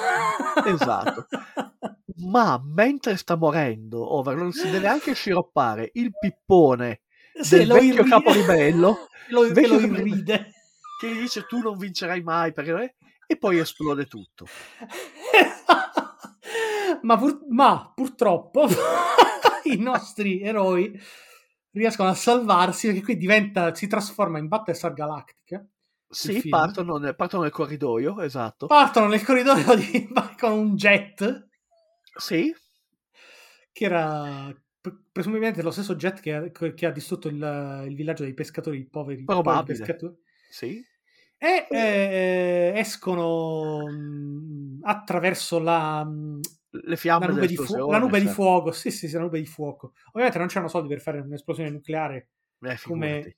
[0.67, 1.27] Esatto.
[2.17, 7.03] Ma mentre sta morendo, Overlord si deve anche sciroppare il pippone
[7.41, 10.53] Sì, del vecchio irride- caporibello lo, che lo irride
[11.01, 14.47] che gli dice tu non vincerai mai perché e poi esplode tutto.
[17.03, 18.67] ma, pur- ma purtroppo
[19.65, 20.99] i nostri eroi
[21.73, 25.65] riescono a salvarsi perché qui diventa, si trasforma in Battlestar Galactica.
[26.09, 28.67] Sì, partono, nel- partono nel corridoio, esatto.
[28.67, 30.09] Partono nel corridoio di,
[30.39, 31.49] con un jet
[32.19, 32.55] Sì,
[33.73, 38.25] che era pre- presumibilmente lo stesso jet che ha, che ha distrutto il, il villaggio
[38.25, 39.79] dei pescatori, i poveri, Probabile.
[39.79, 40.15] pescatori.
[40.49, 40.85] sì.
[41.39, 46.41] E eh, escono mh, attraverso la, mh,
[46.71, 48.35] Le la fiamme nube, di, fu- la nube di cioè.
[48.35, 48.71] fuoco.
[48.71, 49.93] Sì, sì, sì, la nube di fuoco.
[50.09, 52.29] Ovviamente non c'erano soldi per fare un'esplosione nucleare.
[52.61, 53.37] Eh, come-.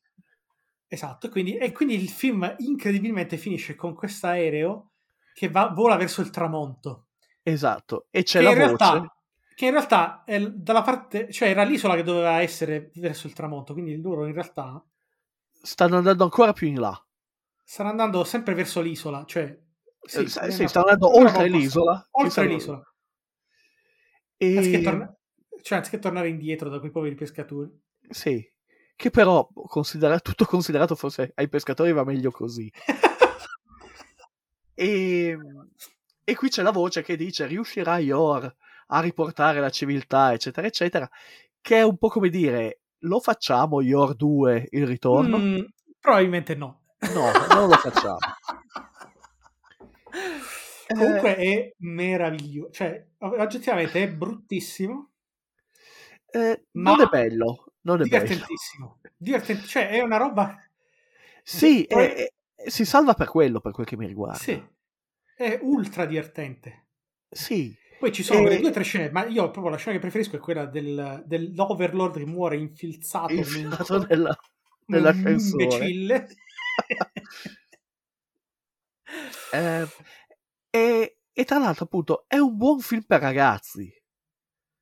[0.86, 4.92] Esatto, e quindi, e quindi il film incredibilmente finisce con questo aereo
[5.32, 7.08] che va, vola verso il tramonto.
[7.44, 8.06] Esatto.
[8.10, 8.66] E c'è Che la in, voce.
[8.76, 9.16] realtà,
[9.54, 13.72] che in realtà è dalla parte, cioè era l'isola che doveva essere verso il tramonto,
[13.72, 14.82] quindi loro in realtà
[15.62, 17.06] Stanno andando ancora più in là.
[17.62, 19.56] stanno andando sempre verso l'isola, cioè
[20.02, 22.06] sì, eh, sì, no, stanno andando oltre l'isola.
[22.12, 22.82] Oltre l'isola.
[24.36, 24.56] E...
[24.56, 25.16] Anziché, torna-
[25.62, 27.70] cioè, anziché tornare indietro da quei poveri pescatori.
[28.10, 28.46] Sì,
[28.96, 32.70] che però, considera- tutto considerato, forse ai pescatori va meglio così.
[34.76, 35.36] E,
[36.24, 38.52] e qui c'è la voce che dice riuscirà Yor
[38.88, 41.08] a riportare la civiltà, eccetera, eccetera,
[41.60, 45.38] che è un po' come dire, lo facciamo Yor 2 il ritorno?
[45.38, 45.60] Mm,
[46.00, 46.82] probabilmente no.
[47.14, 48.18] No, non lo facciamo.
[50.94, 55.10] Comunque è meraviglioso, cioè oggettivamente è bruttissimo,
[56.30, 58.22] Eh, Ma non è bello, non è bello.
[58.24, 59.00] divertentissimo.
[59.16, 60.56] Divertent- cioè è una roba...
[61.42, 62.32] Sì, è- è-
[62.68, 64.38] si salva per quello, per quel che mi riguarda.
[64.38, 64.62] Sì,
[65.36, 66.82] è ultra divertente.
[67.30, 70.00] Sì, Poi ci sono E- due o tre scene, ma io proprio la scena che
[70.00, 74.38] preferisco è quella del, dell'Overlord che muore infilzato, infilato in- nella-
[74.86, 75.88] nell'ascensore.
[75.88, 76.26] imbecille.
[79.52, 79.86] Eh,
[80.70, 83.92] e, e tra l'altro, appunto, è un buon film per ragazzi.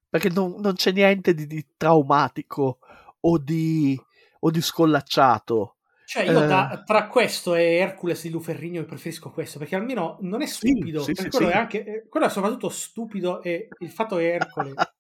[0.09, 2.79] Perché non, non c'è niente di, di traumatico
[3.21, 3.99] o di,
[4.41, 5.77] o di scollacciato.
[6.13, 6.47] Cioè, io Eh.
[6.47, 11.01] da- tra questo e Hercules di Luferrigno preferisco questo, perché almeno non è stupido.
[11.03, 11.53] sì, sì, quello, sì.
[11.53, 14.75] È anche, eh, quello è soprattutto stupido e il fatto che Hercule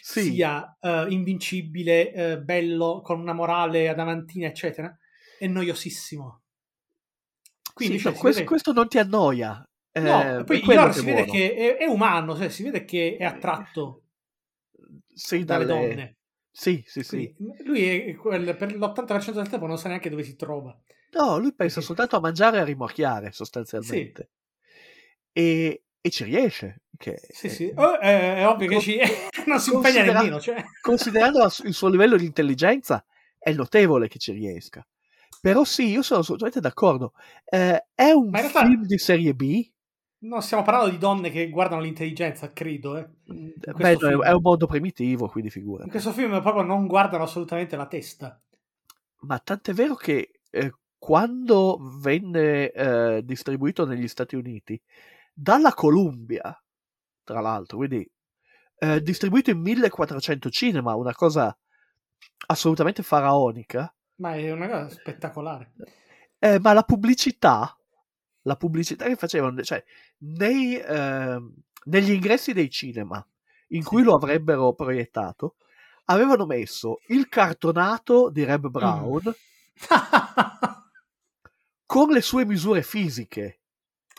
[0.00, 4.96] Sì, sia eh, invincibile, eh, bello, con una morale adamantina, eccetera,
[5.38, 6.40] è noiosissimo.
[7.74, 9.62] Quindi cioè, no, questo, vede- questo non ti annoia.
[9.92, 11.32] Eh, No, è poi che si vede buono.
[11.38, 14.04] che è, è umano, cioè si vede che è attratto
[15.44, 16.16] dalle dalle- donne.
[16.54, 17.34] Sì, sì, sì.
[17.34, 20.78] Quindi lui è quel- per l'80% del tempo non sa neanche dove si trova.
[21.12, 21.86] No, lui pensa Sì.
[21.86, 24.30] soltanto a mangiare e a rimorchiare, sostanzialmente.
[25.32, 26.82] E, e ci riesce.
[26.96, 27.72] Che, Sì, sì.
[27.74, 28.98] Oh, eh, è ovvio che Con- ci...
[29.46, 30.40] non si impegna nemmeno.
[30.40, 30.62] Cioè.
[30.80, 33.04] considerando la il suo livello di intelligenza,
[33.38, 34.86] è notevole che ci riesca.
[35.40, 37.14] Però sì, io sono assolutamente d'accordo.
[37.44, 39.68] Eh, è un realtà- film di serie B.
[40.22, 42.96] No, stiamo parlando di donne che guardano l'intelligenza, credo.
[42.96, 43.08] Eh.
[43.74, 44.22] Beh, film.
[44.22, 45.50] è un mondo primitivo, quindi
[45.84, 45.88] In figura.
[45.90, 48.42] questo film proprio non guardano assolutamente la testa.
[49.20, 54.80] Ma tant'è vero che eh, quando venne eh, distribuito negli Stati Uniti
[55.32, 56.60] dalla Columbia,
[57.24, 58.08] tra l'altro, quindi
[58.78, 61.56] eh, distribuito in 1400 cinema, una cosa
[62.46, 65.72] assolutamente faraonica, Ma è una cosa spettacolare.
[66.38, 67.76] eh, ma la pubblicità,
[68.42, 69.82] la pubblicità che facevano, cioè
[70.18, 71.54] nei, ehm,
[71.84, 73.24] negli ingressi dei cinema
[73.68, 75.56] in cui lo avrebbero proiettato,
[76.06, 79.34] avevano messo il cartonato di Reb Brown
[81.86, 83.60] con le sue misure fisiche.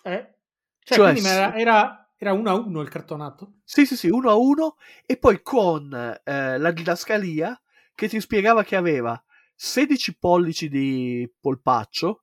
[0.01, 0.35] Eh?
[0.79, 3.59] Cioè, Cioè, quindi era, era, era uno a uno il cartonato?
[3.63, 7.59] Sì, sì, sì, uno a uno, e poi con eh, la didascalia
[7.95, 9.21] che ti spiegava che aveva
[9.55, 12.22] 16 pollici di polpaccio,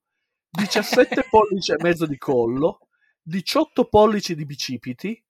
[0.50, 2.88] 17 pollici e mezzo di collo,
[3.22, 5.22] 18 pollici di bicipiti,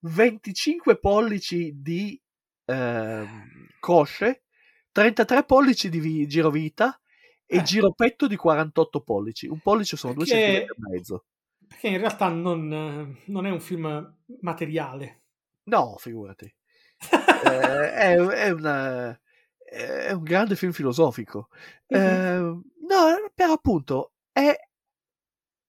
[0.00, 2.20] 25 pollici di
[2.64, 4.44] ehm, cosce,
[4.92, 6.98] 33 pollici di vi- girovita
[7.46, 7.62] e Eh.
[7.62, 9.46] giropetto di 48 pollici.
[9.46, 11.24] Un pollice sono 2 Perché- centimetri e mezzo.
[11.66, 15.22] Perché in realtà non, eh, non è un film materiale.
[15.64, 16.52] No, figurati.
[17.44, 19.18] Eh, è, è una-
[19.64, 21.48] è un grande film filosofico.
[21.88, 21.98] Mhm.
[22.00, 24.54] Eh, no, però appunto è,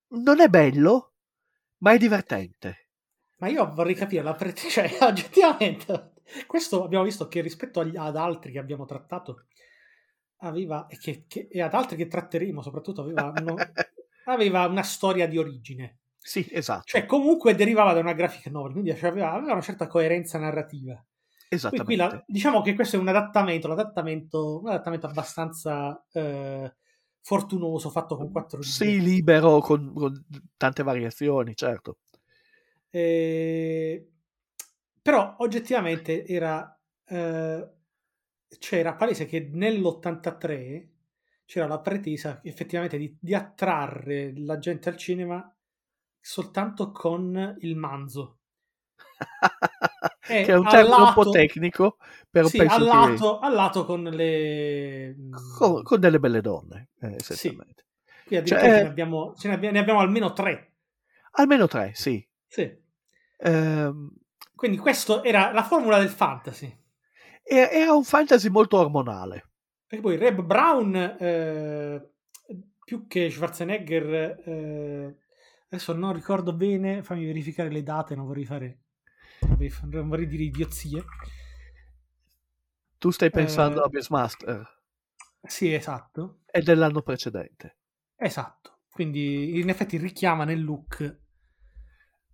[0.08, 1.12] non è bello,
[1.78, 2.88] ma è divertente.
[3.38, 6.12] Ma io vorrei capire la pre- cioè, oggettivamente,
[6.46, 9.46] questo abbiamo visto che rispetto agli- ad altri che abbiamo trattato,
[10.38, 13.54] aveva, e, che, che- e ad altri che tratteremo soprattutto, aveva, uno-
[14.26, 15.98] aveva una storia di origine.
[16.18, 16.84] Sì, esatto.
[16.86, 20.94] Cioè, comunque derivava da una graphic novel, quindi cioè, aveva, aveva una certa coerenza narrativa.
[20.94, 21.84] Qui, esattamente.
[21.84, 26.74] qui la- diciamo che questo è un adattamento, l'adattamento, un adattamento abbastanza eh,
[27.24, 28.70] fortunoso, fatto con quattro righe.
[28.70, 30.24] Sì, libero con, con
[30.58, 32.00] tante variazioni, certo.
[32.90, 34.10] Eh,
[35.00, 37.68] però oggettivamente era, eh,
[38.58, 40.88] cioè era palese che nell'83
[41.46, 45.50] c'era la pretesa effettivamente di, di attrarre la gente al cinema
[46.20, 48.40] soltanto con il manzo.
[50.42, 51.96] che E è un termine un po' lato- tecnico,
[52.30, 55.14] però sì, penso al che lato, al lato con le...
[55.58, 57.84] con, con delle belle donne, eh, essenzialmente.
[58.24, 60.72] Qui addirittura Cioè, ce, ne abbiamo, ne abbiamo, ne abbiamo almeno tre.
[61.32, 62.26] Almeno tre, sì.
[62.48, 62.82] Sì.
[63.38, 64.10] Ehm,
[64.54, 66.74] Quindi questa era la formula del fantasy.
[67.44, 69.50] era un fantasy molto ormonale.
[69.86, 72.10] Perché poi Reb Brown, eh,
[72.84, 75.16] più che Schwarzenegger, eh,
[75.68, 78.83] adesso non ricordo bene, fammi verificare le date, non vorrei fare,
[79.84, 81.04] non vorrei dire idiozie.
[83.00, 84.66] Tu stai pensando Eh, a Beastmaster,
[85.46, 87.76] Sì, esatto, è dell'anno precedente.
[88.16, 88.80] esatto.
[88.90, 91.18] Quindi in effetti richiama nel look.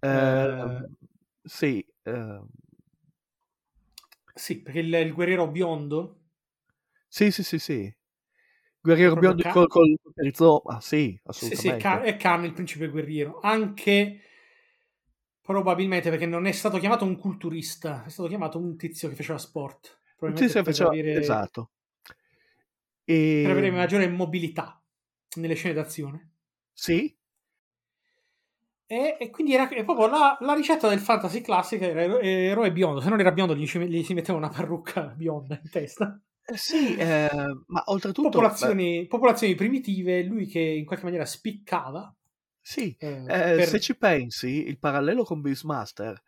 [0.03, 0.97] Ehm,
[1.45, 2.47] sì, ehm,
[4.35, 6.23] Sì, perché il, il guerriero biondo
[7.09, 7.95] Sì, sì, sì, sì.
[8.81, 11.77] Guerriero biondo ca- col, col perizoma, sì, Sì, sì, assolutamente.
[11.77, 13.41] Khan- è Khan il principe guerriero.
[13.41, 14.21] Anche
[15.51, 19.39] probabilmente perché non è stato chiamato un culturista, è stato chiamato un tizio che faceva
[19.39, 20.01] sport.
[20.17, 21.71] Probabilmente sì, per, faceva- avere, Esatto.
[23.41, 23.71] per avere E...
[23.71, 24.83] maggiore mobilità
[25.37, 26.31] nelle scene d'azione.
[26.75, 27.17] Sì,
[28.87, 33.01] E, e quindi era proprio la, la ricetta del fantasy classica era ero- eroe biondo.
[33.01, 36.21] Se non era biondo, gli, gli si metteva una parrucca bionda in testa.
[36.45, 37.29] eh, sì, eh,
[37.67, 38.29] ma oltretutto...
[38.29, 42.13] Popolazioni, popolazioni primitive, lui che in qualche maniera spiccava.
[42.61, 46.21] Sì, eh, eh, per- se ci pensi, il parallelo con Beastmaster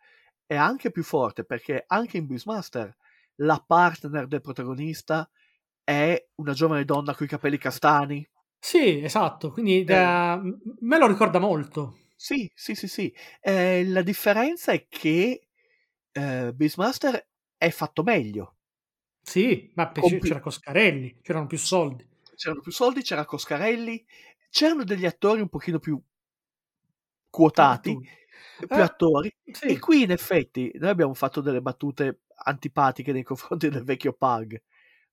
[0.45, 2.95] è anche più forte perché anche in Beastmaster
[3.37, 5.29] la partner del protagonista
[5.83, 8.27] è una giovane donna con i capelli castani.
[8.59, 9.51] Sì, esatto.
[9.51, 11.97] Quindi da- m- me lo ricorda molto.
[12.15, 13.13] Sì, sì, sì, sì.
[13.41, 15.47] Eh, la differenza è che
[16.11, 17.27] eh, Beastmaster
[17.57, 18.57] è fatto meglio.
[19.21, 22.07] Sì, ma Compi- c'era Coscarelli, c'erano più soldi.
[22.35, 24.05] C'erano più soldi, c'era Coscarelli,
[24.49, 25.99] c'erano degli attori un pochino più
[27.33, 27.97] quotati,
[28.57, 29.35] più Eh, attori.
[29.51, 29.65] sì.
[29.65, 34.61] E qui in effetti noi abbiamo fatto delle battute antipatiche nei confronti del vecchio Pug,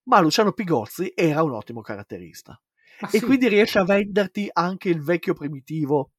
[0.05, 2.61] ma Luciano Pigozzi era un ottimo caratterista.
[3.01, 3.25] Ma E sì.
[3.25, 6.11] quindi riesce a venderti anche il vecchio primitivo.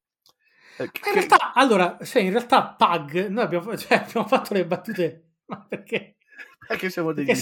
[0.77, 4.65] eh, in che- realtà, allora, cioè, in realtà Pug, noi abbiamo, cioè, abbiamo fatto le
[4.65, 6.15] battute, ma perché?
[6.67, 7.35] perché siamo degli Perché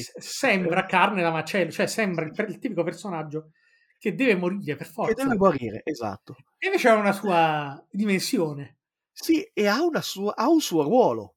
[0.00, 3.50] se- sembra carne da macello, cioè sembra il, il tipico personaggio
[3.98, 5.22] che deve morire per Che forza.
[5.24, 6.36] deve morire, esatto.
[6.58, 8.76] E invece ha una sua dimensione.
[9.12, 11.34] Sì, e ha, una sua- ha un suo ruolo.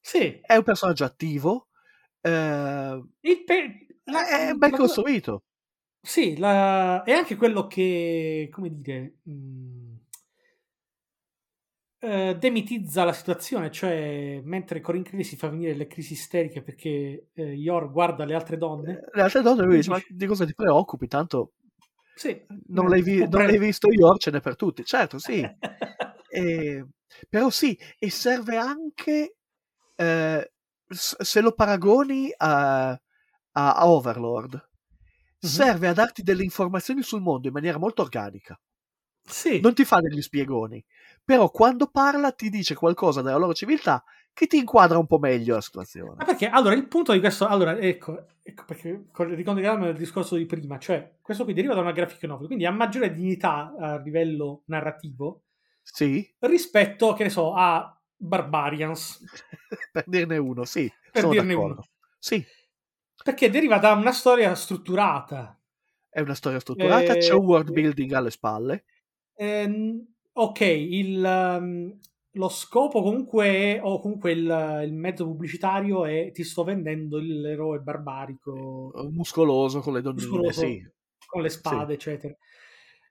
[0.00, 1.68] Sì, È un personaggio attivo,
[2.20, 5.42] eh, il pe- la- è ben la- costruito.
[6.00, 9.96] Sì, la- è anche quello che, come dire, mh,
[12.00, 17.28] eh, demitizza la situazione, cioè mentre Corin Cree si fa venire le crisi isteriche perché
[17.34, 19.04] eh, Yor guarda le altre donne.
[19.12, 21.08] Le altre donne lui dice, ma di cosa ti preoccupi?
[21.08, 21.52] Tanto
[22.18, 22.30] Sì,
[22.68, 24.84] non eh, l'hai, vi- non l'hai visto io, ce n'è per tutti.
[24.84, 25.40] Certo, sì.
[26.30, 26.86] E-
[27.28, 29.36] però sì, e serve anche,
[29.96, 30.52] eh,
[30.90, 32.98] se lo paragoni a, a-
[33.74, 34.54] a Overlord,
[35.40, 35.48] Mhm.
[35.48, 38.58] serve a darti delle informazioni sul mondo in maniera molto organica.
[39.24, 40.84] Sì, Non ti fa degli spiegoni,
[41.28, 44.02] però quando parla ti dice qualcosa della loro civiltà
[44.32, 46.16] che ti inquadra un po' meglio la situazione.
[46.16, 50.46] Ma perché allora il punto di questo, allora ecco, ecco perché ricollegandomi al discorso di
[50.46, 54.62] prima, cioè questo qui deriva da una graphic novel, quindi ha maggiore dignità a livello
[54.66, 55.42] narrativo
[55.82, 59.22] Sì, rispetto, che ne so, a Barbarians,
[59.92, 60.90] per dirne uno, sì.
[61.10, 61.82] per dirne d'accordo.
[61.82, 61.84] uno,
[62.18, 62.44] Sì,
[63.22, 65.56] perché deriva da una storia strutturata.
[66.10, 68.84] è una storia strutturata, Eh, c'è un world building alle spalle.
[69.38, 70.06] Ehm,
[70.40, 71.98] ok, il, um,
[72.32, 77.80] lo scopo comunque è, o comunque il, il mezzo pubblicitario è ti sto vendendo l'eroe
[77.80, 80.90] barbarico muscoloso con le donnine, sì.
[81.26, 82.34] con le spade, eccetera.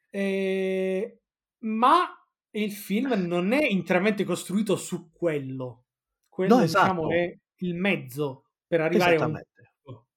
[0.10, 1.20] Eh,
[1.60, 2.06] ma
[2.52, 5.86] il film non è interamente costruito su quello.
[6.30, 7.12] Quello, No, diciamo, esatto.
[7.12, 9.42] è il mezzo per arrivare a un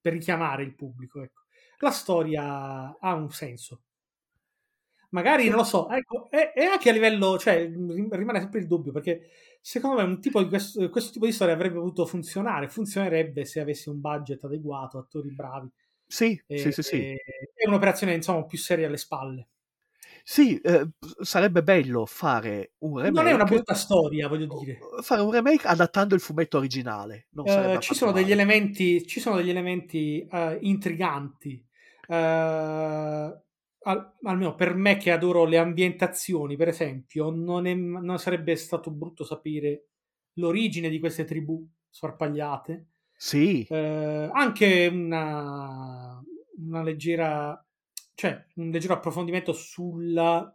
[0.01, 1.23] per richiamare il pubblico.
[1.23, 1.43] Ecco.
[1.79, 3.83] La storia ha un senso.
[5.11, 8.67] Magari non lo so, ecco, e, e anche a livello, cioè, rim- rimane sempre il
[8.67, 9.29] dubbio perché
[9.61, 12.69] secondo me un tipo di questo, questo tipo di storia avrebbe potuto funzionare.
[12.69, 15.69] Funzionerebbe se avessi un budget adeguato, attori bravi.
[16.07, 16.97] Sì, E, sì, sì, sì.
[16.97, 17.23] e-
[17.55, 19.49] e un'operazione, insomma, più seria alle spalle.
[20.23, 20.89] Sì, eh,
[21.21, 23.13] sarebbe bello fare un remake.
[23.13, 24.79] Non è una brutta storia, voglio dire.
[25.03, 27.29] Fare un remake adattando il fumetto originale.
[27.45, 31.65] Eh, ci, sono degli elementi, ci sono degli elementi eh, intriganti.
[32.07, 33.41] Eh,
[33.85, 38.91] al- almeno per me che adoro le ambientazioni, per esempio, non, è- non sarebbe stato
[38.91, 39.87] brutto sapere
[40.35, 42.87] l'origine di queste tribù sparpagliate.
[43.19, 46.23] Sì, Eh, anche una,
[46.59, 47.65] una leggera,
[48.15, 50.53] cioè un leggero approfondimento sulla,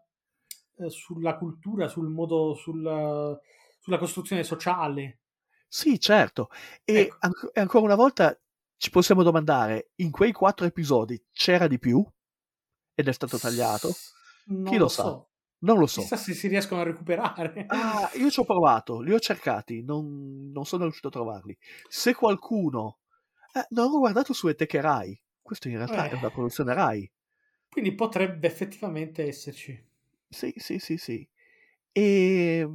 [0.78, 3.38] eh, sulla cultura, sul modo, sulla,
[3.80, 5.20] sulla costruzione sociale.
[5.68, 6.50] sì, certo.
[6.84, 7.18] E, Ecco.
[7.20, 8.38] anc- e ancora una volta
[8.78, 12.04] ci possiamo domandare, in quei quattro episodi c'era di più?
[12.96, 13.94] Ed è stato tagliato?
[14.46, 15.04] Non Chi lo sa?
[15.04, 15.30] so.
[15.60, 16.02] Non lo so.
[16.02, 17.66] Chissà se si riescono a recuperare.
[17.68, 21.58] Ah, io ci ho provato, li ho cercati, non, non sono riuscito a trovarli.
[21.88, 23.00] Se qualcuno...
[23.54, 25.20] Eh, non ho guardato su Eteche Rai.
[25.42, 26.10] Questo in realtà Eh.
[26.12, 27.10] è una produzione Rai.
[27.70, 29.82] Quindi potrebbe effettivamente esserci.
[30.30, 31.28] Sì, sì, sì, sì.
[31.92, 32.70] E...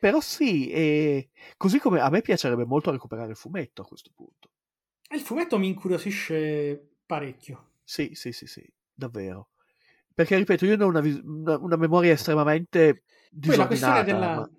[0.00, 1.30] Però sì, e...
[1.56, 4.50] così come a me piacerebbe molto recuperare il fumetto a questo punto.
[5.10, 7.68] Il fumetto mi incuriosisce parecchio.
[7.84, 9.50] Sì, sì, sì, sì, davvero.
[10.14, 13.04] Perché, ripeto, io ne ho una, vis- una- una memoria estremamente
[13.44, 14.04] Poi la questione disordinata.
[14.04, 14.50] della, ma-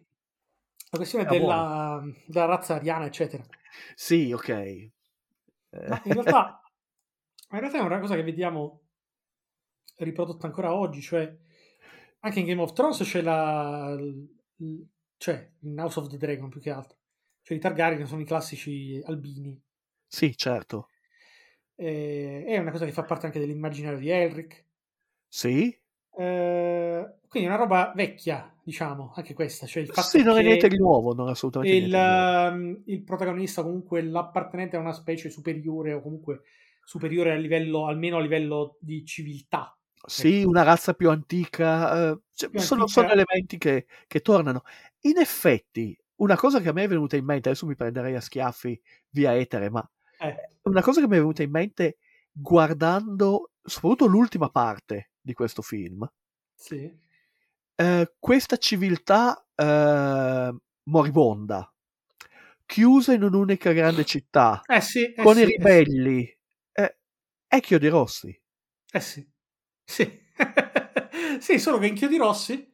[0.89, 3.45] La questione della, della razza ariana, eccetera.
[3.95, 4.49] Sì, ok.
[4.49, 4.91] Eh,
[5.85, 6.61] Ma in realtà,
[7.52, 8.81] in realtà è una cosa che vediamo
[9.97, 11.34] riprodotta ancora oggi, cioè
[12.19, 13.95] anche in Game of Thrones c'è la...
[15.18, 16.97] cioè in House of the Dragon più che altro.
[17.41, 19.60] Cioè i Targaryen sono i classici albini.
[20.07, 20.89] sì, certo.
[21.76, 24.65] E- è una cosa che fa parte anche dell'immaginario di Elric.
[25.30, 25.77] Sì?
[26.18, 29.65] Eh, quindi è una roba vecchia, diciamo, anche questa.
[29.68, 32.30] Cioè il fatto Sì, non è niente di nuovo, non assolutamente il, nuovo.
[32.53, 36.41] ehm, il protagonista, comunque l'appartenente a una specie superiore o comunque
[36.84, 39.77] superiore a livello, almeno a livello di civiltà.
[40.07, 42.11] Sì, una razza più antica.
[42.11, 42.88] eh, cioè, Più sono, antica.
[42.88, 44.61] sono elementi che, che tornano.
[45.02, 48.22] In effetti, una cosa che a me è venuta in mente, adesso mi prenderei a
[48.22, 48.80] schiaffi
[49.10, 49.88] via etere, ma
[50.27, 51.97] Eh, una cosa che mi è venuta in mente
[52.31, 56.07] guardando soprattutto l'ultima parte di questo film,
[56.53, 56.91] sì.
[57.76, 61.73] eh, questa civiltà eh, moribonda,
[62.65, 66.38] chiusa in un'unica grande città, Eh sì, eh con sì, i eh ribelli,
[66.72, 66.97] eh,
[67.47, 68.41] è Chiodi Rossi.
[68.91, 69.27] Eh sì.
[69.84, 70.23] Sì.
[71.39, 72.73] sì, solo che in Chiodi Rossi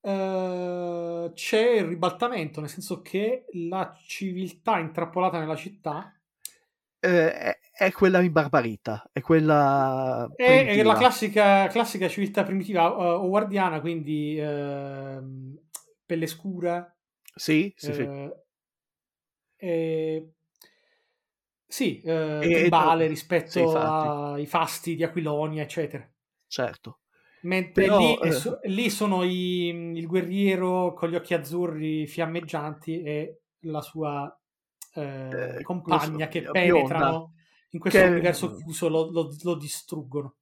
[0.00, 6.12] eh, c'è il ribaltamento, nel senso che la civiltà intrappolata nella città
[7.04, 13.80] Eh, è, quella imbarbarita, è quella è, è la classica, classica civiltà primitiva eh, howard
[13.80, 15.58] quindi ehm,
[16.06, 16.94] pelle scura.
[17.36, 18.08] Sì, sì, sì.
[18.08, 18.42] eh,
[19.60, 20.32] e-
[21.66, 23.06] sì, eh, E- tribale
[23.42, 24.12] sì, rispetto infatti.
[24.34, 26.08] ai fasti di Aquilonia, eccetera.
[26.48, 27.00] certo.
[27.44, 29.66] Mentre Però, lì, eh, so- lì sono i-
[29.96, 34.32] il guerriero con gli occhi azzurri fiammeggianti e la sua
[34.94, 37.34] eh, Eh, compagna che bionda, penetrano
[37.70, 40.36] in questo che- universo chiuso, lo, lo- lo distruggono.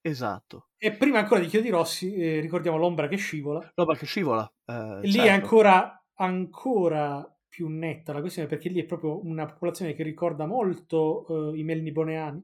[0.00, 0.68] Esatto.
[0.78, 3.70] E prima ancora di Chiodi Rossi, eh, ricordiamo l'ombra che scivola.
[3.74, 4.52] Roba che scivola.
[4.66, 5.30] eh, lì è certo.
[5.30, 11.52] ancora, ancora più netta la questione perché lì è proprio una popolazione che ricorda molto
[11.52, 12.42] eh, i Melniboneani.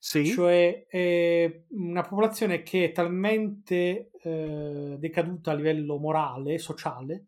[0.00, 7.26] Sì, Cioè è una popolazione che è talmente eh, decaduta a livello morale, sociale,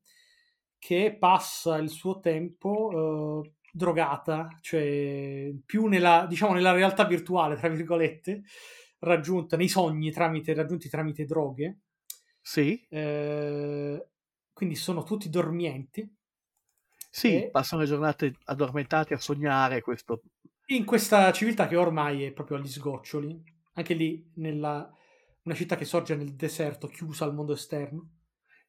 [0.80, 7.68] che passa il suo tempo eh, drogata, cioè più nella, diciamo, nella realtà virtuale, tra
[7.68, 8.42] virgolette,
[9.00, 11.78] raggiunta nei sogni tramite, raggiunti tramite droghe.
[12.42, 14.08] sì, Eh,
[14.52, 16.08] quindi sono tutti dormienti.
[17.10, 20.22] sì, E- passano le giornate addormentati a sognare questo.
[20.68, 23.42] in questa civiltà che ormai è proprio agli sgoccioli,
[23.74, 24.90] anche lì nella
[25.42, 28.19] una città che sorge nel deserto, chiusa al mondo esterno.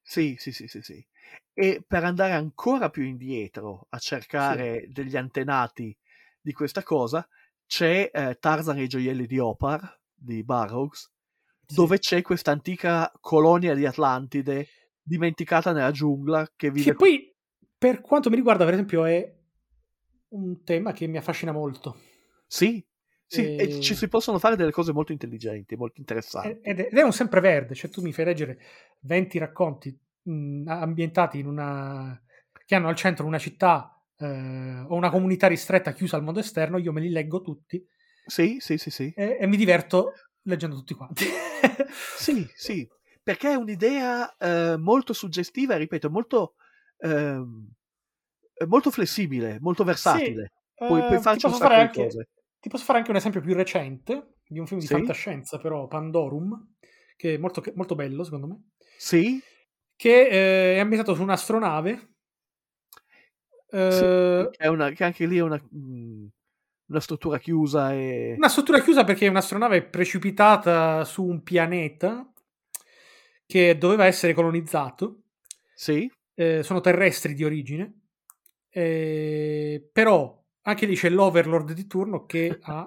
[0.03, 1.05] Sì, sì, sì, sì, sì.
[1.53, 5.95] E per andare ancora più indietro a cercare degli antenati
[6.41, 7.27] di questa cosa,
[7.65, 11.09] c'è eh, Tarzan e i gioielli di Opar di Burroughs,
[11.67, 11.75] Sì.
[11.75, 14.67] dove c'è questa antica colonia di Atlantide
[15.01, 17.33] dimenticata nella giungla che vive Che poi,
[17.77, 19.33] per quanto mi riguarda, per esempio, è
[20.29, 21.97] un tema che mi affascina molto.
[22.47, 22.85] Sì,
[23.31, 26.59] sì, e E- ci si possono fare delle cose molto intelligenti, molto interessanti.
[26.61, 28.59] Ed è, ed è un sempreverde, cioè tu mi fai leggere
[29.01, 32.21] 20 racconti mh, ambientati in una...
[32.65, 36.77] che hanno al centro una città eh, o una comunità ristretta chiusa al mondo esterno,
[36.77, 37.83] io me li leggo tutti
[38.25, 39.13] Sì, sì, sì, sì.
[39.15, 40.13] e, e mi diverto
[40.43, 41.25] leggendo tutti quanti.
[42.17, 42.87] Sì, sì,
[43.21, 46.55] perché è un'idea eh, molto suggestiva, ripeto, molto,
[46.99, 47.41] eh,
[48.67, 50.51] molto flessibile, molto versatile.
[50.75, 52.27] Puoi, Eh, puoi ti farci un sacco anche- cose.
[52.61, 54.93] Ti posso fare anche un esempio più recente di un film di Sì.
[54.95, 56.75] fantascienza, però Pandorum,
[57.17, 58.61] che è molto, molto bello secondo me,
[58.97, 59.43] Sì,
[59.95, 62.15] che eh, è ambientato su un'astronave.
[63.87, 66.27] sì, eh, che, è una, che anche lì è una, mm,
[66.87, 68.37] una struttura chiusa e...
[68.39, 72.29] Una struttura chiusa perché è un'astronave precipitata su un pianeta
[73.45, 75.23] che doveva essere colonizzato.
[75.75, 77.99] Sì, Eh, sono terrestri di origine.
[78.69, 82.85] Eh, però anche lì c'è l'Overlord di turno che ha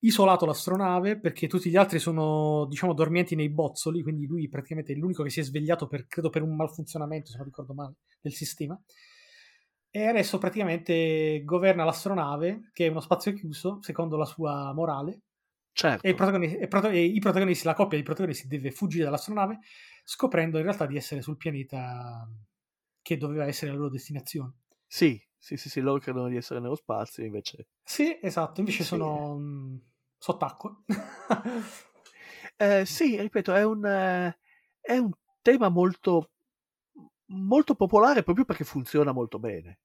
[0.00, 4.96] isolato l'astronave perché tutti gli altri sono, diciamo, dormienti nei bozzoli, quindi lui praticamente è
[4.96, 8.32] l'unico che si è svegliato per, credo, per un malfunzionamento, se non ricordo male, del
[8.32, 8.80] sistema.
[9.90, 15.22] E adesso praticamente governa l'astronave, che è uno spazio chiuso, secondo la sua morale,
[15.72, 16.06] certo.
[16.06, 19.58] e, protagonisti, e proto- e i protagonisti- la coppia di protagonisti deve fuggire dall'astronave,
[20.04, 22.28] scoprendo in realtà di essere sul pianeta
[23.02, 24.52] che doveva essere la loro destinazione.
[24.86, 27.68] Sì, sì, sì, sì, loro credono di essere nello spazio, invece...
[27.82, 28.88] Sì, esatto, invece Sì.
[28.88, 29.80] sono mh,
[30.18, 30.82] sott'acqua.
[32.56, 34.38] Eh, sì, ripeto, è un, eh,
[34.80, 35.10] è un
[35.42, 36.30] tema molto,
[37.26, 39.78] molto popolare proprio perché funziona molto bene.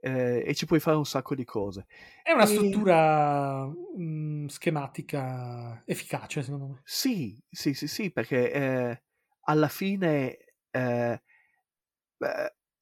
[0.00, 1.86] Eh, e ci puoi fare un sacco di cose.
[2.22, 6.82] È una E- struttura mh, schematica efficace, secondo me.
[6.84, 9.02] Sì, sì, sì, sì, perché eh,
[9.44, 10.36] alla fine
[10.70, 11.22] eh,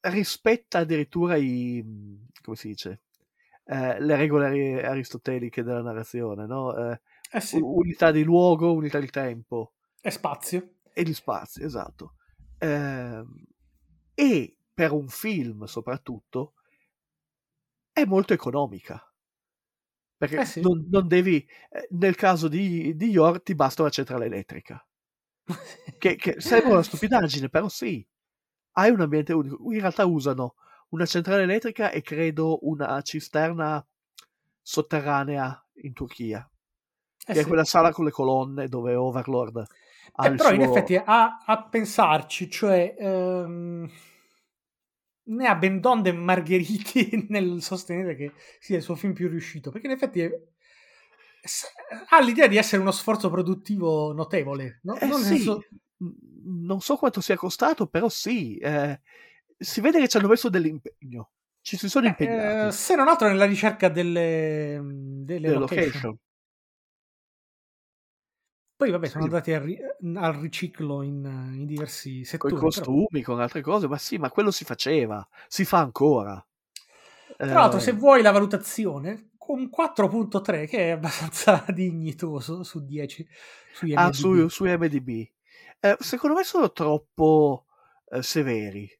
[0.03, 1.85] rispetta addirittura i,
[2.43, 3.03] come si dice,
[3.65, 6.75] eh, le regole ari- aristoteliche della narrazione, no?
[6.93, 7.01] Eh,
[7.33, 10.75] Eh sì, unità di luogo, unità di tempo è spazio.
[10.93, 12.15] e di spazio, esatto.
[12.59, 13.45] Ehm,
[14.15, 16.55] e per un film soprattutto
[17.91, 19.03] è molto economica.
[20.17, 20.61] Perché Eh sì.
[20.61, 21.37] non, non devi,
[21.71, 24.83] eh, nel caso di, di Yor ti basta una centrale elettrica.
[25.99, 28.05] Che, che sembra una stupidaggine, però sì.
[28.73, 29.59] Hai un ambiente unico.
[29.73, 30.55] In realtà usano
[30.91, 33.85] una centrale elettrica e credo una cisterna
[34.61, 36.47] sotterranea in Turchia.
[37.25, 37.49] Eh che è sì.
[37.49, 39.65] quella sala con le colonne dove Overlord
[40.15, 43.89] ha Eh, però in suo- effetti a, a pensarci, cioè ehm,
[45.25, 49.87] ne ha ben donde Margheriti nel sostenere che sia il suo film più riuscito, perché
[49.87, 50.31] in effetti è-
[52.11, 54.97] ha l'idea di essere uno sforzo produttivo notevole, no?
[54.99, 55.79] Eh Non nel sì, senso- n-
[56.45, 59.01] non so quanto sia costato, però sì, eh,
[59.57, 61.31] si vede che ci hanno messo dell'impegno.
[61.61, 62.73] Ci si sono eh, impegnati.
[62.73, 65.85] se non altro nella ricerca delle, delle delle location.
[65.87, 66.17] location.
[68.77, 69.79] Poi vabbè sono andati al, ri-
[70.17, 71.25] al riciclo in,
[71.55, 72.55] in diversi Con settori.
[72.55, 76.45] i però- costumi, con altre cose, ma sì, ma quello si faceva, si fa ancora.
[77.37, 83.27] Tra l'altro, Eh, se vuoi la valutazione, un 4.3 che è abbastanza dignitoso su 10
[83.73, 83.99] su IMDb.
[83.99, 85.29] ah, su, su MDB.
[85.83, 87.67] Eh, secondo me sono troppo
[88.09, 88.91] eh, severi.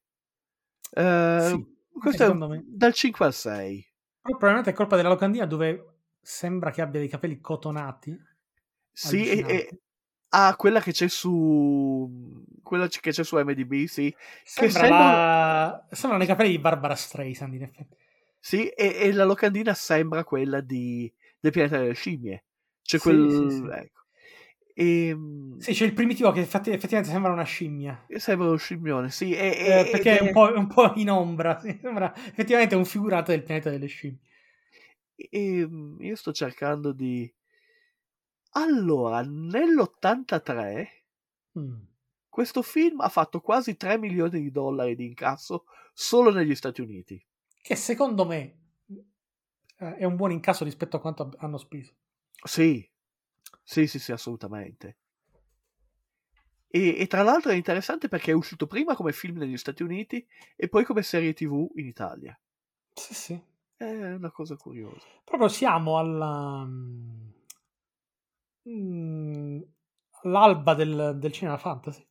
[0.95, 1.67] Eh, Sì,
[1.99, 2.65] questo è me.
[2.65, 3.87] dal 5 al 6.
[4.21, 8.19] Però probabilmente è colpa della locandina dove sembra che abbia dei capelli cotonati.
[8.95, 9.81] Sì, e, e-
[10.31, 14.15] ah, quella che c'è su quella che c'è su MDB, sì.
[14.45, 15.87] Sembra sembra- la...
[15.91, 17.97] Sembrano i capelli di Barbara Streisand, in effetti.
[18.39, 22.45] Sì, e, e la locandina sembra quella di del pianeta delle scimmie.
[22.83, 23.73] C'è Sì, quel sì, sì.
[23.73, 24.02] ecco.
[24.75, 28.07] Ehm, Sì, c'è il primitivo che effettivamente sembra una scimmia.
[28.19, 31.59] sembra uno scimmione, sì, e- Eh, e- perché è un po', un po' in ombra.
[31.61, 34.19] sì, Sembra effettivamente un figurato del pianeta delle scimmie.
[35.31, 37.33] ehm, io sto cercando di
[38.55, 41.05] allora, nell'83
[41.57, 41.87] Mm.
[42.29, 47.25] questo film ha fatto quasi 3 milioni di dollari di incasso solo negli Stati Uniti.
[47.61, 48.59] Che secondo me
[49.79, 51.95] eh, è un buon incasso rispetto a quanto hanno speso.
[52.45, 52.89] Sì,
[53.63, 54.97] sì, sì, sì, assolutamente.
[56.69, 60.27] E, e tra l'altro è interessante perché è uscito prima come film negli Stati Uniti
[60.57, 62.39] e poi come serie TV in Italia.
[62.95, 63.41] Sì, sì.
[63.77, 63.85] È
[64.15, 65.07] una cosa curiosa.
[65.25, 66.65] Proprio siamo alla...
[68.69, 69.61] mm,
[70.23, 72.07] all'alba del, del cinema fantasy.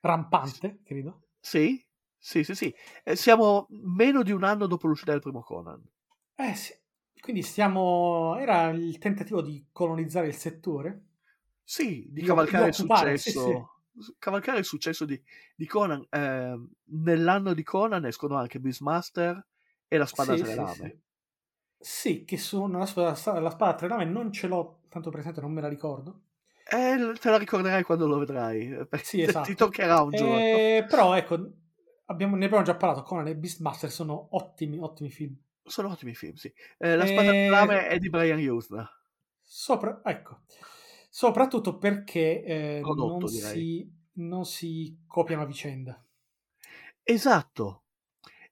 [0.00, 1.28] Rampante, credo.
[1.38, 1.84] Sì,
[2.18, 2.74] sì, sì, sì.
[3.04, 5.82] Eh, siamo meno di un anno dopo l'uscita del primo Conan.
[6.36, 6.74] Eh sì.
[7.20, 8.36] Quindi stiamo...
[8.38, 11.04] Era il tentativo di colonizzare il settore.
[11.64, 13.68] Sì, di Di- cavalcare il occupare, sì, successo.
[14.18, 15.20] Cavalcare il successo di,
[15.54, 16.04] di Conan.
[16.10, 19.46] Eh, nell'anno di Conan escono anche Beastmaster
[19.88, 20.94] e la spada Sì, tre sì, lame.
[20.94, 21.00] sì.
[21.78, 25.40] Sì, che sono la spada, la spada a tre lame non ce l'ho tanto presente,
[25.40, 26.22] non me la ricordo.
[26.72, 28.70] Eh, te la ricorderai quando lo vedrai.
[28.72, 29.52] eh, Sì, esatto.
[29.52, 30.46] ti toccherà un giorno.
[30.48, 31.34] Eh, però ecco,
[32.06, 35.36] abbiamo, ne abbiamo già parlato, Conan e Beastmaster sono ottimi, ottimi film.
[35.70, 36.52] Sono ottimi film, sì.
[36.78, 38.90] Eh, la spada tre Eh, lame è di Brian Usna.
[39.40, 40.40] Sopra, ecco,
[41.08, 46.04] soprattutto perché eh, Prodotto, non, si, non si copiano a vicenda.
[47.04, 47.84] Esatto.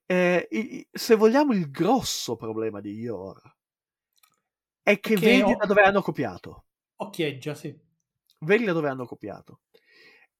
[0.06, 3.56] Eh, se vogliamo il grosso problema di Yor
[4.82, 6.66] è che Che vedi ho- da dove hanno copiato.
[6.96, 7.76] Occhieggia, sì.
[8.40, 9.62] Vedi da dove hanno copiato.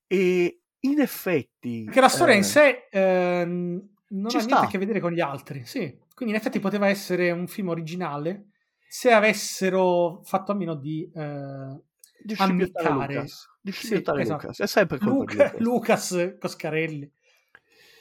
[0.06, 1.82] E in effetti...
[1.84, 4.60] Perché la storia eh, in sé eh, non ci ha niente sta.
[4.60, 6.06] a che vedere con gli altri, sì.
[6.19, 8.49] Quindi in effetti poteva essere un film originale
[8.89, 11.81] se avessero fatto a meno di eh,
[12.20, 13.15] di ammiccare.
[13.15, 13.47] Lucas.
[13.61, 14.43] Di Sì, scimmiottare esatto.
[14.43, 14.59] Lucas.
[14.59, 16.11] È sempre colpa di Luca- Lucas.
[16.11, 17.12] Lucas Coscarelli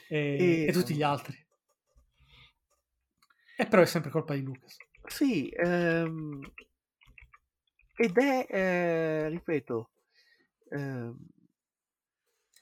[0.08, 1.46] e, E- e tutti gli altri.
[3.56, 4.76] E però è sempre colpa di Lucas.
[5.06, 6.40] Sì, ehm,
[7.94, 9.90] ed è, eh, ripeto,
[10.70, 11.16] ehm,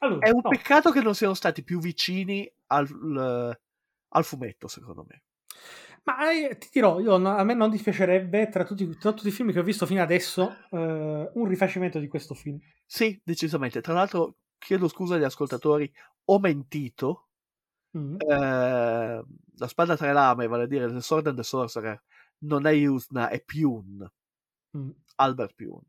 [0.01, 3.59] Allora, è un no, peccato che non siano stati più vicini al,
[4.09, 5.23] al fumetto, secondo me.
[6.07, 9.33] Ma eh, ti dirò, io, no- a me non dispiacerebbe, tra tutti, tra tutti i
[9.33, 12.59] film che ho visto fino adesso, eh, un rifacimento di questo film.
[12.85, 13.81] Sì, decisamente.
[13.81, 15.93] Tra l'altro, chiedo scusa agli ascoltatori,
[16.27, 17.28] ho mentito.
[17.99, 18.16] Mm.
[18.20, 19.24] Eh,
[19.59, 22.01] la spada tre lame, vale a dire The Sword and the Sorcerer,
[22.39, 24.12] non è Yusna, è Pune,
[24.77, 24.91] Mm.
[25.16, 25.87] Albert Pune.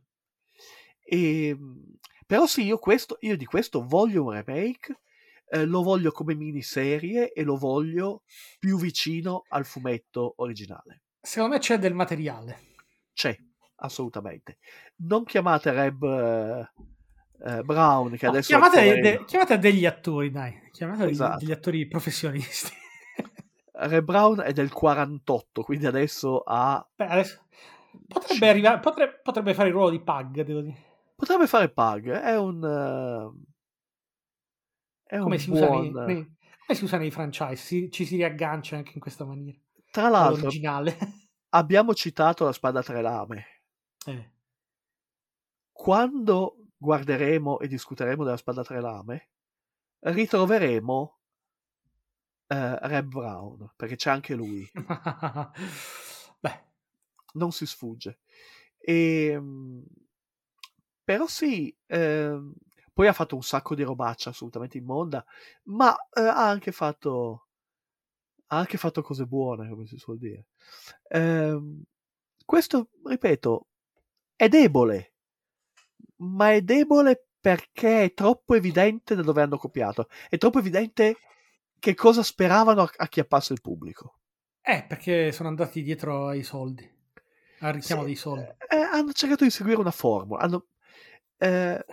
[1.03, 1.55] E,
[2.25, 5.01] però sì, io, questo, io di questo voglio un remake,
[5.49, 8.23] eh, lo voglio come miniserie e lo voglio
[8.59, 11.01] più vicino al fumetto originale.
[11.21, 12.59] Secondo me c'è del materiale.
[13.13, 13.35] C'è,
[13.77, 14.57] assolutamente.
[14.97, 16.69] Non chiamate Reb, eh,
[17.45, 18.47] eh, Brown, che No, adesso...
[18.47, 20.69] chiamate, de- chiamate degli attori, dai.
[20.71, 21.37] Chiamate degli- Esatto.
[21.39, 22.71] degli attori professionisti.
[23.79, 26.83] Re Brown è del 48, quindi adesso ha...
[26.95, 27.45] Beh, adesso
[28.07, 30.77] potrebbe, arrivare, potre- potrebbe fare il ruolo di Pug, devo dire.
[31.15, 32.63] Potrebbe fare Pug, è un...
[32.63, 33.55] eh,
[35.07, 36.05] è Come un si, usa nei, buon...
[36.05, 36.35] nei-
[36.65, 37.55] come si usa nei franchise?
[37.55, 39.57] Si- ci si riaggancia anche in questa maniera.
[39.89, 40.49] Tra l'altro,
[41.49, 43.45] abbiamo citato la spada a tre lame.
[44.05, 44.31] Eh.
[45.71, 49.29] Quando guarderemo e discuteremo della spada a tre lame,
[49.99, 51.19] ritroveremo
[52.47, 54.69] eh, Reb Brown, perché c'è anche lui,
[56.39, 56.63] Beh,
[57.33, 58.19] non si sfugge.
[58.77, 59.41] E,
[61.03, 62.53] però sì, ehm,
[62.97, 65.23] poi ha fatto un sacco di robaccia assolutamente immonda,
[65.65, 67.47] ma eh, ha anche fatto
[68.47, 70.47] ha anche fatto cose buone, come si suol dire.
[71.09, 71.83] Ehm,
[72.45, 73.67] questo, ripeto,
[74.35, 75.13] è debole,
[76.17, 80.07] ma è debole perché è troppo evidente da dove hanno copiato.
[80.29, 81.17] È troppo evidente
[81.79, 84.19] che cosa speravano a- acchiappasse il pubblico.
[84.61, 86.87] eh, perché sono andati dietro ai soldi.
[87.59, 88.53] Al richiamo Sì, dei soldi.
[88.69, 90.41] eh, hanno cercato di seguire una formula.
[90.41, 90.67] Hanno,
[91.37, 91.85] eh,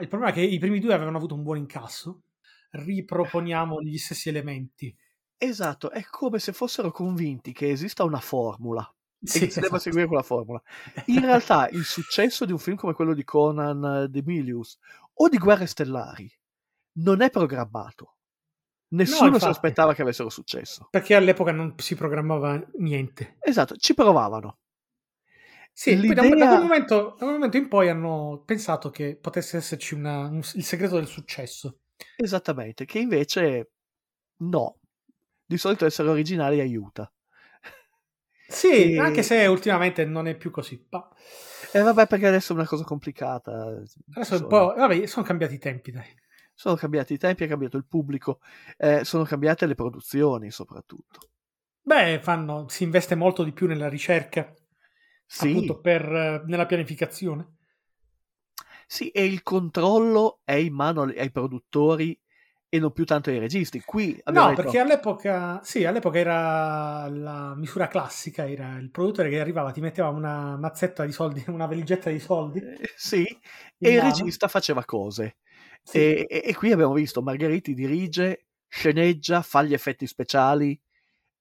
[0.00, 2.22] Il problema è che i primi due avevano avuto un buon incasso.
[2.70, 4.94] Riproponiamo gli stessi elementi.
[5.36, 8.82] esatto, è come se fossero convinti che esista una formula
[9.32, 9.78] e Sì, che si debba esatto.
[9.78, 10.62] seguire quella formula.
[11.06, 14.78] In realtà il successo di un film come quello di Conan eh, de Milius
[15.14, 16.30] o di Guerre Stellari
[16.98, 18.16] non è programmato.
[18.94, 19.50] Nessuno si infatti.
[19.50, 20.86] aspettava che avessero successo.
[20.90, 23.36] Perché all'epoca non si programmava niente.
[23.40, 24.58] Esatto, ci provavano.
[25.76, 28.90] Sì, poi da, un- da L'idea- quel momento, da quel momento in poi hanno pensato
[28.90, 31.80] che potesse esserci una- un- il segreto del successo.
[32.16, 33.70] Esattamente, che invece
[34.38, 34.78] no.
[35.46, 37.10] Di solito essere originali aiuta.
[38.46, 40.86] Sì, E- anche se ultimamente non è più così.
[40.90, 41.08] Ma
[41.72, 43.50] E vabbè, perché adesso è una cosa complicata.
[44.12, 44.74] adesso Insomma, po'.
[44.76, 46.06] Vabbè, sono cambiati i tempi, dai.
[46.54, 48.40] Sono cambiati i tempi, è cambiato il pubblico,
[48.76, 51.28] eh, sono cambiate le produzioni soprattutto.
[51.82, 54.52] Beh, fanno, si investe molto di più nella ricerca,
[55.26, 57.56] Sì, appunto per, eh, nella pianificazione.
[58.86, 62.18] sì, e il controllo è in mano ai produttori
[62.68, 63.80] e non più tanto ai registi.
[63.80, 69.70] Qui No, perché all'epoca, sì, all'epoca era la misura classica, era il produttore che arrivava,
[69.70, 72.58] ti metteva una mazzetta di soldi, una valigetta di soldi.
[72.58, 73.24] eh, sì,
[73.78, 74.02] e il mano.
[74.02, 75.36] regista faceva cose.
[75.84, 76.00] Sì.
[76.00, 80.78] E, e- e qui abbiamo visto Margheriti dirige, sceneggia, fa gli effetti speciali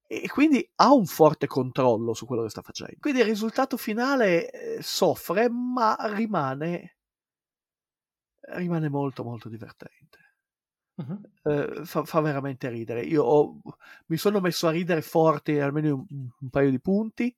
[0.07, 2.95] e quindi ha un forte controllo su quello che sta facendo.
[2.99, 6.97] Quindi il risultato finale eh, soffre, ma rimane,
[8.55, 10.17] rimane molto molto divertente.
[11.45, 13.01] Eh, fa, fa veramente ridere.
[13.03, 13.59] Io ho-
[14.07, 17.35] mi sono messo a ridere forte almeno un, un paio di punti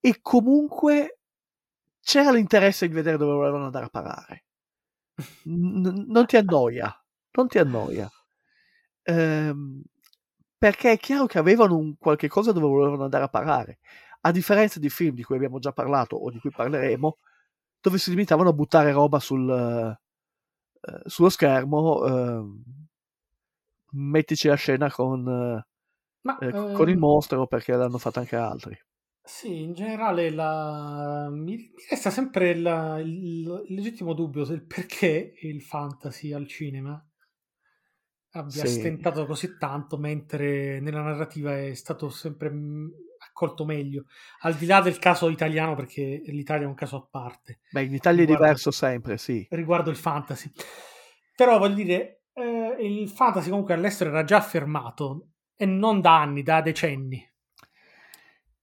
[0.00, 1.18] e comunque
[2.00, 4.44] c'era l'interesse di vedere dove volevano andare a parare.
[5.46, 6.88] N- non ti annoia,
[7.36, 8.10] non ti annoia.
[9.04, 9.82] Ehm,
[10.66, 13.78] perché è chiaro che avevano un qualche cosa dove volevano andare a parare.
[14.22, 17.18] A differenza di film di cui abbiamo già parlato o di cui parleremo,
[17.80, 22.62] dove si limitavano a buttare roba sul, eh, sullo schermo, ehm,
[23.92, 25.66] mettici la scena con, eh,
[26.22, 28.76] Ma, eh, con il ehm, mostro perché l'hanno fatto anche altri.
[29.22, 31.28] Sì, in generale la...
[31.30, 37.00] mi, resta sempre la- il, il legittimo dubbio del perché il fantasy al cinema
[38.38, 38.68] abbia Sì.
[38.68, 42.88] stentato così tanto mentre nella narrativa è stato sempre mm,
[43.28, 44.04] accolto meglio,
[44.40, 47.94] al di là del caso italiano perché l'Italia è un caso a parte Beh, in
[47.94, 48.42] Italia è Guarda.
[48.44, 49.46] diverso sempre, sì.
[49.50, 50.50] riguardo il fantasy.
[51.34, 56.42] Però voglio dire, eh, il fantasy comunque all'estero era già affermato e non da anni,
[56.42, 57.22] da decenni.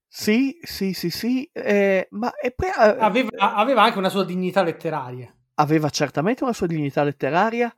[0.07, 4.61] Sì, sì, sì, sì, eh, ma e poi, eh, Aveva, aveva anche una sua dignità
[4.61, 5.35] letteraria.
[5.55, 7.73] aveva certamente una sua dignità letteraria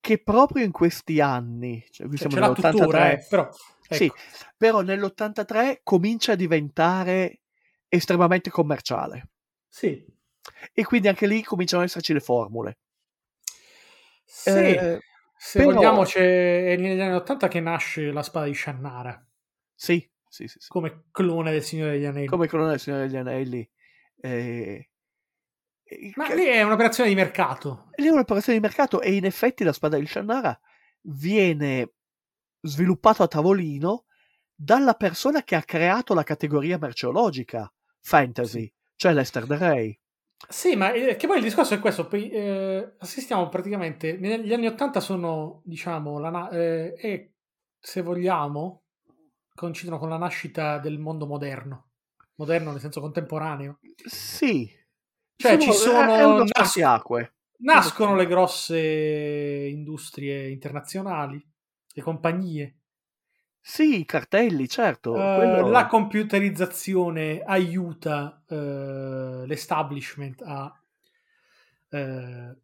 [0.00, 3.48] che proprio in questi anni, cioè qui Cioè, siamo ce l'ha tuttora, nell'83, eh, però
[3.88, 4.14] sì, ecco.
[4.56, 7.40] però nell'83 comincia a diventare
[7.88, 9.28] estremamente commerciale
[9.68, 10.04] Sì,
[10.72, 12.78] e quindi anche lì cominciano ad esserci le formule.
[14.24, 14.48] sì.
[14.50, 14.98] Eh,
[15.36, 19.26] se però- vogliamo, c'è, negli anni 80 che nasce la spada di Shannara
[19.74, 19.98] sì,
[20.28, 20.68] sì, sì, sì.
[20.68, 22.26] come clone del Signore degli Anelli.
[22.26, 23.68] come Colonna del Signore degli Anelli.
[24.20, 24.89] eh,
[26.14, 27.90] Ma che- lì è un'operazione di mercato.
[27.96, 30.58] lì è un'operazione di mercato e in effetti la spada di Shannara
[31.02, 31.92] viene
[32.60, 34.04] sviluppato a tavolino
[34.54, 40.00] dalla persona che ha creato la categoria merceologica fantasy, cioè Lester De Rey.
[40.48, 42.10] Sì, ma eh, che poi il discorso è questo.
[42.10, 47.32] eh, assistiamo praticamente negli anni 80 sono, diciamo, la eh, e
[47.78, 48.84] se vogliamo,
[49.54, 51.88] coincidono con la nascita del mondo moderno.
[52.36, 53.78] Moderno nel senso contemporaneo.
[54.06, 54.78] Sì.
[55.40, 56.50] Cioè, ci sono nas-.
[57.62, 61.42] Nascono le grosse industrie internazionali,
[61.92, 62.76] le compagnie.
[63.60, 65.14] Sì, i cartelli, certo.
[65.14, 70.74] Eh, quello- La computerizzazione aiuta eh, l'establishment a
[71.90, 72.56] eh,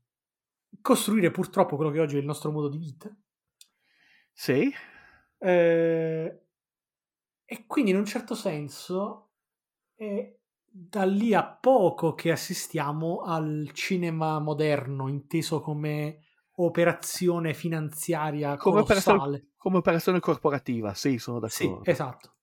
[0.80, 3.14] costruire purtroppo quello che oggi è il nostro modo di vita.
[4.32, 4.72] Sì,
[7.48, 9.30] e quindi in un certo senso
[9.94, 10.35] è
[10.78, 16.24] da lì a poco che assistiamo al cinema moderno, inteso come
[16.56, 21.90] operazione finanziaria Come operazione- come operazione corporativa, sì, sono Sì, d'accordo.
[21.90, 22.34] esatto.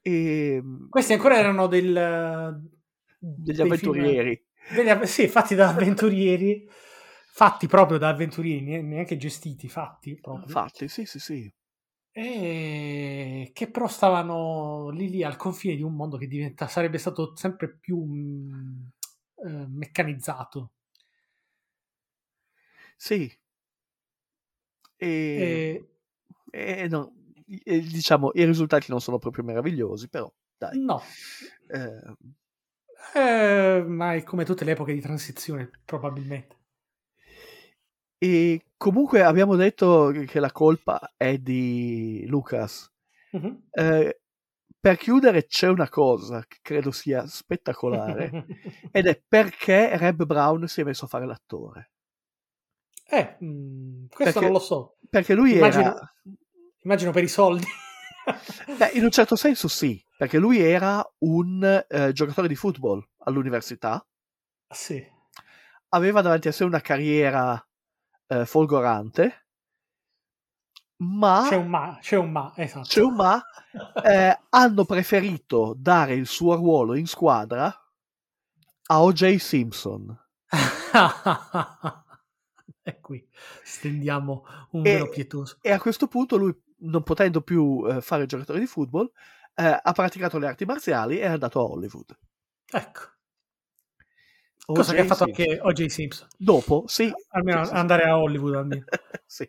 [0.00, 1.92] E, Questi ancora erano del,
[3.18, 4.44] degli dei film- avventurieri.
[4.74, 6.66] degli sì, fatti da avventurieri,
[7.32, 10.46] fatti proprio da avventurieri, ne- neanche gestiti, fatti proprio.
[10.46, 11.52] Infatti, sì, sì, sì.
[12.14, 17.34] E che però stavano lì lì al confine di un mondo che diventa, sarebbe stato
[17.36, 18.82] sempre più mm,
[19.46, 20.72] eh, meccanizzato.
[22.96, 23.30] Sì.
[25.36, 25.58] E,
[26.52, 27.12] E, e no,
[27.64, 30.78] e diciamo, i risultati non sono proprio meravigliosi, però dai.
[30.88, 31.02] no,
[31.68, 32.14] eh,
[33.14, 36.56] Eh, ma è come tutte le epoche di transizione, probabilmente.
[38.22, 42.88] E comunque abbiamo detto che la colpa è di Lucas.
[43.32, 43.64] Mhm.
[43.72, 44.20] Eh,
[44.78, 48.46] per chiudere c'è una cosa che credo sia spettacolare
[48.92, 51.90] ed è perché Reb Brown si è messo a fare l'attore.
[53.10, 54.98] Eh, mm, questo Perché- non lo so.
[55.10, 56.14] Perché lui Immagino- era...
[56.84, 57.66] Immagino per i soldi.
[58.78, 64.04] Beh, in un certo senso sì, perché lui era un eh, giocatore di football all'università,
[64.68, 65.04] sì.
[65.88, 67.60] aveva davanti a sé una carriera
[68.32, 69.46] eh, folgorante,
[71.02, 72.86] ma C'è un ma, c'è un ma, esatto.
[72.86, 73.42] c'è un ma,
[74.04, 77.66] eh, hanno preferito dare il suo ruolo in squadra
[78.86, 79.36] a O.J.
[79.36, 80.16] Simpson.
[82.82, 83.26] e qui
[83.64, 85.58] stendiamo un velo pietoso.
[85.60, 89.10] E a questo punto lui, non potendo più eh, fare il giocatore di football,
[89.54, 92.16] eh, ha praticato le arti marziali e è andato a Hollywood.
[92.70, 93.00] Ecco,
[94.64, 94.94] cosa O.J.
[94.96, 95.50] che ha fatto Simpson.
[95.50, 95.86] anche O.J.
[95.86, 96.28] Simpson.
[96.36, 97.12] Dopo, sì.
[97.30, 98.84] Almeno Sì, sì, andare a Hollywood almeno.
[99.26, 99.48] sì.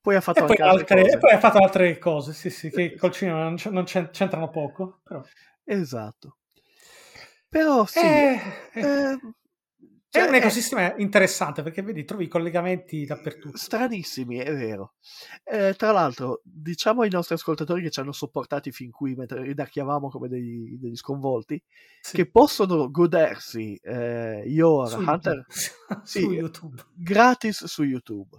[0.00, 1.18] Poi ha fatto poi, anche altre altre- cose.
[1.18, 5.00] poi ha fatto altre cose, sì, sì, che col cinema non, non c'entrano poco.
[5.04, 5.22] Però.
[5.64, 6.38] Esatto.
[7.48, 8.00] Però sì.
[8.00, 8.40] Eh,
[8.72, 9.18] eh, eh,
[10.12, 13.56] è cioè, un ecosistema interessante perché vedi, trovi collegamenti dappertutto.
[13.56, 14.94] stranissimi, è vero.
[15.42, 20.10] Eh, tra l'altro, diciamo ai nostri ascoltatori che ci hanno sopportati fin qui mentre ridacchiavamo
[20.10, 21.62] come dei- degli sconvolti,
[22.02, 22.16] Sì.
[22.16, 25.46] che possono godersi eh, Your Su Hunter YouTube.
[26.04, 26.20] Sì.
[26.20, 26.82] Su YouTube.
[26.94, 28.36] gratis su YouTube.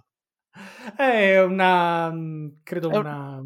[0.96, 3.42] È una, mm, credo È un- una...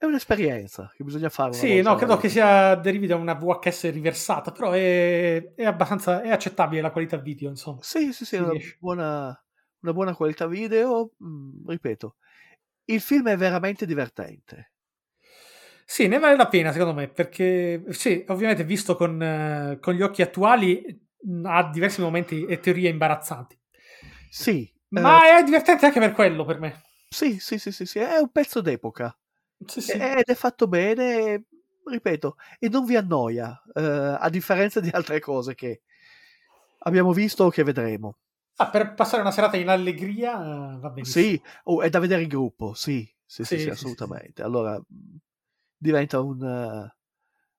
[0.00, 1.52] È un'esperienza che bisogna fare.
[1.52, 6.30] Sì, no, credo che sia derivi da una VHS riversata, però è, è abbastanza è
[6.30, 7.82] accettabile la qualità video, insomma.
[7.82, 9.44] Sì, sì, sì, una buona,
[9.80, 11.12] una buona qualità video.
[11.22, 12.16] mm, ripeto,
[12.86, 14.72] il film è veramente divertente.
[15.84, 20.02] Sì, ne vale la pena, secondo me, perché sì, ovviamente visto con, eh, con gli
[20.02, 20.84] occhi attuali
[21.22, 23.58] mh, ha diversi momenti e teorie imbarazzanti.
[24.28, 26.80] Sì, eh, Ma è divertente anche per quello, per me.
[27.08, 29.16] sì, sì, sì, sì, sì, è un pezzo d'epoca.
[29.66, 29.92] Sì, sì.
[29.92, 31.44] ed è fatto bene,
[31.84, 35.82] ripeto, e non vi annoia, eh, a differenza di altre cose che
[36.80, 38.18] abbiamo visto o che vedremo.
[38.56, 40.36] Ah, per passare una serata in allegria
[40.78, 41.24] va benissimo.
[41.24, 44.42] Sì, oh, è da vedere in gruppo, sì, sì, sì, Sì, sì, assolutamente.
[44.42, 45.16] Allora mh,
[45.76, 46.96] diventa un, eh,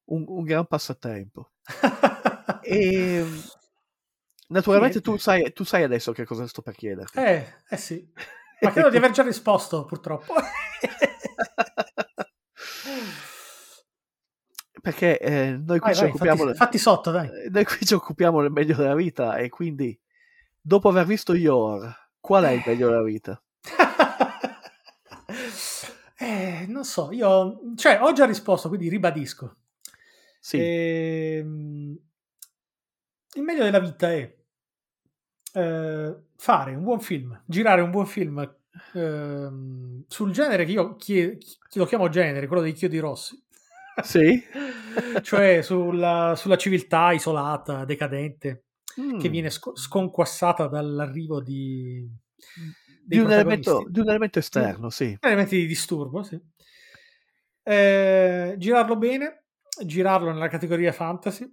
[0.06, 1.52] un, un gran passatempo.
[2.64, 3.42] E mh,
[4.50, 7.18] naturalmente tu sai, tu sai adesso che cosa sto per chiederti.
[7.20, 8.08] eh, eh sì.
[8.62, 10.36] Ma credo di aver già risposto, purtroppo.
[14.82, 17.28] Perché eh, noi qui Vai, ci vai, occupiamo fatti, fatti sotto, dai.
[17.28, 19.98] Eh, noi qui ci occupiamo del meglio della vita e quindi
[20.60, 23.42] dopo aver visto Yor, qual è il meglio della vita?
[26.18, 29.56] eh, non so, io cioè, ho già risposto, quindi ribadisco.
[30.40, 31.98] Sì, Ehm,
[33.34, 34.36] il meglio della vita è
[35.54, 38.56] eh, fare un buon film, girare un buon film
[38.94, 43.42] ehm, sul genere che io chie- chi- lo chiamo genere, quello dei chiodi rossi.
[44.04, 44.44] Sì.
[45.22, 48.66] cioè sulla, sulla civiltà isolata, decadente,
[49.00, 49.20] Mm.
[49.20, 52.06] che viene sco- sconquassata dall'arrivo di,
[53.06, 55.16] di, un elemento, di un elemento esterno, sì.
[55.20, 56.40] elementi di disturbo, sì.
[57.64, 59.46] Eh, girarlo bene,
[59.86, 61.50] girarlo nella categoria fantasy,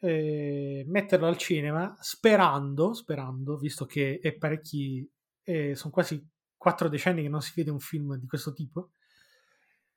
[0.00, 5.08] eh, metterlo al cinema, sperando, sperando, visto che è parecchi,
[5.44, 6.24] eh, sono quasi
[6.56, 8.90] quattro decenni che non si vede un film di questo tipo,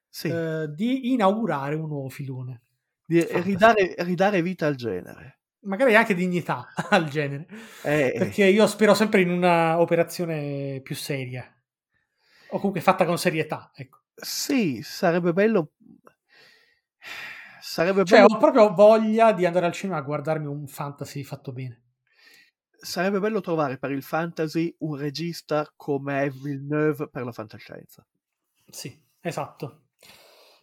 [0.09, 0.27] sì.
[0.27, 2.63] eh, di inaugurare un nuovo filone.
[3.05, 5.39] di ridare, ridare vita al genere.
[5.61, 7.47] magari anche dignità al genere.
[7.83, 11.45] Eh, Perché io spero sempre in una operazione più seria.
[12.51, 13.99] O comunque fatta con serietà, ecco.
[14.15, 15.71] sì, sarebbe bello.
[17.61, 21.51] Sarebbe Cioè, bello, ho proprio voglia di andare al cinema a guardarmi un fantasy fatto
[21.53, 21.83] bene.
[22.81, 28.05] sarebbe bello trovare per il fantasy un regista come Villeneuve per la fantascienza.
[28.71, 29.88] Sì, esatto.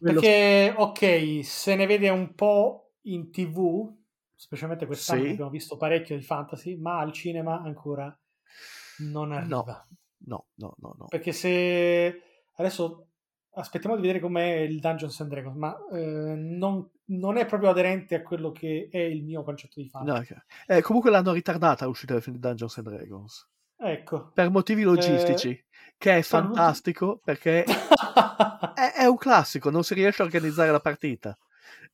[0.00, 3.92] Perché, ok, se ne vede un po' in tv,
[4.34, 5.30] specialmente quest'anno Sì.
[5.30, 8.16] abbiamo visto parecchio di fantasy, ma al cinema ancora
[8.98, 9.86] non arriva.
[10.18, 11.04] No, no, no, no.
[11.08, 12.22] Perché se
[12.56, 13.08] adesso
[13.52, 18.14] aspettiamo di vedere com'è il Dungeons and Dragons, ma eh, non, non è proprio aderente
[18.16, 20.34] a quello che è il mio concetto di fantasy.
[20.34, 20.44] No, ok.
[20.76, 23.48] Eh, comunque l'hanno ritardata l'uscita del film di Dungeons and Dragons
[23.78, 24.30] Ecco.
[24.32, 25.58] per motivi logistici,
[25.98, 28.65] che è fantastico perché è un
[29.26, 31.36] classico, non si riesce a organizzare la partita.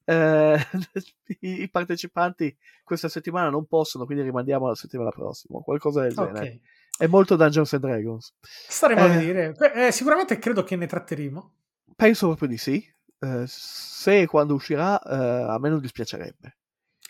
[0.04, 0.58] Eh,
[1.40, 2.54] i, I partecipanti
[2.84, 6.60] questa settimana non possono, quindi rimandiamo alla settimana prossima, qualcosa del genere.
[6.98, 8.34] È molto Dungeons and Dragons.
[8.42, 9.18] Staremo a Eh.
[9.18, 9.54] vedere.
[9.74, 11.52] Eh, sicuramente credo che ne tratteremo.
[11.96, 12.84] Penso proprio di sì.
[13.18, 16.58] Eh, se e quando uscirà, eh, a me non dispiacerebbe.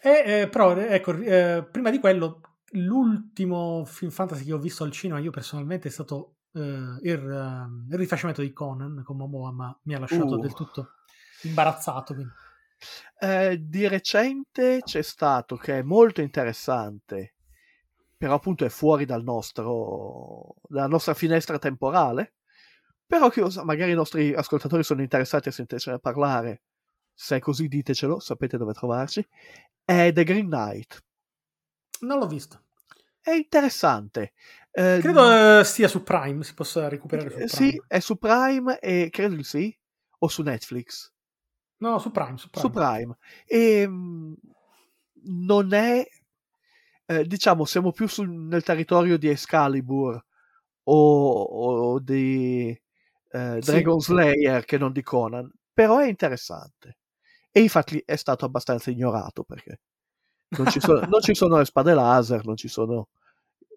[0.00, 1.14] E, eh, però, ecco,
[1.70, 2.40] prima di quello,
[2.74, 7.98] l'ultimo film fantasy che ho visto al cinema, io personalmente, è stato il, eh, il
[7.98, 10.40] rifacimento di Conan con Momoa, ma mi ha lasciato Uh.
[10.40, 10.90] del tutto
[11.42, 12.14] imbarazzato.
[12.14, 12.32] quindi.
[13.18, 17.34] Eh, di recente c'è stato che è molto interessante,
[18.16, 22.34] però appunto è fuori dal nostro, dalla nostra finestra temporale.
[23.06, 26.62] Però sa, magari i nostri ascoltatori sono interessati a sentircene parlare.
[27.12, 29.26] Se è così, ditecelo, sapete dove trovarci.
[29.84, 31.04] È The Green Knight.
[32.00, 32.62] Non l'ho visto.
[33.22, 34.32] È interessante.
[34.72, 37.70] Eh, Credo eh, stia su Prime, si possa recuperare su eh, Prime.
[37.70, 39.78] sì, è su Prime e credo di sì,
[40.18, 41.12] o su Netflix.
[41.78, 42.66] No, su Prime, su Prime.
[42.66, 44.32] su Prime e mm,
[45.24, 46.04] non è
[47.06, 50.24] eh, diciamo siamo più sul- nel territorio di Excalibur
[50.84, 52.68] o, o di
[53.30, 53.70] eh, Sì.
[53.70, 56.98] Dragon Slayer che non di Conan però è interessante
[57.50, 59.80] e infatti è stato abbastanza ignorato perché
[60.56, 63.08] non ci sono, non ci sono le spade laser non ci sono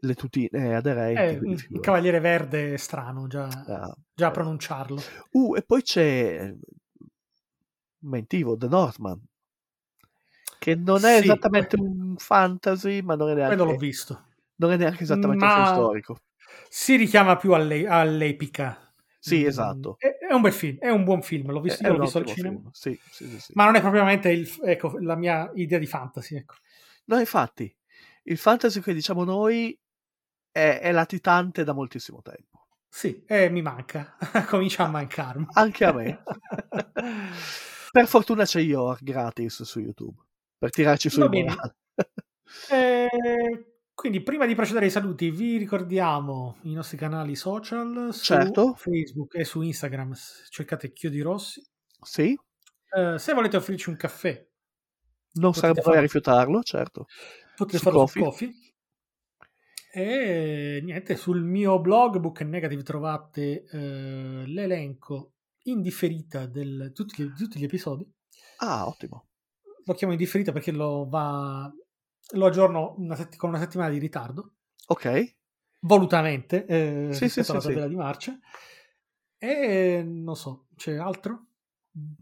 [0.02, 1.80] le tutine aderenti Eh, il.
[1.82, 4.34] Cavaliere Verde è strano già, Ah, già a eh.
[4.34, 5.02] pronunciarlo.
[5.32, 6.54] Uh, e poi c'è
[8.04, 9.20] mentivo The Northman
[10.60, 14.24] che non è Sì, esattamente un fantasy ma non è neanche, Quello l'ho visto.
[14.56, 16.18] non è neanche esattamente un Ma- film storico
[16.70, 18.80] Si richiama più alle- all'epica.
[19.20, 21.88] sì Mm, esatto È, è un bel film, è un buon film, l'ho visto, è,
[21.88, 22.70] l'ho un visto al cinema.
[22.72, 23.54] sì, sì, sì.
[23.54, 26.36] Ma non è propriamente il- ecco, la mia idea di fantasy.
[26.36, 26.56] Ecco.
[27.08, 27.74] No infatti
[28.24, 29.78] il fantasy che diciamo noi
[30.52, 34.16] è, è latitante da moltissimo tempo Sì, eh, mi manca.
[34.48, 35.46] Comincia a mancarmi.
[35.54, 36.24] anche a me
[37.92, 40.22] per fortuna c'è Yor gratis su YouTube
[40.58, 41.50] per tirarci su Va il bene.
[41.50, 41.76] morale
[42.70, 43.08] Eh,
[43.94, 48.74] quindi, prima di procedere ai saluti, vi ricordiamo i nostri canali social su Certo.
[48.76, 50.14] Facebook e su Instagram.
[50.50, 51.62] Cercate Chiodi Rossi.
[52.04, 52.38] sì
[52.92, 54.48] Eh, se volete offrirci un caffè,
[55.36, 57.06] non Potete sarebbe noi a rifiutarlo certo
[57.56, 58.20] potete farlo Ko-fi.
[58.20, 58.54] su Coffee.
[59.92, 67.64] E niente, sul mio blog Book Negative trovate eh, l'elenco indifferita di tutti, tutti gli
[67.64, 68.06] episodi.
[68.60, 69.26] ah ottimo
[69.86, 71.72] Lo chiamo indifferita perché lo, va,
[72.34, 74.56] lo aggiorno una setti- con una settimana di ritardo,
[74.88, 75.06] ok
[75.82, 77.90] volutamente, eh, Sì, sì, alla sì, tabella sì.
[77.90, 78.40] di marcia.
[79.38, 81.46] E non so, c'è altro?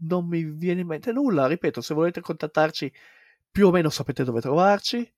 [0.00, 1.46] Non mi viene in mente nulla.
[1.46, 2.92] Ripeto, se volete contattarci,
[3.50, 5.10] più o meno sapete dove trovarci.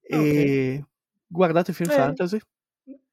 [0.00, 0.84] E
[1.26, 1.94] guardate film Eh.
[1.94, 2.38] fantasy.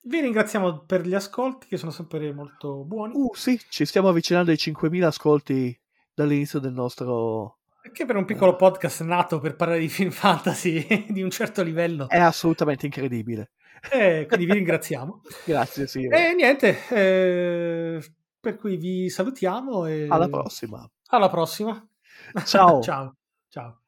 [0.01, 3.13] Vi ringraziamo per gli ascolti che sono sempre molto buoni.
[3.15, 5.77] Uh, sì, ci stiamo avvicinando ai 5.000 ascolti
[6.13, 7.57] dall'inizio del nostro.
[7.91, 12.07] Che per un piccolo podcast nato per parlare di film fantasy di un certo livello,
[12.09, 13.51] È assolutamente incredibile.
[13.91, 15.21] eh, quindi vi ringraziamo.
[15.45, 16.05] Grazie, sì.
[16.05, 18.03] E niente, eh,
[18.39, 20.89] per cui vi salutiamo e Alla prossima.
[21.07, 21.87] alla prossima.
[22.45, 22.81] Ciao.
[22.83, 23.15] ciao.
[23.49, 23.81] Ciao.